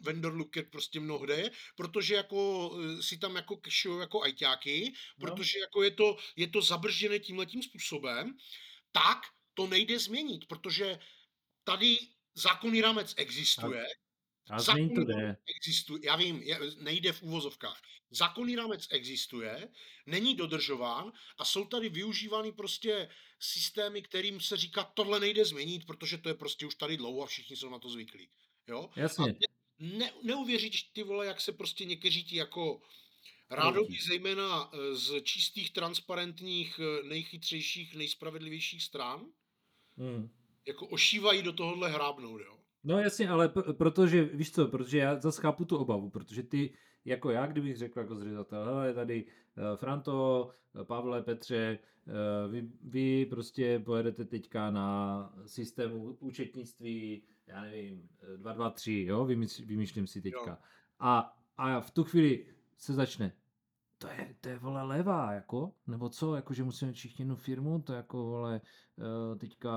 vendor 0.03 0.35
lookup 0.35 0.71
prostě 0.71 1.01
mnohde, 1.01 1.51
protože 1.77 2.15
jako 2.15 2.71
eh, 2.99 3.03
si 3.03 3.19
tam 3.19 3.37
jako 3.37 3.61
cashují 3.65 4.01
jako 4.01 4.23
ajťáky, 4.23 4.93
No. 5.19 5.27
protože 5.27 5.59
jako 5.59 5.83
je 5.83 5.91
to, 5.91 6.17
je 6.37 6.47
to 6.49 6.63
zabržděné 6.63 7.19
tímhletím 7.19 7.63
způsobem, 7.63 8.37
tak 8.93 9.19
to 9.55 9.67
nejde 9.67 9.99
změnit, 9.99 10.47
protože 10.49 10.99
tady 11.65 11.99
zákonný 12.35 12.81
rámec 12.81 13.15
existuje, 13.17 13.87
A 14.51 14.57
to 14.57 14.63
zákonný 14.63 14.95
jde. 15.05 15.15
rámec 15.15 15.39
existuje, 15.57 16.01
já 16.05 16.17
vím, 16.17 16.43
je, 16.43 16.59
nejde 16.81 17.13
v 17.13 17.23
úvozovkách. 17.23 17.81
Zákonný 18.11 18.57
rámec 18.57 18.87
existuje, 18.91 19.69
není 20.07 20.35
dodržován 20.37 21.13
a 21.39 21.45
jsou 21.45 21.65
tady 21.65 21.89
využívány 21.89 22.53
prostě 22.53 23.09
systémy, 23.41 24.03
kterým 24.03 24.41
se 24.41 24.57
říká, 24.57 24.85
tohle 24.85 25.21
nejde 25.21 25.45
změnit, 25.45 25.87
protože 25.87 26.19
to 26.19 26.29
je 26.29 26.35
prostě 26.35 26.67
už 26.67 26.75
tady 26.75 26.97
dlouho 26.97 27.23
a 27.23 27.27
všichni 27.27 27.57
jsou 27.57 27.71
na 27.71 27.79
to 27.79 27.89
zvyklí. 27.89 28.29
Jo? 28.69 28.91
Jasně. 28.97 29.35
ne, 29.79 30.13
neuvěříš 30.23 30.83
ty 30.83 31.03
vole, 31.03 31.27
jak 31.27 31.41
se 31.41 31.53
prostě 31.53 31.85
někteří 31.85 32.25
ti 32.25 32.37
jako 32.37 32.81
rádoby, 33.51 33.99
zejména 34.09 34.71
eh, 34.73 34.95
z 34.97 35.23
čistých, 35.23 35.73
transparentních, 35.73 36.81
eh, 36.81 37.03
nejchytřejších, 37.03 37.95
nejspravedlivějších 37.95 38.83
stran, 38.83 39.27
Hmm. 39.99 40.29
Jako 40.67 40.87
ošívají 40.87 41.43
do 41.43 41.53
tohohle 41.53 41.91
hrábnout, 41.91 42.41
jo. 42.41 42.57
No 42.85 42.99
jasně, 42.99 43.29
ale 43.29 43.49
p- 43.49 43.73
protože, 43.73 44.25
víš 44.25 44.53
co, 44.53 44.69
protože 44.69 44.99
já 44.99 45.21
zase 45.21 45.43
chápu 45.43 45.65
tu 45.65 45.77
obavu, 45.77 46.11
protože 46.11 46.43
ty, 46.43 46.75
jako 47.05 47.31
já, 47.31 47.47
kdybych 47.47 47.77
řekl 47.77 47.99
jako 47.99 48.17
zřizatel, 48.17 48.65
hele, 48.65 48.95
tady 48.95 49.25
uh, 49.25 49.77
Franto, 49.77 50.51
eh, 50.81 50.85
Pavle, 50.85 51.23
Petře, 51.23 51.79
uh, 52.07 52.53
vy, 52.53 52.69
vy 52.83 53.27
prostě 53.27 53.79
pojedete 53.85 54.25
teďka 54.25 54.71
na 54.71 55.33
systému 55.47 56.17
účetnictví, 56.21 57.23
já 57.47 57.63
nevím, 57.63 58.09
eh, 58.23 58.37
223, 58.37 59.05
jo, 59.05 59.25
vymysl, 59.25 59.63
vymýšlím 59.67 60.07
si 60.07 60.23
teďka. 60.23 60.51
Jo. 60.51 60.57
A, 60.99 61.37
a 61.57 61.81
v 61.81 61.91
tu 61.91 62.05
chvíli 62.05 62.47
se 62.79 62.93
začne, 62.93 63.33
to 64.05 64.23
je, 64.23 64.35
to 64.41 64.49
je 64.49 64.59
vole 64.59 64.83
levá, 64.83 65.33
jako, 65.33 65.71
nebo 65.87 66.09
co, 66.09 66.37
jako, 66.37 66.55
že 66.55 66.65
musíme 66.65 66.93
všichni 66.93 67.23
jednu 67.23 67.37
firmu, 67.37 67.83
to 67.83 67.93
jako, 67.93 68.25
vole, 68.25 68.61
eh, 68.99 69.37
teďka 69.37 69.71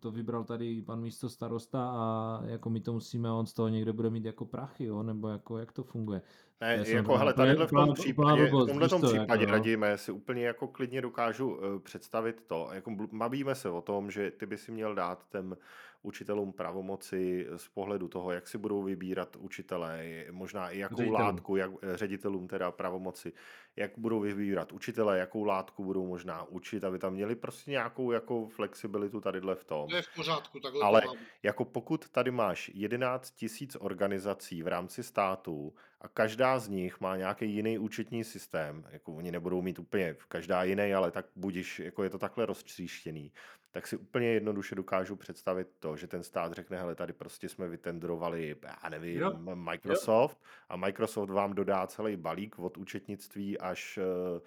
to 0.00 0.10
vybral 0.10 0.44
tady 0.44 0.82
pan 0.82 1.00
místo 1.00 1.28
starosta 1.28 1.90
a 1.90 2.40
jako 2.44 2.70
my 2.70 2.80
to 2.80 2.92
musíme, 2.92 3.32
on 3.32 3.46
z 3.46 3.52
toho 3.52 3.68
někde 3.68 3.92
bude 3.92 4.10
mít 4.10 4.24
jako 4.24 4.44
prachy, 4.44 4.84
jo, 4.84 5.02
nebo 5.02 5.28
jako, 5.28 5.58
jak 5.58 5.72
to 5.72 5.84
funguje. 5.84 6.22
Ne, 6.60 6.74
je 6.74 6.94
jako 6.94 7.16
hele, 7.16 7.34
tadyhle 7.34 7.66
v 7.66 7.70
tom 7.70 7.94
případě, 7.94 8.46
v 8.46 8.50
tomhle 8.50 8.88
tom 8.88 9.00
co, 9.00 9.06
případě, 9.06 9.42
jako, 9.42 9.52
no. 9.52 9.58
radíme, 9.58 9.98
si 9.98 10.12
úplně 10.12 10.46
jako 10.46 10.68
klidně 10.68 11.00
dokážu 11.00 11.48
uh, 11.48 11.78
představit 11.78 12.44
to, 12.46 12.68
jako 12.72 12.96
bavíme 13.12 13.54
se 13.54 13.70
o 13.70 13.80
tom, 13.80 14.10
že 14.10 14.30
ty 14.30 14.46
by 14.46 14.58
si 14.58 14.72
měl 14.72 14.94
dát 14.94 15.28
těm 15.28 15.56
učitelům 16.04 16.52
pravomoci 16.52 17.46
z 17.56 17.68
pohledu 17.68 18.08
toho, 18.08 18.32
jak 18.32 18.48
si 18.48 18.58
budou 18.58 18.82
vybírat 18.82 19.36
učitelé, 19.36 20.24
možná 20.30 20.70
i 20.70 20.78
jakou 20.78 20.96
Ředitelům. 20.96 21.20
látku, 21.20 21.56
jak, 21.56 21.70
eh, 21.82 21.96
ředitelům 21.96 22.48
teda 22.48 22.70
pravomoci, 22.72 23.32
jak 23.76 23.90
budou 23.98 24.20
vybírat 24.20 24.72
učitelé, 24.72 25.18
jakou 25.18 25.44
látku 25.44 25.84
budou 25.84 26.06
možná 26.06 26.44
učit, 26.44 26.84
aby 26.84 26.98
tam 26.98 27.12
měli 27.12 27.34
prostě 27.34 27.70
nějakou 27.70 28.12
jako 28.12 28.46
flexibilitu 28.48 29.20
tadyhle 29.20 29.54
v 29.54 29.64
tom. 29.64 29.88
To 29.88 29.96
je 29.96 30.02
v 30.02 30.14
pořádku, 30.14 30.60
takhle 30.60 30.84
Ale 30.84 31.00
to 31.00 31.06
má 31.06 31.12
být. 31.14 31.20
jako 31.42 31.64
pokud 31.64 32.08
tady 32.08 32.30
máš 32.30 32.70
11 32.74 33.30
tisíc 33.30 33.76
organizací 33.80 34.62
v 34.62 34.66
rámci 34.68 35.02
státu 35.02 35.74
a 36.00 36.08
každá 36.08 36.58
z 36.58 36.68
nich 36.68 37.00
má 37.00 37.16
nějaký 37.16 37.50
jiný 37.54 37.78
účetní 37.78 38.24
systém, 38.24 38.86
jako 38.90 39.14
oni 39.14 39.32
nebudou 39.32 39.62
mít 39.62 39.78
úplně 39.78 40.16
každá 40.28 40.62
jiný, 40.64 40.94
ale 40.94 41.10
tak 41.10 41.26
budiš, 41.36 41.78
jako 41.78 42.02
je 42.04 42.10
to 42.10 42.18
takhle 42.18 42.46
roztříštěný, 42.46 43.32
tak 43.74 43.86
si 43.86 43.96
úplně 43.96 44.28
jednoduše 44.28 44.74
dokážu 44.74 45.16
představit 45.16 45.68
to, 45.78 45.96
že 45.96 46.06
ten 46.06 46.22
stát 46.22 46.52
řekne, 46.52 46.78
hele, 46.78 46.94
tady 46.94 47.12
prostě 47.12 47.48
jsme 47.48 47.68
vytendrovali, 47.68 48.56
já 48.82 48.88
nevím, 48.88 49.20
Jo, 49.20 49.32
Microsoft 49.54 50.38
a 50.68 50.76
Microsoft 50.76 51.30
vám 51.30 51.54
dodá 51.54 51.86
celý 51.86 52.16
balík 52.16 52.58
od 52.58 52.76
účetnictví 52.76 53.58
až 53.58 53.98
eh, 53.98 54.40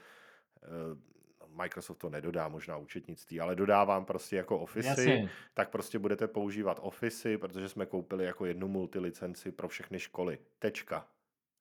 Microsoft 1.48 1.98
to 1.98 2.10
nedodá 2.10 2.48
možná 2.48 2.78
účetnictví, 2.78 3.40
ale 3.40 3.56
dodá 3.56 3.84
vám 3.84 4.06
prostě 4.06 4.36
jako 4.36 4.60
Office, 4.60 5.30
tak 5.54 5.70
prostě 5.70 6.00
budete 6.00 6.28
používat 6.28 6.80
Office, 6.82 7.38
protože 7.38 7.70
jsme 7.70 7.86
koupili 7.86 8.26
jako 8.26 8.46
jednu 8.46 8.68
multilicenci 8.68 9.52
pro 9.52 9.68
všechny 9.68 10.00
školy. 10.00 10.40
Tečka. 10.60 11.08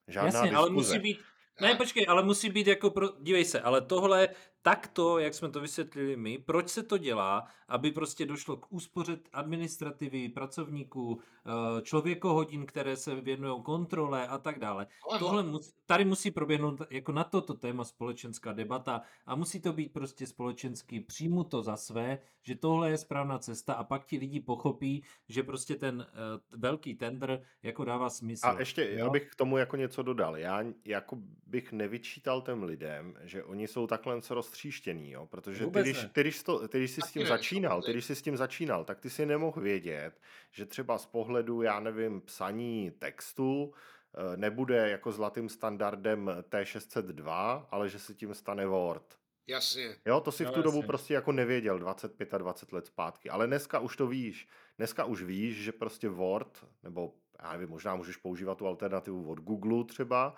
Žádná 0.09 0.27
jasně, 0.27 0.41
diskuze. 0.41 0.57
ale 0.57 0.71
musí 0.71 0.99
být, 0.99 1.21
ne, 1.61 1.75
počkej, 1.75 2.07
ale 2.09 2.23
musí 2.23 2.51
být 2.51 2.67
jako 2.67 2.91
pro, 2.91 3.09
dívej 3.21 3.45
se, 3.45 3.61
ale 3.61 3.81
tohle 3.81 4.29
takto, 4.67 5.19
jak 5.19 5.35
jsme 5.35 5.49
to 5.51 5.61
vysvětlili 5.61 6.17
my, 6.17 6.39
proč 6.39 6.69
se 6.69 6.83
to 6.83 6.99
dělá, 6.99 7.47
aby 7.69 7.91
prostě 7.91 8.27
došlo 8.27 8.57
k 8.57 8.67
úspoře 8.73 9.19
administrativy, 9.33 10.29
pracovníků, 10.29 11.21
eh, 11.21 11.83
člověkohodin, 11.83 12.67
které 12.67 12.97
se 12.97 13.15
věnují 13.15 13.63
kontrole 13.63 14.29
a 14.29 14.39
tak 14.39 14.59
dále. 14.59 14.87
Tohle 15.19 15.43
mus, 15.43 15.75
tady 15.87 16.05
musí 16.05 16.31
proběhnout 16.31 16.83
jako 16.91 17.13
na 17.13 17.25
toto 17.25 17.55
téma 17.55 17.85
společenská 17.85 18.53
debata 18.53 19.03
a 19.27 19.35
musí 19.35 19.61
to 19.61 19.73
být 19.73 19.93
prostě 19.93 20.27
společensky 20.27 21.01
přijmuto 21.01 21.63
za 21.63 21.77
své, 21.77 22.19
že 22.43 22.55
tohle 22.55 22.91
je 22.91 22.99
správná 22.99 23.39
cesta 23.39 23.75
a 23.75 23.85
pak 23.85 24.07
ti 24.07 24.19
lidi 24.19 24.41
pochopí, 24.41 25.05
že 25.29 25.43
prostě 25.43 25.75
ten 25.75 25.97
uh, 25.97 26.61
velký 26.61 26.95
tender 26.95 27.43
jako 27.63 27.85
dává 27.85 28.11
smysl. 28.11 28.47
A 28.47 28.59
ještě, 28.59 28.95
jo? 28.99 29.07
abych 29.07 29.31
k 29.31 29.35
tomu 29.35 29.57
jako 29.57 29.77
něco 29.77 30.03
dodal. 30.03 30.37
Já 30.37 30.65
jako 30.85 31.17
bych 31.47 31.73
nevyčítal 31.73 32.43
těm 32.43 32.63
lidem, 32.63 33.15
že 33.23 33.45
oni 33.45 33.69
jsou 33.69 33.87
takhle 33.87 34.23
roztříštění, 34.57 35.11
jo? 35.11 35.27
protože 35.27 35.67
ty 35.67 35.81
když, 35.81 36.03
ne. 36.03 36.11
ty, 36.13 36.21
když, 36.21 36.43
to, 36.43 36.69
ty, 36.69 36.79
když 36.79 36.91
jsi 36.91 37.01
s 37.01 37.13
tím 37.13 37.23
ne, 37.23 37.29
začínal, 37.29 37.83
ty, 37.83 37.93
když 37.93 38.05
jsi 38.05 38.15
s 38.15 38.23
tím 38.23 38.37
začínal, 38.37 38.85
tak 38.85 39.01
ty 39.01 39.11
si 39.11 39.27
nemohl 39.27 39.61
vědět, 39.61 40.21
že 40.51 40.67
třeba 40.67 40.99
z 40.99 41.07
pohledu, 41.07 41.63
já 41.63 41.81
nevím, 41.81 42.21
psaní 42.21 42.91
textu 42.91 43.73
eh, 44.15 44.37
nebude 44.37 44.91
jako 44.91 45.13
zlatým 45.13 45.49
standardem 45.49 46.31
T602, 46.51 47.67
ale 47.71 47.89
že 47.89 47.99
se 47.99 48.15
tím 48.15 48.35
stane 48.35 48.67
Word. 48.67 49.19
Jasně. 49.47 49.97
Jo, 50.07 50.21
to 50.21 50.33
si 50.33 50.45
v 50.45 50.47
No, 50.47 50.53
tu 50.53 50.63
dobu 50.63 50.77
jasně. 50.77 50.87
prostě 50.87 51.15
jako 51.15 51.33
nevěděl 51.33 51.79
25 51.79 52.35
a 52.35 52.39
20 52.39 52.73
let 52.73 52.87
zpátky. 52.87 53.31
Ale 53.31 53.47
dneska 53.47 53.79
už 53.79 53.97
to 53.97 54.07
víš. 54.07 54.49
Dneska 54.79 55.05
už 55.05 55.23
víš, 55.23 55.57
že 55.57 55.73
prostě 55.73 56.09
Word, 56.09 56.65
nebo 56.83 57.15
já 57.43 57.53
nevím, 57.53 57.69
možná 57.69 57.95
můžeš 57.97 58.17
používat 58.17 58.59
tu 58.59 58.67
alternativu 58.67 59.31
od 59.31 59.39
Google 59.41 59.85
třeba, 59.85 60.35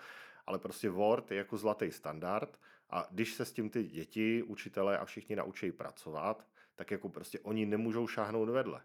ale 0.47 0.59
prostě 0.59 0.91
Word 0.91 1.31
je 1.31 1.37
jako 1.37 1.57
zlatý 1.57 1.91
standard 1.93 2.59
a 2.91 3.07
když 3.11 3.35
se 3.35 3.45
s 3.45 3.53
tím 3.53 3.71
ty 3.71 3.85
děti, 3.85 4.43
učitelé 4.43 4.99
a 4.99 5.05
všichni 5.05 5.37
naučí 5.37 5.73
pracovat, 5.73 6.47
tak 6.75 6.91
jako 6.91 7.09
prostě 7.09 7.41
oni 7.41 7.67
nemůžou 7.67 8.07
šáhnout 8.07 8.49
vedle. 8.49 8.83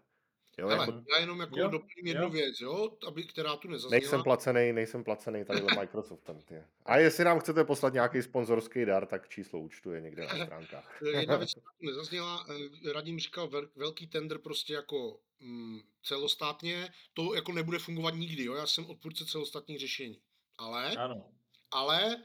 Jo, 0.58 0.68
Ale 0.68 0.78
jako 0.78 1.02
já 1.10 1.18
jenom 1.20 1.40
jako 1.40 1.58
Jo, 1.58 1.68
doplním 1.68 2.06
jednu 2.06 2.22
jo. 2.22 2.30
věc, 2.30 2.60
jo, 2.60 2.96
aby, 3.06 3.24
která 3.24 3.56
tu 3.56 3.68
nezazněla. 3.68 4.00
nejsem 4.00 4.22
placený, 4.22 4.72
nejsem 4.72 5.04
placený 5.04 5.44
tady 5.44 5.60
Microsoftem. 5.80 6.40
Ty. 6.42 6.62
A 6.86 6.96
jestli 6.98 7.24
nám 7.24 7.40
chcete 7.40 7.64
poslat 7.64 7.92
nějaký 7.92 8.22
sponzorský 8.22 8.84
dar, 8.84 9.06
tak 9.06 9.28
číslo 9.28 9.60
účtu 9.60 9.92
je 9.92 10.00
někde 10.00 10.26
na 10.26 10.44
stránkách. 10.44 11.02
Jedna 11.16 11.36
věc, 11.36 11.50
která 11.52 11.66
tu 11.80 11.86
nezazněla, 11.86 12.46
eh, 12.86 12.92
Radim 12.92 13.18
říkal 13.18 13.48
vel, 13.48 13.68
velký 13.76 14.06
tender 14.06 14.38
prostě 14.38 14.74
jako 14.74 15.20
mm, 15.40 15.80
celostátně, 16.02 16.88
to 17.12 17.34
jako 17.34 17.52
nebude 17.52 17.78
fungovat 17.78 18.14
nikdy, 18.14 18.44
jo, 18.44 18.54
já 18.54 18.66
jsem 18.66 18.86
odpůrce 18.86 19.24
celostátních 19.26 19.78
řešení. 19.80 20.20
Ale, 20.58 20.96
Ano. 20.96 21.28
ale 21.70 22.16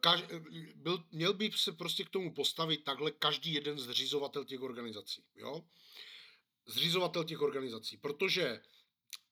kaž, 0.00 0.22
eh, 0.30 0.40
byl, 0.74 1.04
měl 1.12 1.34
by 1.34 1.50
se 1.56 1.72
prostě 1.72 2.04
k 2.04 2.10
tomu 2.10 2.34
postavit 2.34 2.84
takhle 2.84 3.10
každý 3.10 3.54
jeden 3.54 3.78
zřizovatel 3.78 4.44
těch 4.44 4.60
organizací, 4.60 5.24
jo. 5.34 5.64
Zřizovatel 6.66 7.24
těch 7.24 7.40
organizací, 7.40 7.96
protože 7.96 8.60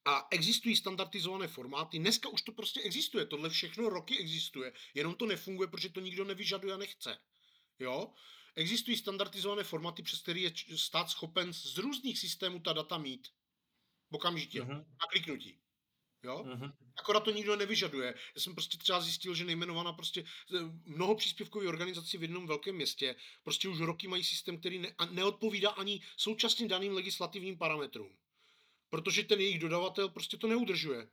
a 0.04 0.28
existují 0.30 0.76
standardizované 0.76 1.48
formáty. 1.48 1.98
Dneska 1.98 2.28
už 2.28 2.42
to 2.42 2.52
prostě 2.52 2.80
existuje. 2.80 3.26
Tohle 3.26 3.50
všechno 3.50 3.88
roky 3.88 4.18
existuje. 4.18 4.72
Jenom 4.94 5.14
to 5.14 5.26
nefunguje, 5.26 5.68
protože 5.68 5.88
to 5.88 6.00
nikdo 6.00 6.24
nevyžaduje 6.24 6.74
a 6.74 6.76
nechce. 6.76 7.18
Jo? 7.78 8.12
Existují 8.54 8.96
standardizované 8.96 9.64
formáty, 9.64 10.02
přes 10.02 10.22
které 10.22 10.40
je 10.40 10.52
stát 10.76 11.10
schopen 11.10 11.52
z 11.52 11.78
různých 11.78 12.18
systémů 12.18 12.60
ta 12.60 12.72
data 12.72 12.98
mít. 12.98 13.28
Okamžitě. 14.10 14.62
Mhm. 14.62 14.74
Na 14.76 15.06
kliknutí. 15.10 15.58
Jo? 16.22 16.44
Mm-hmm. 16.44 16.72
Akorát 16.96 17.20
to 17.20 17.30
nikdo 17.30 17.56
nevyžaduje. 17.56 18.14
Já 18.34 18.40
jsem 18.40 18.54
prostě 18.54 18.78
třeba 18.78 19.00
zjistil, 19.00 19.34
že 19.34 19.44
nejmenovaná 19.44 19.92
prostě 19.92 20.24
mnoho 20.84 21.14
příspěvkových 21.14 21.68
organizací 21.68 22.18
v 22.18 22.22
jednom 22.22 22.46
velkém 22.46 22.74
městě 22.74 23.16
prostě 23.42 23.68
už 23.68 23.80
roky 23.80 24.08
mají 24.08 24.24
systém, 24.24 24.58
který 24.58 24.78
ne, 24.78 24.94
neodpovídá 25.10 25.70
ani 25.70 26.00
současně 26.16 26.68
daným 26.68 26.92
legislativním 26.92 27.58
parametrům. 27.58 28.16
Protože 28.90 29.22
ten 29.22 29.40
jejich 29.40 29.58
dodavatel 29.58 30.08
prostě 30.08 30.36
to 30.36 30.46
neudržuje. 30.46 31.08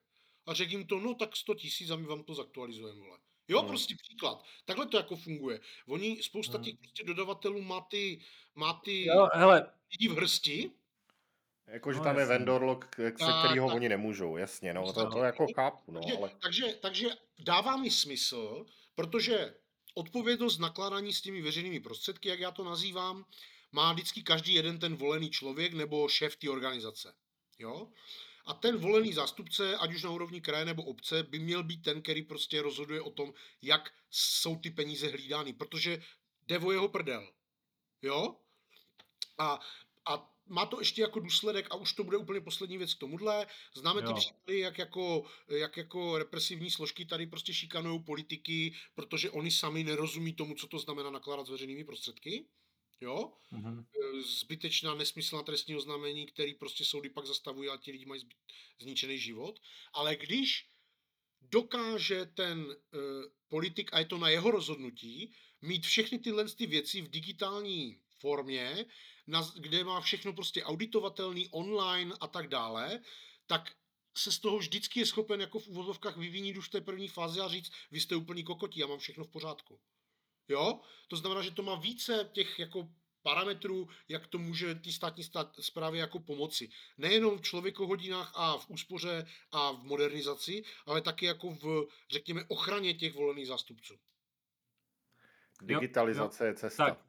A 0.46 0.54
řekl 0.54 0.72
jim 0.72 0.88
to, 0.88 1.00
no 1.00 1.14
tak 1.14 1.36
100 1.36 1.56
tisíc 1.56 1.90
a 1.90 1.96
my 1.96 2.08
vám 2.08 2.24
to 2.24 2.36
zaktualizujeme, 2.36 3.00
vole. 3.00 3.18
Jo, 3.48 3.60
hmm. 3.60 3.68
prostě 3.68 3.96
příklad. 3.96 4.44
Takhle 4.66 4.86
to 4.86 4.98
jako 4.98 5.16
funguje. 5.16 5.60
Oni, 5.88 6.24
spousta 6.24 6.58
těch 6.58 6.76
prostě 6.78 7.04
dodavatelů 7.04 7.62
má 7.62 7.82
ty, 7.82 8.22
má 8.56 8.74
ty 8.74 9.06
jo, 9.06 9.28
hele. 9.34 9.72
lidi 9.92 10.08
v 10.08 10.18
hrsti, 10.18 10.72
Jakože 11.68 11.98
no, 11.98 12.04
tam 12.04 12.18
jasný. 12.18 12.22
je 12.34 12.38
vendor 12.38 12.64
log, 12.64 12.96
se 12.96 13.32
kterého 13.40 13.68
oni 13.68 13.90
nemůžou, 13.90 14.38
jasně, 14.38 14.74
no, 14.74 14.94
to, 14.94 15.10
to 15.10 15.20
jako 15.20 15.48
chápu, 15.56 15.92
no, 15.92 16.02
takže, 16.02 16.18
ale... 16.18 16.32
takže, 16.42 16.74
takže 16.82 17.08
dává 17.40 17.78
mi 17.78 17.92
smysl, 17.92 18.66
protože 18.96 19.56
odpovědnost 19.94 20.58
nakládání 20.58 21.14
s 21.14 21.22
těmi 21.22 21.42
veřejnými 21.42 21.80
prostředky, 21.80 22.30
jak 22.30 22.40
já 22.40 22.52
to 22.52 22.64
nazývám, 22.64 23.26
má 23.72 23.94
vždycky 23.94 24.24
každý 24.24 24.54
jeden 24.54 24.80
ten 24.80 24.96
volený 24.96 25.30
člověk 25.30 25.74
nebo 25.74 26.08
šéf 26.10 26.36
té 26.36 26.50
organizace. 26.50 27.14
Jo? 27.60 27.88
A 28.46 28.54
ten 28.54 28.78
volený 28.78 29.14
zástupce, 29.14 29.78
ať 29.78 29.94
už 29.94 30.04
na 30.04 30.10
úrovni 30.10 30.42
kraje 30.42 30.66
nebo 30.66 30.84
obce, 30.84 31.24
by 31.24 31.40
měl 31.40 31.64
být 31.64 31.84
ten, 31.84 32.02
který 32.02 32.22
prostě 32.22 32.62
rozhoduje 32.62 33.02
o 33.02 33.10
tom, 33.10 33.34
jak 33.62 33.92
jsou 34.10 34.56
ty 34.56 34.72
peníze 34.72 35.08
hlídány, 35.08 35.54
protože 35.54 36.04
jde 36.48 36.60
o 36.60 36.72
jeho 36.72 36.90
prdel. 36.90 37.32
Jo? 38.02 38.36
A, 39.38 39.60
a 40.06 40.35
má 40.48 40.66
to 40.66 40.80
ještě 40.80 41.02
jako 41.02 41.20
důsledek, 41.20 41.68
a 41.70 41.76
už 41.76 41.94
to 41.94 42.04
bude 42.04 42.18
úplně 42.18 42.42
poslední 42.42 42.78
věc 42.78 42.94
k 42.94 43.00
tomuhle, 43.00 43.48
známe 43.76 44.02
jo. 44.02 44.08
ty 44.08 44.14
příklady, 44.14 44.60
jak 44.60 44.78
jako, 44.78 45.26
jak 45.50 45.78
jako 45.78 46.18
represivní 46.18 46.72
složky 46.72 47.06
tady 47.06 47.28
prostě 47.28 47.54
šikanují 47.54 48.04
politiky, 48.04 48.74
protože 48.96 49.32
oni 49.32 49.52
sami 49.52 49.84
nerozumí 49.84 50.34
tomu, 50.34 50.56
co 50.56 50.68
to 50.68 50.80
znamená 50.80 51.10
nakládat 51.10 51.48
s 51.48 51.50
veřejnými 51.50 51.84
prostředky. 51.84 52.46
Jo? 53.02 53.34
Mm-hmm. 53.54 53.86
Zbytečná, 54.40 54.94
nesmyslná 54.94 55.44
trestní 55.44 55.76
oznámení, 55.76 56.26
který 56.26 56.54
prostě 56.54 56.86
soudy 56.86 57.10
pak 57.10 57.26
zastavují 57.26 57.70
a 57.70 57.78
ti 57.78 57.92
lidi 57.92 58.06
mají 58.06 58.22
zbyt, 58.22 58.38
zničený 58.80 59.20
život. 59.20 59.60
Ale 59.94 60.16
když 60.16 60.70
dokáže 61.42 62.26
ten 62.26 62.66
uh, 62.66 62.76
politik, 63.48 63.90
a 63.94 64.00
je 64.00 64.06
to 64.06 64.18
na 64.18 64.30
jeho 64.30 64.52
rozhodnutí, 64.52 65.34
mít 65.62 65.86
všechny 65.86 66.20
tyhle 66.20 66.50
ty 66.50 66.68
věci 66.68 67.02
v 67.02 67.10
digitální 67.10 68.00
formě, 68.20 68.86
na, 69.28 69.52
kde 69.56 69.84
má 69.84 70.02
všechno 70.02 70.34
prostě 70.34 70.64
auditovatelný, 70.64 71.50
online 71.52 72.16
a 72.20 72.28
tak 72.28 72.48
dále, 72.48 73.00
tak 73.48 73.72
se 74.18 74.32
z 74.32 74.40
toho 74.40 74.58
vždycky 74.58 75.00
je 75.00 75.06
schopen 75.06 75.42
jako 75.42 75.60
v 75.60 75.68
úvozovkách 75.68 76.18
vyvinit 76.18 76.58
už 76.58 76.68
v 76.68 76.72
té 76.72 76.82
první 76.82 77.08
fázi 77.08 77.40
a 77.40 77.48
říct, 77.48 77.72
vy 77.92 78.00
jste 78.00 78.16
úplný 78.16 78.44
kokotí, 78.44 78.80
já 78.80 78.88
mám 78.88 79.00
všechno 79.00 79.24
v 79.24 79.30
pořádku. 79.30 79.80
Jo? 80.48 80.80
To 81.08 81.16
znamená, 81.16 81.42
že 81.42 81.52
to 81.52 81.64
má 81.64 81.76
více 81.76 82.30
těch 82.34 82.60
jako 82.60 82.90
parametrů, 83.22 83.90
jak 84.08 84.28
to 84.28 84.38
může 84.38 84.76
té 84.76 84.92
státní 84.92 85.24
stát, 85.24 85.56
zprávě 85.60 86.02
jako 86.02 86.20
pomoci. 86.20 86.70
Nejenom 86.98 87.38
v 87.38 87.42
člověkohodinách 87.42 88.32
a 88.36 88.58
v 88.58 88.70
úspoře 88.70 89.28
a 89.52 89.72
v 89.72 89.84
modernizaci, 89.84 90.64
ale 90.86 91.02
taky 91.02 91.26
jako 91.26 91.50
v, 91.50 91.88
řekněme, 92.10 92.46
ochraně 92.48 92.94
těch 92.94 93.14
volených 93.14 93.48
zástupců. 93.48 94.00
Digitalizace 95.62 96.44
jo, 96.44 96.48
jo. 96.48 96.52
je 96.52 96.56
cesta. 96.56 96.86
Tak, 96.86 97.06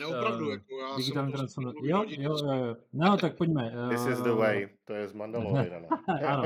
ne, 0.00 0.06
opravdu, 0.06 0.46
uh, 0.46 0.52
jako 0.52 0.78
já 0.80 0.96
digitální 0.96 1.32
transformace. 1.32 1.78
Jo, 1.82 2.04
jo, 2.08 2.36
jo, 2.44 2.52
jo. 2.52 2.76
No, 2.92 3.16
tak 3.16 3.36
pojďme. 3.36 3.72
Uh, 3.84 3.90
This 3.90 4.06
is 4.06 4.18
the 4.18 4.32
way. 4.32 4.68
To 4.84 4.92
je 4.94 5.08
z 5.08 5.12
Mandaloriana. 5.12 5.88
ano. 6.26 6.44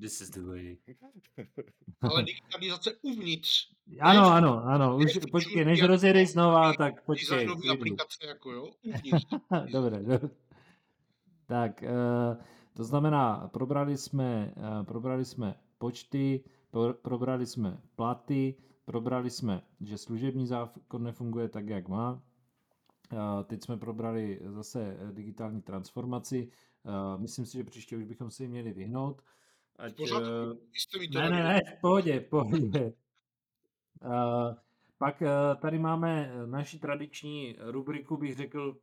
This 0.00 0.20
is 0.20 0.30
the 0.30 0.42
way. 0.42 0.76
Ale 2.00 2.22
digitalizace 2.22 2.92
uvnitř. 3.02 3.50
Ano, 4.00 4.26
ano, 4.26 4.64
ano. 4.64 4.96
Už, 4.96 5.18
počkej, 5.32 5.64
než 5.64 5.82
rozjedeš 5.82 6.32
znova, 6.32 6.72
tak 6.72 7.04
počkej. 7.04 7.46
nový 7.46 7.70
aplikace, 7.70 8.26
jako 8.26 8.52
jo, 8.52 8.68
uvnitř. 8.82 9.26
dobré, 9.72 9.98
dobré. 10.02 10.28
Tak, 11.46 11.82
uh, 11.82 12.42
to 12.74 12.84
znamená, 12.84 13.48
probrali 13.52 13.96
jsme, 13.96 14.54
uh, 14.56 14.84
probrali 14.86 15.24
jsme 15.24 15.54
počty, 15.78 16.44
pro, 16.70 16.94
probrali 16.94 17.46
jsme 17.46 17.80
platy, 17.96 18.54
probrali 18.84 19.30
jsme, 19.30 19.62
že 19.80 19.98
služební 19.98 20.46
zákon 20.46 21.02
nefunguje 21.02 21.48
tak, 21.48 21.68
jak 21.68 21.88
má, 21.88 22.22
Teď 23.44 23.64
jsme 23.64 23.76
probrali 23.76 24.40
zase 24.44 24.96
eh, 25.00 25.12
digitální 25.12 25.62
transformaci. 25.62 26.50
Myslím 27.16 27.46
si, 27.46 27.58
že 27.58 27.64
příště 27.64 27.96
už 27.96 28.04
bychom 28.04 28.30
se 28.30 28.48
měli 28.48 28.72
vyhnout. 28.72 29.22
Ať, 29.78 29.96
Pořád, 29.96 30.22
jste 30.72 30.98
mi 30.98 31.08
to 31.08 31.18
ne, 31.18 31.30
ne, 31.30 31.42
ne, 31.42 31.60
v 31.78 31.80
pohodě, 31.80 32.20
v 32.20 32.28
pohodě. 32.28 32.92
Pak 35.00 35.22
eh, 35.22 35.28
tady 35.60 35.78
máme 35.78 36.32
naši 36.46 36.78
tradiční 36.78 37.56
rubriku, 37.58 38.16
bych 38.16 38.36
řekl, 38.36 38.76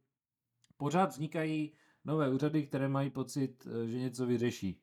pořád 0.78 1.10
vznikají 1.10 1.74
nové 2.06 2.30
úřady, 2.30 2.64
které 2.64 2.88
mají 2.88 3.10
pocit, 3.10 3.68
eh, 3.68 3.88
že 3.88 4.00
něco 4.00 4.26
vyřeší. 4.26 4.82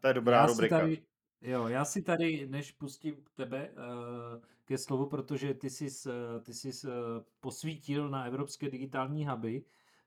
To 0.00 0.08
je 0.08 0.14
dobrá 0.14 0.46
rubrika. 0.46 0.78
Tady, 0.78 1.02
Jo, 1.42 1.68
já 1.68 1.84
si 1.84 2.02
tady, 2.02 2.46
než 2.46 2.72
pustím 2.72 3.24
tebe 3.34 3.70
uh, 3.70 4.42
ke 4.64 4.78
slovu, 4.78 5.06
protože 5.06 5.54
ty 5.54 5.70
jsi, 5.70 6.10
uh, 6.10 6.42
ty 6.42 6.54
jsi 6.54 6.68
uh, 6.68 6.92
posvítil 7.40 8.08
na 8.08 8.24
evropské 8.24 8.70
digitální 8.70 9.26
huby, 9.26 9.64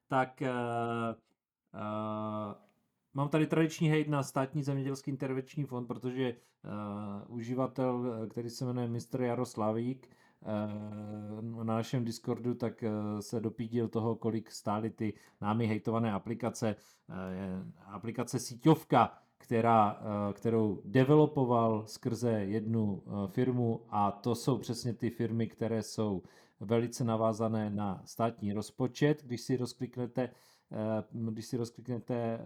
tak 0.07 0.41
uh, 0.41 0.47
uh, 0.47 0.53
mám 3.13 3.29
tady 3.29 3.47
tradiční 3.47 3.89
hejt 3.89 4.07
na 4.07 4.23
státní 4.23 4.63
zemědělský 4.63 5.11
intervenční 5.11 5.65
fond, 5.65 5.87
protože 5.87 6.33
uh, 6.33 7.35
uživatel, 7.35 8.27
který 8.29 8.49
se 8.49 8.65
jmenuje 8.65 8.87
Mr. 8.87 9.21
Jaroslavík, 9.21 10.09
na 11.41 11.63
našem 11.63 12.05
Discordu, 12.05 12.53
tak 12.53 12.83
se 13.19 13.39
dopídil 13.39 13.87
toho, 13.87 14.15
kolik 14.15 14.51
stály 14.51 14.89
ty 14.89 15.13
námi 15.41 15.67
hejtované 15.67 16.13
aplikace. 16.13 16.75
Aplikace 17.85 18.39
síťovka, 18.39 19.17
která, 19.37 19.99
eh, 19.99 20.33
kterou 20.33 20.81
developoval 20.85 21.83
skrze 21.85 22.31
jednu 22.31 23.03
eh, 23.05 23.27
firmu 23.27 23.81
a 23.89 24.11
to 24.11 24.35
jsou 24.35 24.57
přesně 24.57 24.93
ty 24.93 25.09
firmy, 25.09 25.47
které 25.47 25.83
jsou 25.83 26.23
velice 26.59 27.03
navázané 27.03 27.69
na 27.69 28.01
státní 28.05 28.53
rozpočet. 28.53 29.23
Když 29.23 29.41
si 29.41 29.57
rozkliknete, 29.57 30.29
eh, 30.71 31.03
když 31.31 31.45
si 31.45 31.57
rozkliknete 31.57 32.39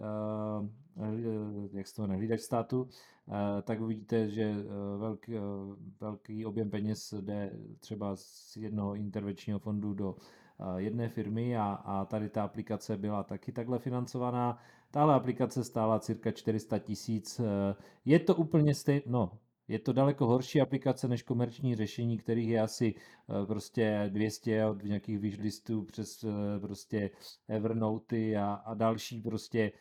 jak 1.73 1.87
se 1.87 1.95
to 1.95 2.07
jmenuje, 2.07 2.37
státu, 2.37 2.89
tak 3.63 3.81
uvidíte, 3.81 4.29
že 4.29 4.55
velký, 4.97 5.33
velký 5.99 6.45
objem 6.45 6.69
peněz 6.69 7.13
jde 7.21 7.51
třeba 7.79 8.15
z 8.15 8.57
jednoho 8.57 8.95
intervenčního 8.95 9.59
fondu 9.59 9.93
do 9.93 10.15
jedné 10.77 11.09
firmy 11.09 11.57
a, 11.57 11.63
a 11.63 12.05
tady 12.05 12.29
ta 12.29 12.43
aplikace 12.43 12.97
byla 12.97 13.23
taky 13.23 13.51
takhle 13.51 13.79
financovaná. 13.79 14.57
Tahle 14.91 15.13
aplikace 15.13 15.63
stála 15.63 15.99
cirka 15.99 16.31
400 16.31 16.79
tisíc. 16.79 17.39
Eh, 17.39 17.75
je 18.05 18.19
to 18.19 18.35
úplně 18.35 18.75
stejné, 18.75 19.01
no, 19.05 19.31
je 19.67 19.79
to 19.79 19.93
daleko 19.93 20.27
horší 20.27 20.61
aplikace 20.61 21.07
než 21.07 21.23
komerční 21.23 21.75
řešení, 21.75 22.17
kterých 22.17 22.49
je 22.49 22.61
asi 22.61 22.95
eh, 22.95 23.45
prostě 23.45 24.09
200 24.09 24.65
od 24.65 24.83
nějakých 24.83 25.19
wishlistů 25.19 25.83
přes 25.83 26.23
eh, 26.23 26.59
prostě 26.59 27.09
Evernote 27.47 28.35
a, 28.35 28.53
a 28.53 28.73
další 28.73 29.21
prostě 29.21 29.71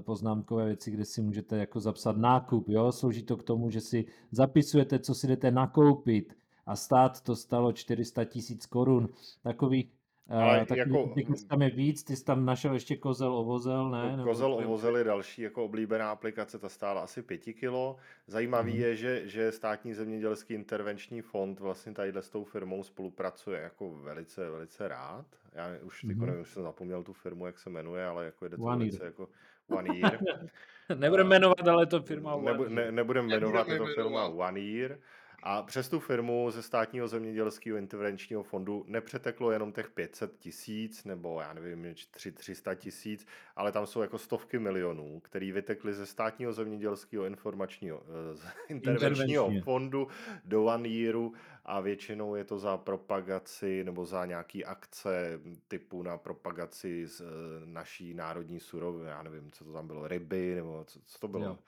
poznámkové 0.00 0.66
věci, 0.66 0.90
kde 0.90 1.04
si 1.04 1.22
můžete 1.22 1.56
jako 1.56 1.80
zapsat 1.80 2.16
nákup, 2.16 2.68
jo, 2.68 2.92
slouží 2.92 3.22
to 3.22 3.36
k 3.36 3.42
tomu, 3.42 3.70
že 3.70 3.80
si 3.80 4.04
zapisujete, 4.30 4.98
co 4.98 5.14
si 5.14 5.26
jdete 5.26 5.50
nakoupit 5.50 6.36
a 6.66 6.76
stát 6.76 7.20
to 7.20 7.36
stalo 7.36 7.72
400 7.72 8.24
tisíc 8.24 8.66
korun. 8.66 9.08
Takových 9.42 9.90
ale 10.28 10.60
uh, 10.60 10.66
tak 10.66 10.78
jako, 10.78 11.06
ty, 11.14 11.26
tam 11.48 11.62
je 11.62 11.70
víc, 11.70 12.04
ty 12.04 12.16
jsi 12.16 12.24
tam 12.24 12.44
našel 12.44 12.74
ještě 12.74 12.96
kozel 12.96 13.34
ovozel, 13.36 13.90
ne? 13.90 14.24
Kozel 14.24 14.48
nebo... 14.48 14.62
ovozel 14.62 14.96
je 14.96 15.04
další 15.04 15.42
jako 15.42 15.64
oblíbená 15.64 16.10
aplikace, 16.10 16.58
ta 16.58 16.68
stála 16.68 17.00
asi 17.00 17.22
pěti 17.22 17.54
kilo. 17.54 17.96
Zajímavý 18.26 18.72
hmm. 18.72 18.80
je, 18.80 18.96
že, 18.96 19.28
že 19.28 19.52
státní 19.52 19.94
zemědělský 19.94 20.54
intervenční 20.54 21.20
fond 21.20 21.60
vlastně 21.60 21.92
tady 21.92 22.12
s 22.20 22.30
tou 22.30 22.44
firmou 22.44 22.82
spolupracuje 22.82 23.60
jako 23.60 23.90
velice, 23.90 24.50
velice 24.50 24.88
rád. 24.88 25.26
Já 25.52 25.68
už 25.82 26.04
hmm. 26.04 26.40
už 26.40 26.52
jsem 26.52 26.62
zapomněl 26.62 27.02
tu 27.02 27.12
firmu, 27.12 27.46
jak 27.46 27.58
se 27.58 27.70
jmenuje, 27.70 28.06
ale 28.06 28.24
jako 28.24 28.48
jde 28.48 28.56
to 28.56 28.62
One 28.62 28.78
velice 28.78 28.96
year. 28.96 29.06
jako 29.06 29.28
One 29.68 29.96
Year. 29.96 30.18
Nebudeme 30.98 31.28
jmenovat, 31.28 31.68
ale 31.68 31.86
to 31.86 32.02
firma 32.02 32.34
One 32.34 32.52
Nebu, 32.52 32.64
ne, 32.68 32.92
Nebudeme 32.92 33.28
jmenovat, 33.28 33.68
je 33.68 33.78
to 33.78 33.86
firma 33.86 34.24
One 34.24 34.60
Year. 34.60 34.98
A 35.46 35.62
přes 35.62 35.88
tu 35.88 36.00
firmu 36.00 36.50
ze 36.50 36.62
státního 36.62 37.08
zemědělského 37.08 37.78
intervenčního 37.78 38.42
fondu 38.42 38.84
nepřeteklo 38.88 39.50
jenom 39.50 39.72
těch 39.72 39.90
500 39.90 40.38
tisíc 40.38 41.04
nebo 41.04 41.40
já 41.40 41.52
nevím, 41.52 41.94
300 42.34 42.74
tisíc, 42.74 43.26
ale 43.56 43.72
tam 43.72 43.86
jsou 43.86 44.00
jako 44.00 44.18
stovky 44.18 44.58
milionů, 44.58 45.20
který 45.20 45.52
vytekly 45.52 45.94
ze 45.94 46.06
státního 46.06 46.52
zemědělského 46.52 47.24
informačního 47.24 48.02
z 48.32 48.42
intervenčního 48.68 49.50
fondu 49.60 50.08
do 50.44 50.64
One 50.64 50.88
Yearu 50.88 51.32
a 51.64 51.80
většinou 51.80 52.34
je 52.34 52.44
to 52.44 52.58
za 52.58 52.76
propagaci 52.76 53.84
nebo 53.84 54.06
za 54.06 54.26
nějaký 54.26 54.64
akce 54.64 55.40
typu 55.68 56.02
na 56.02 56.18
propagaci 56.18 57.06
z 57.06 57.22
naší 57.64 58.14
národní 58.14 58.60
suroviny, 58.60 59.10
já 59.10 59.22
nevím, 59.22 59.50
co 59.52 59.64
to 59.64 59.72
tam 59.72 59.86
bylo, 59.86 60.08
ryby 60.08 60.54
nebo 60.54 60.84
co, 60.86 61.00
co 61.06 61.18
to 61.18 61.28
bylo. 61.28 61.44
Jo 61.44 61.58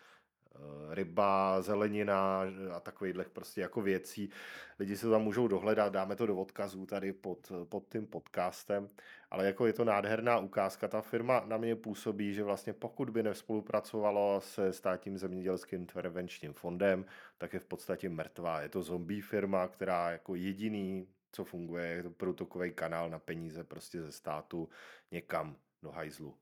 ryba, 0.90 1.62
zelenina 1.62 2.44
a 2.72 2.80
takových 2.80 3.28
prostě 3.32 3.60
jako 3.60 3.82
věcí. 3.82 4.30
Lidi 4.78 4.96
se 4.96 5.10
tam 5.10 5.22
můžou 5.22 5.48
dohledat, 5.48 5.92
dáme 5.92 6.16
to 6.16 6.26
do 6.26 6.36
odkazů 6.36 6.86
tady 6.86 7.12
pod, 7.12 7.52
pod 7.68 7.88
tím 7.88 8.06
podcastem, 8.06 8.88
ale 9.30 9.46
jako 9.46 9.66
je 9.66 9.72
to 9.72 9.84
nádherná 9.84 10.38
ukázka. 10.38 10.88
Ta 10.88 11.00
firma 11.00 11.42
na 11.46 11.56
mě 11.56 11.76
působí, 11.76 12.34
že 12.34 12.44
vlastně 12.44 12.72
pokud 12.72 13.10
by 13.10 13.22
nespolupracovalo 13.22 14.40
se 14.40 14.72
státním 14.72 15.18
zemědělským 15.18 15.80
intervenčním 15.80 16.52
fondem, 16.52 17.04
tak 17.38 17.52
je 17.52 17.60
v 17.60 17.64
podstatě 17.64 18.08
mrtvá. 18.08 18.60
Je 18.60 18.68
to 18.68 18.82
zombie 18.82 19.22
firma, 19.22 19.68
která 19.68 20.10
jako 20.10 20.34
jediný, 20.34 21.08
co 21.32 21.44
funguje, 21.44 21.86
je 21.86 22.02
to 22.02 22.10
průtokový 22.10 22.72
kanál 22.72 23.10
na 23.10 23.18
peníze 23.18 23.64
prostě 23.64 24.02
ze 24.02 24.12
státu 24.12 24.68
někam 25.10 25.56
do 25.82 25.90
hajzlu. 25.90 26.34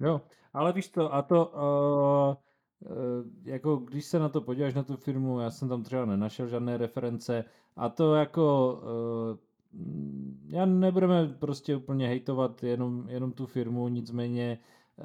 Jo, 0.00 0.22
ale 0.52 0.72
víš 0.72 0.88
to, 0.88 1.14
a 1.14 1.22
to, 1.22 1.46
uh, 1.46 2.46
jako 3.44 3.76
když 3.76 4.04
se 4.04 4.18
na 4.18 4.28
to 4.28 4.40
podíváš 4.40 4.74
na 4.74 4.82
tu 4.82 4.96
firmu, 4.96 5.40
já 5.40 5.50
jsem 5.50 5.68
tam 5.68 5.82
třeba 5.82 6.04
nenašel 6.04 6.48
žádné 6.48 6.76
reference, 6.76 7.44
a 7.76 7.88
to 7.88 8.14
jako, 8.14 8.78
uh, 9.32 9.38
já 10.48 10.66
nebudeme 10.66 11.28
prostě 11.38 11.76
úplně 11.76 12.08
hejtovat 12.08 12.62
jenom, 12.62 13.04
jenom 13.08 13.32
tu 13.32 13.46
firmu, 13.46 13.88
nicméně 13.88 14.58
uh, 14.98 15.04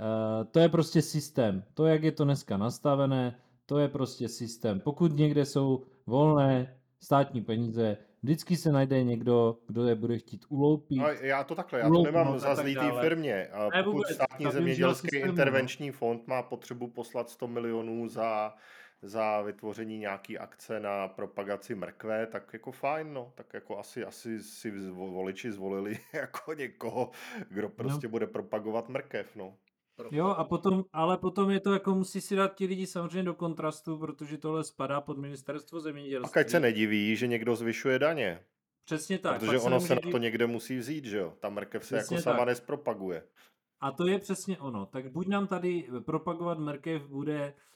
to 0.51 0.59
je 0.59 0.69
prostě 0.69 1.01
systém. 1.01 1.63
To, 1.73 1.85
jak 1.85 2.03
je 2.03 2.11
to 2.11 2.23
dneska 2.23 2.57
nastavené, 2.57 3.35
to 3.65 3.77
je 3.77 3.87
prostě 3.87 4.27
systém. 4.27 4.79
Pokud 4.79 5.17
někde 5.17 5.45
jsou 5.45 5.83
volné 6.07 6.77
státní 6.99 7.41
peníze, 7.41 7.97
vždycky 8.23 8.57
se 8.57 8.71
najde 8.71 9.03
někdo, 9.03 9.57
kdo 9.67 9.85
je 9.85 9.95
bude 9.95 10.17
chtít 10.17 10.45
uloupit. 10.49 10.97
No, 10.97 11.07
já 11.07 11.43
to 11.43 11.55
takhle, 11.55 11.79
já 11.79 11.89
to 11.89 12.03
nemám 12.03 12.39
za 12.39 12.55
zlý 12.55 12.75
té 12.75 12.91
firmě. 13.01 13.47
A 13.47 13.83
pokud 13.83 14.07
státní 14.07 14.51
zemědělský 14.51 15.19
no. 15.19 15.27
intervenční 15.27 15.91
fond 15.91 16.27
má 16.27 16.43
potřebu 16.43 16.87
poslat 16.87 17.29
100 17.29 17.47
milionů 17.47 18.07
za, 18.07 18.55
za 19.01 19.41
vytvoření 19.41 19.97
nějaký 19.97 20.37
akce 20.37 20.79
na 20.79 21.07
propagaci 21.07 21.75
mrkve, 21.75 22.27
tak 22.27 22.53
jako 22.53 22.71
fajn, 22.71 23.13
no. 23.13 23.31
Tak 23.35 23.53
jako 23.53 23.79
asi, 23.79 24.05
asi 24.05 24.43
si 24.43 24.71
voliči 24.91 25.51
zvolili 25.51 25.99
jako 26.13 26.53
někoho, 26.53 27.11
kdo 27.49 27.61
no. 27.61 27.69
prostě 27.69 28.07
no. 28.07 28.11
bude 28.11 28.27
propagovat 28.27 28.89
mrkev, 28.89 29.35
no. 29.35 29.53
Jo, 30.11 30.27
a 30.27 30.43
potom, 30.43 30.85
ale 30.93 31.17
potom 31.17 31.49
je 31.49 31.59
to 31.59 31.73
jako 31.73 31.95
musí 31.95 32.21
si 32.21 32.35
dát 32.35 32.55
ti 32.55 32.65
lidi 32.65 32.87
samozřejmě 32.87 33.23
do 33.23 33.33
kontrastu, 33.33 33.97
protože 33.97 34.37
tohle 34.37 34.63
spadá 34.63 35.01
pod 35.01 35.17
ministerstvo 35.17 35.79
zemědělství. 35.79 36.39
A 36.39 36.41
ať 36.41 36.49
se 36.49 36.59
nediví, 36.59 37.15
že 37.15 37.27
někdo 37.27 37.55
zvyšuje 37.55 37.99
daně. 37.99 38.39
Přesně 38.85 39.19
tak. 39.19 39.39
Protože 39.39 39.59
ono 39.59 39.79
se, 39.79 39.87
se 39.87 39.95
na 39.95 40.01
to 40.11 40.17
někde 40.17 40.47
musí 40.47 40.77
vzít, 40.77 41.05
že 41.05 41.17
jo? 41.17 41.33
Ta 41.39 41.49
mrkev 41.49 41.85
se 41.85 41.97
Přesně 41.97 42.15
jako 42.15 42.23
tak. 42.23 42.33
sama 42.33 42.45
nespropaguje. 42.45 43.23
A 43.79 43.91
to 43.91 44.07
je 44.07 44.19
přesně 44.19 44.57
ono. 44.57 44.85
Tak 44.85 45.11
buď 45.11 45.27
nám 45.27 45.47
tady 45.47 45.87
propagovat 46.05 46.59
mrkev 46.59 47.07
bude 47.07 47.53
uh, 47.53 47.70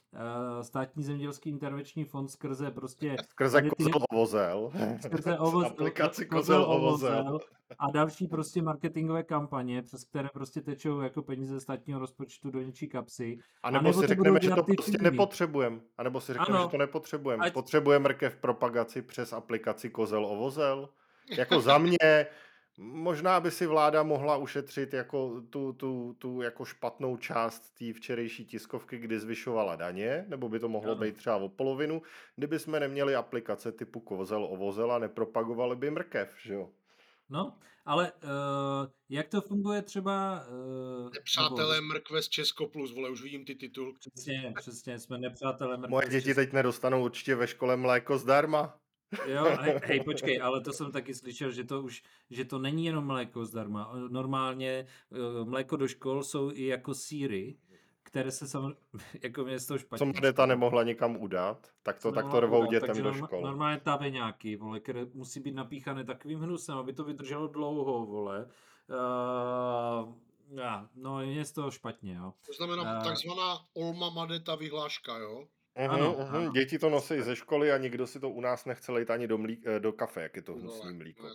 státní 0.61 1.03
zemědělský 1.03 1.49
intervenční 1.49 2.05
fond 2.05 2.28
skrze 2.28 2.72
prostě... 2.72 3.16
Skrze 3.30 3.61
ty, 3.61 3.70
kozel 3.70 4.01
ovozel. 4.11 4.72
Skrze 5.01 5.38
ovoz, 5.39 5.66
aplikaci 5.66 6.26
kozel 6.26 6.63
ovozel. 6.63 7.39
A 7.80 7.91
další 7.91 8.28
prostě 8.28 8.61
marketingové 8.61 9.24
kampaně, 9.24 9.82
přes 9.82 10.03
které 10.03 10.30
prostě 10.34 10.61
tečou 10.61 10.99
jako 10.99 11.22
peníze 11.22 11.59
státního 11.59 11.99
rozpočtu 11.99 12.51
do 12.51 12.61
něčí 12.61 12.88
kapsy. 12.88 13.38
A 13.63 13.72
nebo, 13.72 13.80
a 13.80 13.89
nebo 13.89 14.01
si 14.01 14.07
řekneme, 14.07 14.39
že 14.41 14.49
to 14.49 14.63
prostě 14.63 14.97
nepotřebujeme. 14.97 15.80
A 15.97 16.03
nebo 16.03 16.22
si 16.22 16.34
řekneme, 16.34 16.61
že 16.61 16.68
to 16.68 16.78
nepotřebujeme. 16.78 17.45
Ať... 17.45 17.53
Potřebujeme 17.53 18.03
mrkev 18.03 18.36
propagaci 18.36 19.01
přes 19.01 19.34
aplikaci 19.34 19.89
kozel 19.89 20.26
ovozel. 20.26 20.89
Jako 21.38 21.61
za 21.61 21.78
mě 21.78 22.28
Možná 22.78 23.39
by 23.39 23.51
si 23.51 23.67
vláda 23.67 24.03
mohla 24.03 24.38
ušetřit 24.38 24.93
jako 24.93 25.41
tu, 25.49 25.73
tu, 25.73 26.15
tu 26.19 26.41
jako 26.41 26.65
špatnou 26.65 27.17
část 27.17 27.59
té 27.80 27.93
včerejší 27.93 28.45
tiskovky, 28.45 28.97
kdy 28.97 29.19
zvyšovala 29.19 29.76
daně, 29.76 30.26
nebo 30.28 30.49
by 30.49 30.59
to 30.59 30.69
mohlo 30.69 30.91
ano. 30.91 31.01
být 31.01 31.17
třeba 31.17 31.36
o 31.36 31.49
polovinu, 31.49 32.01
kdyby 32.36 32.59
jsme 32.59 32.80
neměli 32.80 33.15
aplikace 33.15 33.71
typu 33.71 33.99
kozel 33.99 34.43
ovozel 34.43 34.91
a 34.91 34.99
nepropagovali 34.99 35.76
by 35.76 35.91
mrkev, 35.91 36.36
že 36.43 36.53
jo? 36.53 36.69
No, 37.30 37.57
ale 37.86 38.11
uh, 38.11 38.30
jak 39.09 39.28
to 39.28 39.41
funguje 39.41 39.82
třeba... 39.82 40.45
Uh, 40.49 41.09
nepřátelé 41.13 41.76
nebo... 41.76 41.88
mrkve 41.88 42.21
z 42.21 42.30
Česko 42.30 42.67
Plus, 42.67 42.93
vole, 42.95 43.09
už 43.09 43.21
vidím 43.21 43.45
ty 43.45 43.55
titulky. 43.55 44.09
Přesně, 44.13 44.53
přesně, 44.59 44.99
jsme 44.99 45.17
nepřátelé 45.17 45.78
mrkve 45.78 45.89
Moje 45.89 46.09
děti 46.09 46.34
teď 46.34 46.53
nedostanou 46.53 47.03
určitě 47.03 47.36
ve 47.36 47.47
škole 47.47 47.78
mléko 47.78 48.17
zdarma. 48.17 48.80
Jo, 49.28 49.43
hej, 49.62 49.80
hej, 49.84 50.03
počkej, 50.03 50.41
ale 50.41 50.62
to 50.62 50.74
jsem 50.74 50.91
taky 50.91 51.14
slyšel, 51.14 51.51
že 51.51 51.64
to 51.64 51.82
už, 51.82 52.03
že 52.30 52.45
to 52.45 52.60
není 52.60 52.86
jenom 52.86 53.06
mléko 53.06 53.45
zdarma. 53.45 53.93
Normálně 54.10 54.88
mléko 55.43 55.76
do 55.76 55.88
škol 55.88 56.24
jsou 56.24 56.51
i 56.51 56.66
jako 56.66 56.93
síry, 56.93 57.58
které 58.03 58.32
se 58.32 58.47
samozřejmě, 58.47 58.76
jako 59.24 59.43
mě 59.43 59.60
z 59.60 59.66
toho 59.66 59.78
špatně. 59.78 59.97
Co 59.97 60.06
Madeta 60.06 60.45
nemohla 60.45 60.84
nikam 60.84 61.18
udat, 61.18 61.68
tak 61.84 62.01
to, 62.01 62.12
tak 62.12 62.32
to 62.32 62.39
rvou 62.39 62.60
udat, 62.60 62.72
dětem 62.72 63.03
do 63.03 63.14
školy. 63.14 63.43
Normálně 63.43 63.80
taveňáky, 63.80 64.56
vole, 64.56 64.80
které 64.80 65.06
musí 65.14 65.39
být 65.39 65.56
napíchané 65.56 66.03
takovým 66.03 66.39
hnusem, 66.39 66.78
aby 66.78 66.93
to 66.93 67.03
vydrželo 67.03 67.47
dlouho, 67.47 68.06
vole. 68.06 68.47
Uh, 68.89 70.14
no, 70.95 71.22
je 71.22 71.45
z 71.45 71.51
toho 71.51 71.72
špatně, 71.72 72.14
jo. 72.14 72.34
To 72.45 72.53
znamená 72.53 72.97
uh, 72.97 73.03
takzvaná 73.03 73.60
Olma 73.74 74.10
Madeta 74.10 74.56
vyhláška, 74.56 75.18
jo? 75.18 75.47
Ano, 75.76 76.13
uh-huh. 76.13 76.36
ano. 76.36 76.51
Děti 76.51 76.80
to 76.80 76.89
nosí 76.89 77.21
ze 77.21 77.36
školy 77.36 77.71
a 77.71 77.78
nikdo 77.78 78.07
si 78.07 78.19
to 78.19 78.30
u 78.30 78.41
nás 78.41 78.65
nechce 78.65 78.91
lejt 78.91 79.09
ani 79.09 79.28
do, 79.28 79.38
mlí, 79.38 79.61
eh, 79.65 79.80
do 79.80 79.93
kafe, 79.93 80.21
jak 80.21 80.36
je 80.36 80.41
to 80.41 80.53
hnusný 80.53 80.91
no, 80.91 80.97
mlíko. 80.97 81.28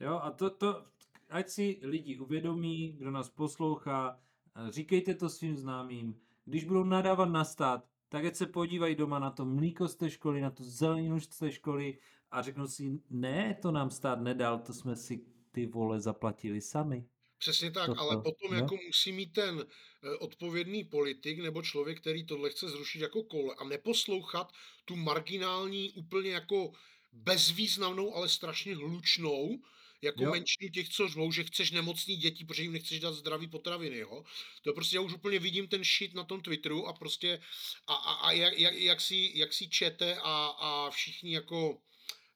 Jo, 0.00 0.20
a 0.22 0.30
to, 0.30 0.50
to, 0.50 0.84
ať 1.30 1.48
si 1.48 1.80
lidi 1.82 2.18
uvědomí, 2.18 2.92
kdo 2.92 3.10
nás 3.10 3.30
poslouchá, 3.30 4.20
říkejte 4.68 5.14
to 5.14 5.28
svým 5.28 5.56
známým. 5.56 6.20
Když 6.44 6.64
budou 6.64 6.84
nadávat 6.84 7.28
na 7.28 7.44
stát, 7.44 7.84
tak 8.08 8.24
ať 8.24 8.34
se 8.36 8.46
podívají 8.46 8.94
doma 8.94 9.18
na 9.18 9.30
to 9.30 9.44
mlíko 9.44 9.88
z 9.88 9.96
té 9.96 10.10
školy, 10.10 10.40
na 10.40 10.50
tu 10.50 10.64
zeleninu 10.64 11.20
z 11.20 11.26
té 11.26 11.52
školy 11.52 11.98
a 12.30 12.42
řeknou 12.42 12.66
si, 12.66 13.00
ne, 13.10 13.58
to 13.62 13.72
nám 13.72 13.90
stát 13.90 14.20
nedal, 14.20 14.58
to 14.58 14.72
jsme 14.72 14.96
si 14.96 15.24
ty 15.52 15.66
vole 15.66 16.00
zaplatili 16.00 16.60
sami. 16.60 17.06
Přesně 17.42 17.70
tak, 17.70 17.86
Toto, 17.86 18.00
ale 18.00 18.16
potom 18.22 18.50
no? 18.50 18.56
jako 18.56 18.78
musí 18.86 19.12
mít 19.12 19.32
ten 19.32 19.66
eh, 19.66 20.16
odpovědný 20.16 20.84
politik 20.84 21.38
nebo 21.38 21.62
člověk, 21.62 22.00
který 22.00 22.24
tohle 22.24 22.50
chce 22.50 22.68
zrušit 22.68 23.00
jako 23.00 23.22
kole 23.22 23.54
a 23.58 23.64
neposlouchat 23.64 24.52
tu 24.84 24.96
marginální, 24.96 25.90
úplně 25.90 26.30
jako 26.30 26.72
bezvýznamnou, 27.12 28.14
ale 28.14 28.28
strašně 28.28 28.76
hlučnou, 28.76 29.58
jako 30.02 30.24
jo. 30.24 30.30
menšinu 30.30 30.68
těch, 30.68 30.88
co 30.88 31.08
řvou, 31.08 31.32
že 31.32 31.44
chceš 31.44 31.70
nemocný 31.70 32.16
děti, 32.16 32.44
protože 32.44 32.62
jim 32.62 32.72
nechceš 32.72 33.00
dát 33.00 33.12
zdravý 33.12 33.46
potraviny, 33.46 33.98
jo. 33.98 34.24
To 34.62 34.72
prostě 34.72 34.96
já 34.96 35.00
už 35.00 35.12
úplně 35.12 35.38
vidím 35.38 35.68
ten 35.68 35.84
shit 35.84 36.14
na 36.14 36.24
tom 36.24 36.40
Twitteru 36.40 36.86
a 36.86 36.92
prostě 36.92 37.40
a, 37.86 37.94
a, 37.94 38.12
a 38.12 38.32
jak, 38.32 38.58
jak, 38.58 38.74
jak, 38.74 39.00
si, 39.00 39.32
jak 39.34 39.52
si 39.52 39.68
čete 39.68 40.16
a, 40.16 40.46
a 40.58 40.90
všichni 40.90 41.34
jako 41.34 41.78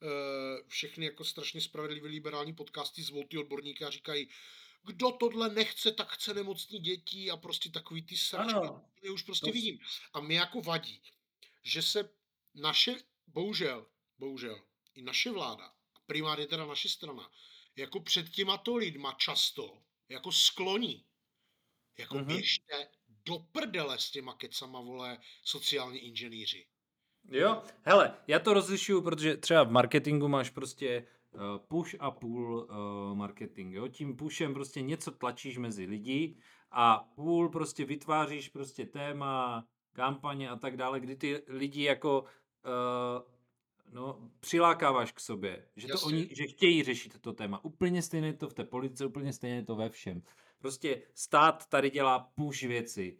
eh, 0.03 0.63
všechny 0.69 1.05
jako 1.05 1.25
strašně 1.25 1.61
spravedlivý 1.61 2.09
liberální 2.09 2.55
podcasty 2.55 3.03
zvou 3.03 3.25
ty 3.25 3.39
odborníky 3.39 3.85
a 3.85 3.91
říkají, 3.91 4.29
kdo 4.87 5.13
tohle 5.13 5.51
nechce, 5.51 5.93
tak 5.93 6.13
chce 6.13 6.35
nemocní 6.35 6.79
děti 6.79 7.31
a 7.31 7.37
prostě 7.37 7.71
takový 7.71 8.03
ty 8.03 8.17
sračky. 8.17 8.69
Já 9.03 9.13
už 9.13 9.23
prostě 9.23 9.47
to... 9.47 9.53
vidím. 9.53 9.79
A 10.13 10.21
mě 10.21 10.39
jako 10.39 10.61
vadí, 10.61 11.03
že 11.63 11.83
se 11.83 12.11
naše, 12.55 12.95
bohužel, 13.27 13.87
bohužel, 14.19 14.63
i 14.95 15.03
naše 15.03 15.31
vláda, 15.31 15.73
primárně 16.07 16.47
teda 16.47 16.67
naše 16.67 16.89
strana, 16.89 17.31
jako 17.77 18.01
před 18.01 18.31
těma 18.31 18.59
to 18.59 18.77
lidma 18.77 19.13
často 19.19 19.83
jako 20.09 20.33
skloní. 20.33 21.05
Jako 21.99 22.15
uh-huh. 22.15 22.27
běžte 22.27 22.89
do 23.25 23.39
prdele 23.39 23.99
s 23.99 24.11
těma 24.11 24.35
kecama, 24.35 24.81
vole, 24.81 25.19
sociální 25.45 25.99
inženýři. 25.99 26.67
Jo, 27.31 27.63
hele, 27.83 28.15
já 28.27 28.39
to 28.39 28.55
rozlišuju, 28.55 29.03
protože 29.03 29.37
třeba 29.37 29.63
v 29.63 29.71
marketingu 29.71 30.29
máš 30.29 30.51
prostě 30.51 31.07
push 31.69 31.97
a 31.99 32.11
pull 32.11 32.69
eh, 32.71 33.15
marketing. 33.15 33.75
Jo? 33.75 33.89
Tím 33.89 34.17
pushem 34.17 34.55
prostě 34.55 34.81
něco 34.81 35.11
tlačíš 35.11 35.59
mezi 35.59 35.85
lidi 35.85 36.37
a 36.71 37.11
pull 37.15 37.49
prostě 37.49 37.85
vytváříš 37.85 38.49
prostě 38.49 38.87
téma, 38.87 39.65
kampaně 39.93 40.51
a 40.51 40.57
tak 40.57 40.77
dále, 40.77 41.01
kdy 41.01 41.17
ty 41.17 41.43
lidi 41.49 41.83
jako 41.83 42.21
uh, 42.21 43.33
no, 43.93 44.31
přilákáváš 44.41 45.13
k 45.13 45.21
sobě, 45.21 45.67
že, 45.77 45.89
to 45.89 46.01
oni, 46.01 46.29
že 46.33 46.47
chtějí 46.47 46.83
řešit 46.83 47.19
to 47.21 47.33
téma. 47.33 47.65
Úplně 47.65 48.03
stejně 48.03 48.33
to 48.33 48.49
v 48.49 48.55
té 48.55 48.65
politice, 48.65 49.07
úplně 49.07 49.33
stejně 49.33 49.65
to 49.65 49.77
ve 49.77 49.89
všem. 49.89 50.23
Prostě 50.59 51.03
stát 51.15 51.67
tady 51.69 51.91
dělá 51.91 52.19
push 52.19 52.63
věci. 52.63 53.19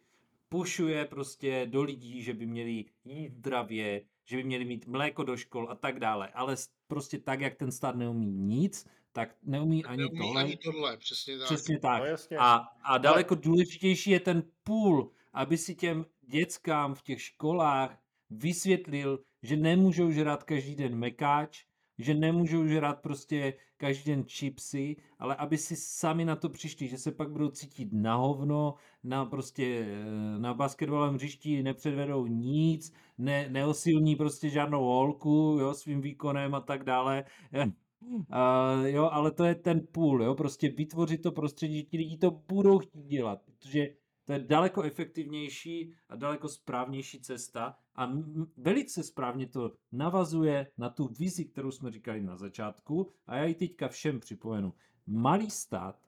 Pušuje 0.49 1.05
prostě 1.05 1.65
do 1.65 1.83
lidí, 1.83 2.21
že 2.21 2.33
by 2.33 2.45
měli 2.45 2.85
jít 3.05 3.33
zdravě, 3.33 4.05
že 4.25 4.37
by 4.37 4.43
měli 4.43 4.65
mít 4.65 4.87
mléko 4.87 5.23
do 5.23 5.37
škol 5.37 5.67
a 5.69 5.75
tak 5.75 5.99
dále. 5.99 6.27
Ale 6.27 6.55
prostě 6.87 7.19
tak, 7.19 7.41
jak 7.41 7.55
ten 7.55 7.71
stát 7.71 7.95
neumí 7.95 8.31
nic, 8.31 8.87
tak 9.11 9.35
neumí 9.43 9.85
ani 9.85 9.97
neumí 9.97 10.17
tohle. 10.17 10.43
ani 10.43 10.57
tohle, 10.57 10.97
přesně 10.97 11.37
tak. 11.37 11.45
Přesně 11.45 11.79
tak. 11.79 12.03
No, 12.31 12.41
a, 12.41 12.55
a 12.83 12.97
daleko 12.97 13.33
Ale... 13.33 13.41
důležitější 13.41 14.11
je 14.11 14.19
ten 14.19 14.43
půl, 14.63 15.11
aby 15.33 15.57
si 15.57 15.75
těm 15.75 16.05
dětskám 16.27 16.95
v 16.95 17.01
těch 17.01 17.21
školách 17.21 17.99
vysvětlil, 18.29 19.19
že 19.43 19.55
nemůžou 19.55 20.11
žrát 20.11 20.43
každý 20.43 20.75
den 20.75 20.95
mekáč, 20.95 21.65
že 21.97 22.13
nemůžou 22.13 22.67
žrát 22.67 23.01
prostě 23.01 23.53
každý 23.77 24.11
den 24.11 24.23
chipsy, 24.23 24.95
ale 25.19 25.35
aby 25.35 25.57
si 25.57 25.75
sami 25.75 26.25
na 26.25 26.35
to 26.35 26.49
přišli, 26.49 26.87
že 26.87 26.97
se 26.97 27.11
pak 27.11 27.31
budou 27.31 27.49
cítit 27.49 27.89
na 27.91 28.15
hovno, 28.15 28.73
na 29.03 29.25
prostě 29.25 29.87
eh, 29.89 30.39
na 30.39 30.53
basketbalovém 30.53 31.15
hřišti 31.15 31.63
nepředvedou 31.63 32.27
nic, 32.27 32.93
ne, 33.17 33.49
neosilní 33.49 34.15
prostě 34.15 34.49
žádnou 34.49 34.83
holku, 34.83 35.57
jo, 35.59 35.73
svým 35.73 36.01
výkonem 36.01 36.55
a 36.55 36.59
tak 36.59 36.83
dále. 36.83 37.23
Uh, 38.01 38.85
jo, 38.85 39.09
ale 39.11 39.31
to 39.31 39.45
je 39.45 39.55
ten 39.55 39.87
půl, 39.91 40.23
jo, 40.23 40.35
prostě 40.35 40.69
vytvořit 40.69 41.21
to 41.21 41.31
prostředí, 41.31 41.83
ti 41.83 41.97
lidi 41.97 42.17
to 42.17 42.31
budou 42.31 42.79
chtít 42.79 43.05
dělat, 43.05 43.41
protože 43.45 43.87
to 44.27 44.33
je 44.33 44.39
daleko 44.39 44.83
efektivnější 44.83 45.93
a 46.09 46.15
daleko 46.15 46.49
správnější 46.49 47.21
cesta 47.21 47.75
a 47.95 48.11
velice 48.57 49.03
správně 49.03 49.47
to 49.47 49.71
navazuje 49.91 50.67
na 50.77 50.89
tu 50.89 51.07
vizi, 51.19 51.45
kterou 51.45 51.71
jsme 51.71 51.91
říkali 51.91 52.21
na 52.21 52.37
začátku 52.37 53.11
a 53.27 53.35
já 53.35 53.43
ji 53.43 53.55
teďka 53.55 53.87
všem 53.87 54.19
připomenu. 54.19 54.73
Malý 55.07 55.49
stát, 55.49 55.99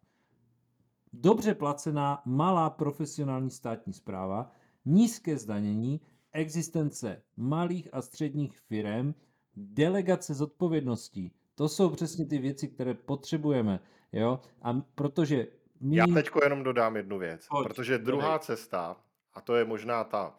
dobře 1.14 1.56
placená, 1.56 2.22
malá 2.26 2.70
profesionální 2.70 3.50
státní 3.50 3.94
zpráva, 3.94 4.52
nízké 4.86 5.38
zdanění, 5.38 6.02
existence 6.32 7.22
malých 7.38 7.94
a 7.94 8.02
středních 8.02 8.60
firm, 8.60 9.14
delegace 9.56 10.34
zodpovědností. 10.34 11.32
To 11.56 11.70
jsou 11.70 11.90
přesně 11.90 12.26
ty 12.26 12.38
věci, 12.38 12.68
které 12.68 12.94
potřebujeme. 12.94 13.80
Jo? 14.12 14.40
A 14.62 14.74
protože 14.74 15.48
my... 15.82 15.96
Já 15.96 16.08
teď 16.08 16.30
jenom 16.44 16.64
dodám 16.64 16.96
jednu 16.96 17.18
věc, 17.18 17.48
Pojď, 17.48 17.68
protože 17.68 17.98
druhá 17.98 18.32
dodej. 18.32 18.46
cesta, 18.46 18.98
a 19.34 19.42
to 19.42 19.56
je 19.56 19.66
možná 19.66 20.04
ta, 20.04 20.36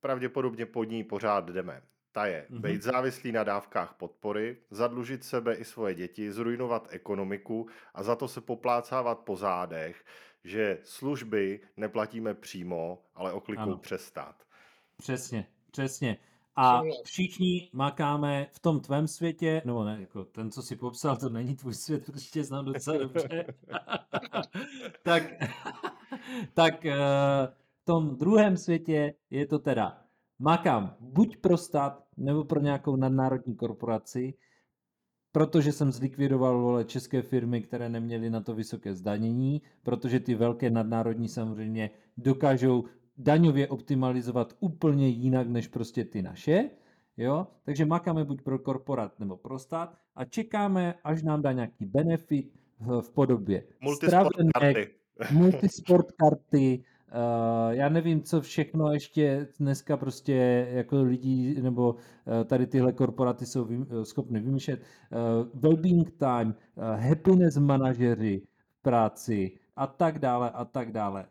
pravděpodobně 0.00 0.66
pod 0.66 0.84
ní 0.84 1.04
pořád 1.04 1.50
jdeme, 1.50 1.82
ta 2.12 2.26
je 2.26 2.46
mm-hmm. 2.50 2.60
být 2.60 2.82
závislý 2.82 3.32
na 3.32 3.44
dávkách 3.44 3.94
podpory, 3.94 4.56
zadlužit 4.70 5.24
sebe 5.24 5.54
i 5.54 5.64
svoje 5.64 5.94
děti, 5.94 6.32
zrujnovat 6.32 6.88
ekonomiku 6.90 7.68
a 7.94 8.02
za 8.02 8.16
to 8.16 8.28
se 8.28 8.40
poplácávat 8.40 9.18
po 9.18 9.36
zádech, 9.36 10.04
že 10.44 10.78
služby 10.82 11.60
neplatíme 11.76 12.34
přímo, 12.34 13.02
ale 13.14 13.32
oklikou 13.32 13.76
přestát. 13.76 14.46
Přesně, 14.96 15.46
přesně. 15.70 16.16
A 16.56 16.82
všichni 17.04 17.70
makáme 17.72 18.46
v 18.52 18.58
tom 18.58 18.80
tvém 18.80 19.08
světě, 19.08 19.62
nebo 19.64 19.84
ne, 19.84 19.96
jako 20.00 20.24
ten, 20.24 20.50
co 20.50 20.62
si 20.62 20.76
popsal, 20.76 21.16
to 21.16 21.28
není 21.28 21.56
tvůj 21.56 21.74
svět, 21.74 22.06
protože 22.06 22.44
znám 22.44 22.64
docela 22.64 22.98
dobře. 22.98 23.44
tak, 25.02 25.22
tak 26.54 26.86
eh, 26.86 26.96
v 27.82 27.84
tom 27.84 28.16
druhém 28.16 28.56
světě 28.56 29.14
je 29.30 29.46
to 29.46 29.58
teda 29.58 29.98
makám 30.38 30.96
buď 31.00 31.36
pro 31.36 31.56
stát, 31.56 32.04
nebo 32.16 32.44
pro 32.44 32.60
nějakou 32.60 32.96
nadnárodní 32.96 33.56
korporaci, 33.56 34.34
protože 35.32 35.72
jsem 35.72 35.92
zlikvidoval 35.92 36.60
vole, 36.60 36.84
české 36.84 37.22
firmy, 37.22 37.62
které 37.62 37.88
neměly 37.88 38.30
na 38.30 38.40
to 38.40 38.54
vysoké 38.54 38.94
zdanění, 38.94 39.62
protože 39.82 40.20
ty 40.20 40.34
velké 40.34 40.70
nadnárodní 40.70 41.28
samozřejmě 41.28 41.90
dokážou 42.16 42.84
daňově 43.18 43.68
optimalizovat 43.68 44.56
úplně 44.60 45.08
jinak 45.08 45.48
než 45.48 45.68
prostě 45.68 46.04
ty 46.04 46.22
naše. 46.22 46.70
Jo? 47.16 47.46
Takže 47.64 47.84
makáme 47.84 48.24
buď 48.24 48.42
pro 48.42 48.58
korporát 48.58 49.20
nebo 49.20 49.36
pro 49.36 49.58
stát 49.58 49.94
a 50.14 50.24
čekáme, 50.24 50.94
až 51.04 51.22
nám 51.22 51.42
dá 51.42 51.52
nějaký 51.52 51.84
benefit 51.84 52.52
v, 53.00 53.10
podobě 53.10 53.64
stravenek, 53.96 54.96
multisport 55.32 56.12
karty, 56.12 56.84
Uh, 57.14 57.72
já 57.72 57.88
nevím, 57.88 58.22
co 58.22 58.40
všechno 58.40 58.92
ještě 58.92 59.48
dneska 59.58 59.96
prostě 59.96 60.68
jako 60.70 61.02
lidí 61.02 61.62
nebo 61.62 61.92
uh, 61.92 61.98
tady 62.44 62.66
tyhle 62.66 62.92
korporaty 62.92 63.46
jsou 63.46 63.64
vym, 63.64 63.86
uh, 63.90 64.02
schopny 64.02 64.40
vymýšlet. 64.40 64.80
Uh, 64.80 65.60
wellbeing 65.60 66.10
time, 66.10 66.54
uh, 66.74 66.84
happiness 66.84 67.56
manažeři 67.56 68.42
v 68.78 68.82
práci 68.82 69.58
a 69.76 69.86
tak 69.86 70.18
dále 70.18 70.50
a 70.50 70.64
tak 70.64 70.92
dále. 70.92 71.26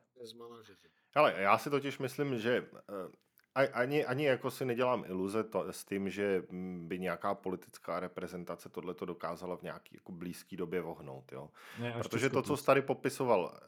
Ale 1.15 1.33
já 1.37 1.57
si 1.57 1.69
totiž 1.69 1.99
myslím, 1.99 2.39
že 2.39 2.65
eh, 2.75 3.11
ani, 3.55 4.05
ani 4.05 4.25
jako 4.25 4.51
si 4.51 4.65
nedělám 4.65 5.03
iluze 5.07 5.43
to, 5.43 5.73
s 5.73 5.85
tím, 5.85 6.09
že 6.09 6.43
by 6.77 6.99
nějaká 6.99 7.35
politická 7.35 7.99
reprezentace 7.99 8.69
tohle 8.69 8.93
to 8.93 9.05
dokázala 9.05 9.57
v 9.57 9.61
nějaký 9.61 9.95
jako 9.95 10.11
blízké 10.11 10.57
době 10.57 10.81
vohnout. 10.81 11.31
Jo? 11.31 11.49
Ne, 11.79 11.95
Protože 11.97 12.29
to, 12.29 12.41
co 12.41 12.57
jsi 12.57 12.65
tady 12.65 12.81
popisoval, 12.81 13.59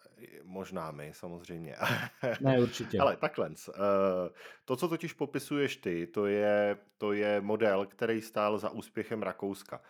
možná 0.43 0.91
my 0.91 1.12
samozřejmě. 1.14 1.76
Ne, 2.41 2.60
určitě. 2.60 3.00
Ale 3.00 3.18
takhle. 3.18 3.50
Eh, 3.70 3.74
to, 4.66 4.76
co 4.76 4.88
totiž 4.88 5.14
popisuješ 5.14 5.78
ty, 5.78 6.08
to 6.08 6.26
je, 6.26 6.78
to 6.98 7.14
je 7.14 7.41
model, 7.41 7.86
který 7.86 8.22
stál 8.22 8.58
za 8.58 8.70
úspěchem 8.70 9.24
Rakouska. 9.24 9.82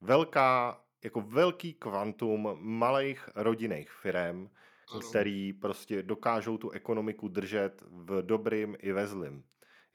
Velká, 0.00 0.80
jako 1.04 1.20
velký 1.20 1.74
kvantum 1.74 2.58
malých 2.60 3.28
rodinných 3.34 3.90
firm, 3.90 4.50
ano. 4.92 5.00
který 5.00 5.52
prostě 5.52 6.02
dokážou 6.02 6.58
tu 6.58 6.70
ekonomiku 6.70 7.28
držet 7.28 7.84
v 7.90 8.22
dobrým 8.22 8.76
i 8.78 8.92
ve 8.92 9.06
zlým. 9.06 9.44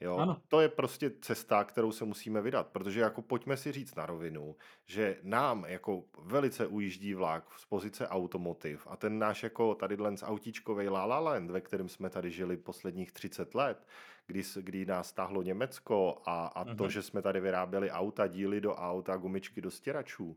Jo, 0.00 0.16
ano. 0.16 0.42
to 0.48 0.60
je 0.60 0.68
prostě 0.68 1.10
cesta, 1.20 1.64
kterou 1.64 1.92
se 1.92 2.04
musíme 2.04 2.40
vydat, 2.40 2.66
protože 2.66 3.00
jako 3.00 3.22
pojďme 3.22 3.56
si 3.56 3.72
říct 3.72 3.94
na 3.94 4.06
rovinu, 4.06 4.56
že 4.86 5.16
nám 5.22 5.64
jako 5.68 6.04
velice 6.22 6.66
ujíždí 6.66 7.14
vlak 7.14 7.44
z 7.58 7.64
pozice 7.64 8.08
automotiv 8.08 8.86
a 8.90 8.96
ten 8.96 9.18
náš 9.18 9.42
jako 9.42 9.74
tady 9.74 9.96
z 10.14 10.22
autíčkovej 10.22 10.88
La 10.88 11.04
La 11.04 11.18
Land, 11.18 11.50
ve 11.50 11.60
kterém 11.60 11.88
jsme 11.88 12.10
tady 12.10 12.30
žili 12.30 12.56
posledních 12.56 13.12
30 13.12 13.54
let, 13.54 13.86
kdy, 14.26 14.42
kdy 14.60 14.86
nás 14.86 15.08
stáhlo 15.08 15.42
Německo 15.42 16.22
a, 16.26 16.46
a 16.46 16.74
to, 16.74 16.88
že 16.88 17.02
jsme 17.02 17.22
tady 17.22 17.40
vyráběli 17.40 17.90
auta, 17.90 18.26
díly 18.26 18.60
do 18.60 18.74
auta, 18.74 19.16
gumičky 19.16 19.60
do 19.60 19.70
stěračů, 19.70 20.36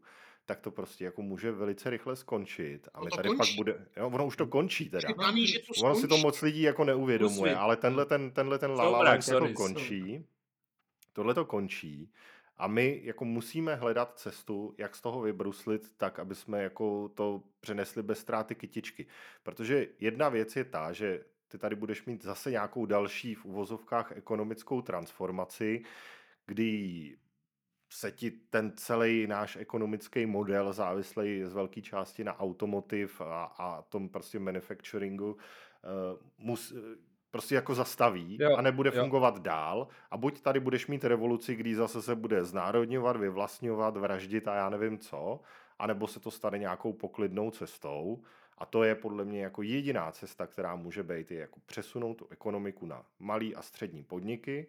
tak 0.50 0.60
to 0.60 0.72
prostě 0.72 1.06
jako 1.06 1.22
může 1.22 1.52
velice 1.52 1.90
rychle 1.90 2.16
skončit. 2.16 2.90
A 2.94 3.04
my 3.04 3.10
tady 3.10 3.30
končí. 3.30 3.38
pak 3.38 3.56
bude, 3.56 3.86
jo, 3.98 4.08
ono 4.08 4.26
už 4.26 4.38
to 4.38 4.48
končí 4.48 4.90
teda. 4.90 5.10
Daný, 5.14 5.48
že 5.48 5.60
to 5.60 5.86
ono 5.86 5.96
si 5.96 6.08
to 6.08 6.18
moc 6.18 6.42
lidí 6.42 6.62
jako 6.62 6.84
neuvědomuje, 6.84 7.56
ale 7.56 7.78
tenhle 7.78 8.06
ten, 8.06 8.32
tenhle 8.32 8.60
ten 8.60 8.72
La 8.72 8.90
La 8.90 9.14
jako 9.14 9.54
končí. 9.54 10.26
Tohle 11.14 11.34
to 11.34 11.46
končí. 11.46 12.12
A 12.58 12.68
my 12.68 13.02
jako 13.04 13.26
musíme 13.26 13.76
hledat 13.76 14.20
cestu, 14.20 14.76
jak 14.78 14.96
z 14.96 15.02
toho 15.02 15.22
vybruslit 15.22 15.92
tak, 15.98 16.20
aby 16.20 16.36
jsme 16.36 16.64
jako 16.64 17.10
to 17.10 17.44
přenesli 17.60 18.04
bez 18.04 18.20
ztráty 18.20 18.56
kytičky. 18.56 19.08
Protože 19.44 19.88
jedna 20.00 20.30
věc 20.30 20.56
je 20.56 20.64
ta, 20.64 20.92
že 20.92 21.24
ty 21.48 21.58
tady 21.58 21.76
budeš 21.76 22.06
mít 22.06 22.24
zase 22.24 22.52
nějakou 22.52 22.86
další 22.86 23.36
v 23.36 23.46
uvozovkách 23.46 24.12
ekonomickou 24.12 24.82
transformaci, 24.82 25.84
kdy 26.46 27.18
se 27.90 28.12
ti 28.12 28.32
ten 28.32 28.72
celý 28.76 29.28
náš 29.28 29.56
ekonomický 29.56 30.26
model 30.26 30.74
závislý 30.74 31.44
z 31.44 31.54
velké 31.54 31.82
části 31.82 32.24
na 32.24 32.40
automotiv 32.40 33.22
a, 33.22 33.44
a 33.44 33.82
tom 33.82 34.10
prostě 34.10 34.40
manufacturingu 34.40 35.32
uh, 35.32 35.38
mus, 36.38 36.74
prostě 37.32 37.56
jako 37.56 37.76
zastaví 37.76 38.38
jo, 38.42 38.56
a 38.56 38.62
nebude 38.62 38.92
jo. 38.94 39.02
fungovat 39.02 39.40
dál 39.40 39.88
a 40.12 40.18
buď 40.18 40.42
tady 40.42 40.60
budeš 40.60 40.88
mít 40.88 41.04
revoluci, 41.04 41.56
kdy 41.56 41.76
zase 41.76 42.02
se 42.02 42.16
bude 42.16 42.46
znárodňovat, 42.46 43.18
vyvlastňovat, 43.18 43.98
vraždit 43.98 44.48
a 44.48 44.56
já 44.56 44.70
nevím 44.70 44.98
co, 44.98 45.40
anebo 45.80 46.08
se 46.08 46.20
to 46.20 46.32
stane 46.32 46.58
nějakou 46.58 46.94
poklidnou 46.94 47.52
cestou 47.52 48.24
a 48.58 48.66
to 48.66 48.84
je 48.84 48.96
podle 48.96 49.26
mě 49.26 49.44
jako 49.44 49.62
jediná 49.62 50.12
cesta, 50.12 50.48
která 50.48 50.76
může 50.76 51.04
být, 51.04 51.32
je 51.32 51.40
jako 51.40 51.60
přesunout 51.66 52.14
tu 52.14 52.28
ekonomiku 52.30 52.86
na 52.86 53.06
malý 53.20 53.56
a 53.56 53.62
střední 53.62 54.04
podniky 54.04 54.68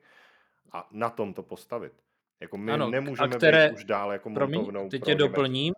a 0.72 0.88
na 0.92 1.10
tom 1.10 1.34
to 1.34 1.42
postavit. 1.42 1.92
Jako 2.40 2.58
my 2.58 2.72
ano, 2.72 2.90
nemůžeme 2.90 3.36
které, 3.36 3.68
být 3.68 3.74
už 3.74 3.84
dál 3.84 4.12
jako 4.12 4.30
montovnou 4.30 4.88
teď 4.88 5.04
tě 5.04 5.14
doplním, 5.14 5.74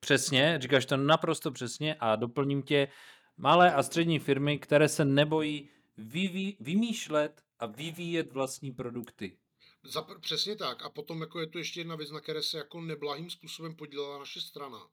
přesně, 0.00 0.58
říkáš 0.60 0.86
to 0.86 0.96
naprosto 0.96 1.50
přesně 1.50 1.94
a 2.00 2.16
doplním 2.16 2.62
tě 2.62 2.88
malé 3.36 3.74
a 3.74 3.82
střední 3.82 4.18
firmy, 4.18 4.58
které 4.58 4.88
se 4.88 5.04
nebojí 5.04 5.68
vyví, 5.96 6.56
vymýšlet 6.60 7.42
a 7.58 7.66
vyvíjet 7.66 8.32
vlastní 8.32 8.72
produkty. 8.72 9.36
Za, 9.82 10.02
přesně 10.20 10.56
tak. 10.56 10.82
A 10.82 10.90
potom 10.90 11.20
jako 11.20 11.40
je 11.40 11.46
tu 11.46 11.58
ještě 11.58 11.80
jedna 11.80 11.96
věc, 11.96 12.10
na 12.10 12.20
které 12.20 12.42
se 12.42 12.58
jako 12.58 12.80
neblahým 12.80 13.30
způsobem 13.30 13.76
podílela 13.76 14.18
naše 14.18 14.40
strana. 14.40 14.88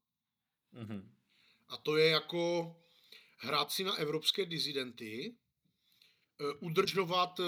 Mm-hmm. 0.74 1.04
A 1.70 1.78
to 1.78 1.98
je 1.98 2.10
jako 2.10 2.76
hrát 3.38 3.72
si 3.72 3.84
na 3.84 3.96
evropské 3.96 4.46
dizidenty, 4.46 5.36
eh, 6.42 6.54
udržovat 6.60 7.40
eh, 7.40 7.44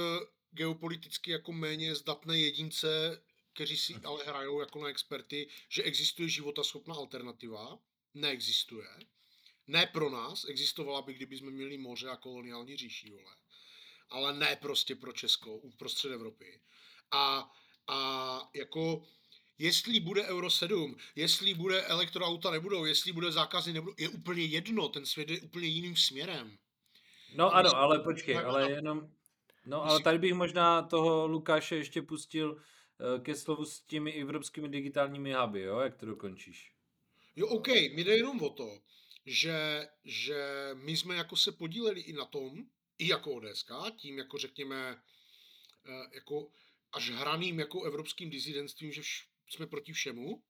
geopoliticky 0.52 1.32
jako 1.32 1.52
méně 1.52 1.96
zdatné 1.96 2.40
jedince 2.40 3.22
kteří 3.54 3.78
si 3.78 3.96
ale 4.04 4.24
hrajou 4.26 4.60
jako 4.60 4.84
na 4.84 4.90
experty, 4.90 5.50
že 5.70 5.84
existuje 5.84 6.30
životaschopná 6.30 6.96
alternativa. 6.96 7.80
Neexistuje. 8.14 8.88
Ne 9.68 9.86
pro 9.86 10.10
nás, 10.10 10.46
existovala 10.50 11.02
by, 11.02 11.14
kdyby 11.14 11.38
jsme 11.38 11.52
měli 11.52 11.78
moře 11.78 12.10
a 12.10 12.16
koloniální 12.16 12.78
říši, 12.78 13.10
vole. 13.10 13.36
Ale 14.10 14.34
ne 14.34 14.56
prostě 14.56 14.96
pro 14.96 15.14
Česko, 15.14 15.56
uprostřed 15.56 16.12
Evropy. 16.12 16.62
A, 17.12 17.52
a 17.88 18.50
jako 18.54 19.04
jestli 19.58 20.00
bude 20.00 20.24
Euro 20.28 20.50
7, 20.50 20.96
jestli 21.16 21.54
bude 21.54 21.82
elektroauta 21.82 22.52
nebudou, 22.52 22.86
jestli 22.86 23.12
bude 23.12 23.32
zákazy 23.32 23.74
nebudou, 23.74 23.96
je 23.98 24.10
úplně 24.10 24.44
jedno, 24.44 24.90
ten 24.90 25.06
svět 25.06 25.30
je 25.30 25.42
úplně 25.42 25.68
jiným 25.68 25.96
směrem. 25.96 26.58
No 27.36 27.56
ano, 27.56 27.76
ale 27.76 28.00
počkej, 28.00 28.38
ale 28.38 28.72
jenom, 28.72 29.12
no 29.66 29.86
ale 29.86 30.04
tady 30.04 30.18
bych 30.18 30.34
možná 30.34 30.82
toho 30.82 31.28
Lukáše 31.28 31.76
ještě 31.76 32.02
pustil 32.02 32.62
ke 33.24 33.36
slovu 33.36 33.66
s 33.66 33.82
těmi 33.82 34.14
evropskými 34.14 34.70
digitálními 34.70 35.34
huby, 35.34 35.62
jo, 35.62 35.80
jak 35.80 35.96
to 35.96 36.06
dokončíš. 36.06 36.74
Jo, 37.36 37.48
OK, 37.48 37.68
mi 37.68 38.04
jde 38.04 38.18
jenom 38.18 38.42
o 38.42 38.50
to, 38.50 38.82
že, 39.26 39.88
že 40.04 40.70
my 40.74 40.98
jsme 40.98 41.16
jako 41.16 41.36
se 41.36 41.52
podíleli 41.52 42.02
i 42.02 42.14
na 42.14 42.26
tom, 42.26 42.66
i 42.98 43.08
jako 43.08 43.32
ODSK, 43.32 43.72
tím 43.98 44.18
jako 44.18 44.38
řekněme, 44.38 45.04
eh, 45.86 46.16
jako 46.16 46.52
až 46.92 47.10
hraným 47.10 47.60
jako 47.60 47.84
evropským 47.84 48.30
disidentstvím, 48.30 48.92
že 48.92 49.02
jsme 49.50 49.68
proti 49.68 49.94
všemu 49.94 50.44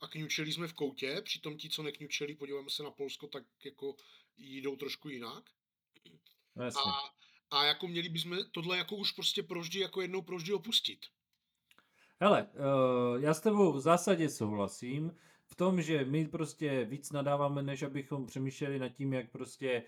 a 0.00 0.08
kňučeli 0.08 0.52
jsme 0.52 0.68
v 0.68 0.72
koutě, 0.72 1.22
přitom 1.24 1.56
ti, 1.56 1.70
co 1.70 1.82
nekňučeli, 1.82 2.34
podíváme 2.34 2.70
se 2.70 2.82
na 2.82 2.90
Polsko, 2.90 3.26
tak 3.26 3.44
jako 3.64 3.96
jdou 4.36 4.76
trošku 4.76 5.08
jinak. 5.08 5.50
No, 6.56 6.64
a, 6.64 7.14
a 7.50 7.64
jako 7.64 7.88
měli 7.88 8.08
bychom 8.08 8.38
tohle 8.52 8.78
jako 8.78 8.96
už 8.96 9.12
prostě 9.12 9.42
proždy, 9.42 9.80
jako 9.80 10.00
jednou 10.00 10.22
proždy 10.22 10.52
opustit. 10.52 11.06
Hele, 12.20 12.42
uh, 12.42 13.22
já 13.22 13.34
s 13.34 13.40
tebou 13.40 13.72
v 13.72 13.80
zásadě 13.80 14.28
souhlasím 14.28 15.14
v 15.46 15.54
tom, 15.54 15.82
že 15.82 16.04
my 16.04 16.28
prostě 16.28 16.84
víc 16.84 17.12
nadáváme, 17.12 17.62
než 17.62 17.82
abychom 17.82 18.26
přemýšleli 18.26 18.78
nad 18.78 18.88
tím, 18.88 19.12
jak 19.12 19.30
prostě 19.30 19.82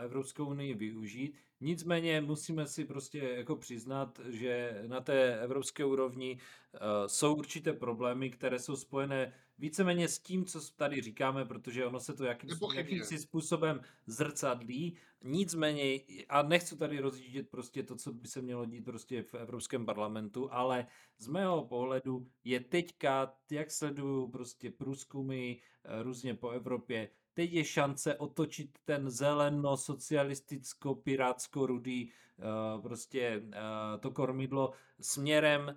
Evropskou 0.00 0.46
unii 0.46 0.74
využít. 0.74 1.34
Nicméně 1.60 2.20
musíme 2.20 2.66
si 2.66 2.84
prostě 2.84 3.18
jako 3.18 3.56
přiznat, 3.56 4.20
že 4.28 4.82
na 4.86 5.00
té 5.00 5.40
evropské 5.40 5.84
úrovni 5.84 6.38
uh, 6.38 6.78
jsou 7.06 7.34
určité 7.34 7.72
problémy, 7.72 8.30
které 8.30 8.58
jsou 8.58 8.76
spojené 8.76 9.32
víceméně 9.58 10.08
s 10.08 10.18
tím, 10.18 10.44
co 10.44 10.60
tady 10.76 11.02
říkáme, 11.02 11.44
protože 11.44 11.86
ono 11.86 12.00
se 12.00 12.14
to 12.14 12.24
jakým, 12.24 12.50
jakýmsi 12.74 13.18
způsobem 13.18 13.80
zrcadlí. 14.06 14.96
Nicméně, 15.24 16.00
a 16.28 16.42
nechci 16.42 16.76
tady 16.76 17.00
rozjíždět 17.00 17.48
prostě 17.48 17.82
to, 17.82 17.96
co 17.96 18.12
by 18.12 18.28
se 18.28 18.42
mělo 18.42 18.64
dít 18.64 18.84
prostě 18.84 19.22
v 19.22 19.34
Evropském 19.34 19.86
parlamentu, 19.86 20.52
ale 20.52 20.86
z 21.18 21.28
mého 21.28 21.64
pohledu 21.64 22.26
je 22.44 22.60
teďka, 22.60 23.34
jak 23.50 23.70
sleduju 23.70 24.28
prostě 24.28 24.70
průzkumy 24.70 25.52
eh, 25.84 26.02
různě 26.02 26.34
po 26.34 26.50
Evropě, 26.50 27.08
teď 27.34 27.52
je 27.52 27.64
šance 27.64 28.16
otočit 28.16 28.78
ten 28.84 29.10
zeleno, 29.10 29.76
socialisticko, 29.76 30.94
pirátsko, 30.94 31.66
rudý 31.66 32.10
uh, 32.10 32.82
prostě 32.82 33.42
uh, 33.46 33.52
to 34.00 34.10
kormidlo 34.10 34.72
směrem 35.00 35.62
uh, 35.66 35.74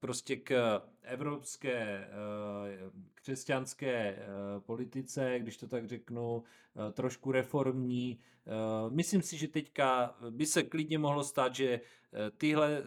prostě 0.00 0.36
k 0.36 0.80
evropské 1.02 2.08
křesťanské 3.14 4.18
politice, 4.58 5.38
když 5.38 5.56
to 5.56 5.68
tak 5.68 5.88
řeknu, 5.88 6.42
trošku 6.92 7.32
reformní. 7.32 8.18
Myslím 8.88 9.22
si, 9.22 9.36
že 9.38 9.48
teďka 9.48 10.16
by 10.30 10.46
se 10.46 10.62
klidně 10.62 10.98
mohlo 10.98 11.24
stát, 11.24 11.54
že 11.54 11.80
tyhle, 12.36 12.82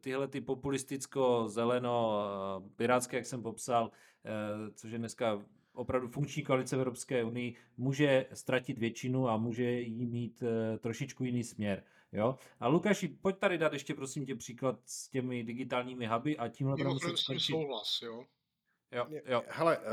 tyhle 0.00 0.28
ty 0.28 0.40
populisticko-zeleno, 0.40 2.22
pirátské, 2.76 3.16
jak 3.16 3.26
jsem 3.26 3.42
popsal, 3.42 3.90
což 4.74 4.90
je 4.90 4.98
dneska 4.98 5.42
opravdu 5.72 6.08
funkční 6.08 6.42
koalice 6.42 6.76
v 6.76 6.80
Evropské 6.80 7.24
unii 7.24 7.54
může 7.76 8.26
ztratit 8.32 8.78
většinu 8.78 9.28
a 9.28 9.36
může 9.36 9.70
jí 9.72 10.06
mít 10.06 10.42
uh, 10.42 10.78
trošičku 10.78 11.24
jiný 11.24 11.44
směr. 11.44 11.82
Jo? 12.12 12.36
A 12.60 12.68
Lukáši, 12.68 13.08
pojď 13.08 13.38
tady 13.38 13.58
dát 13.58 13.72
ještě 13.72 13.94
prosím 13.94 14.26
tě 14.26 14.34
příklad 14.34 14.80
s 14.84 15.08
těmi 15.08 15.44
digitálními 15.44 16.06
huby 16.06 16.36
a 16.36 16.48
tímhle 16.48 16.76
budeme 16.76 16.94
muset 16.94 17.16
skončit. 17.16 17.52
souhlas, 17.52 18.02
jo? 18.02 18.24
Jo, 18.92 19.06
jo. 19.26 19.42
Hele, 19.48 19.78
uh, 19.78 19.84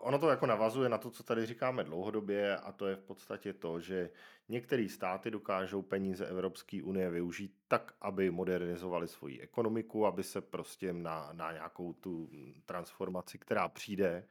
ono 0.00 0.18
to 0.18 0.28
jako 0.28 0.46
navazuje 0.46 0.88
na 0.88 0.98
to, 0.98 1.10
co 1.10 1.22
tady 1.22 1.46
říkáme 1.46 1.84
dlouhodobě 1.84 2.56
a 2.56 2.72
to 2.72 2.86
je 2.86 2.96
v 2.96 3.02
podstatě 3.02 3.52
to, 3.52 3.80
že 3.80 4.10
některé 4.48 4.88
státy 4.88 5.30
dokážou 5.30 5.82
peníze 5.82 6.26
Evropské 6.26 6.82
unie 6.82 7.10
využít 7.10 7.54
tak, 7.68 7.94
aby 8.00 8.30
modernizovali 8.30 9.08
svoji 9.08 9.40
ekonomiku, 9.40 10.06
aby 10.06 10.22
se 10.22 10.40
prostě 10.40 10.92
na, 10.92 11.32
na 11.32 11.52
nějakou 11.52 11.92
tu 11.92 12.30
transformaci, 12.66 13.38
která 13.38 13.68
přijde, 13.68 14.28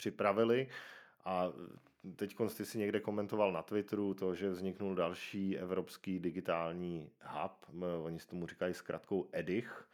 připravili. 0.00 0.68
A 1.24 1.52
teď 2.16 2.36
ty 2.56 2.64
si 2.64 2.78
někde 2.78 3.00
komentoval 3.00 3.52
na 3.52 3.62
Twitteru 3.62 4.14
to, 4.14 4.34
že 4.34 4.50
vzniknul 4.50 4.94
další 4.94 5.58
evropský 5.58 6.18
digitální 6.18 7.10
hub, 7.22 7.84
oni 8.04 8.20
si 8.20 8.28
tomu 8.28 8.46
říkají 8.46 8.74
zkratkou 8.74 9.28
EDICH, 9.32 9.88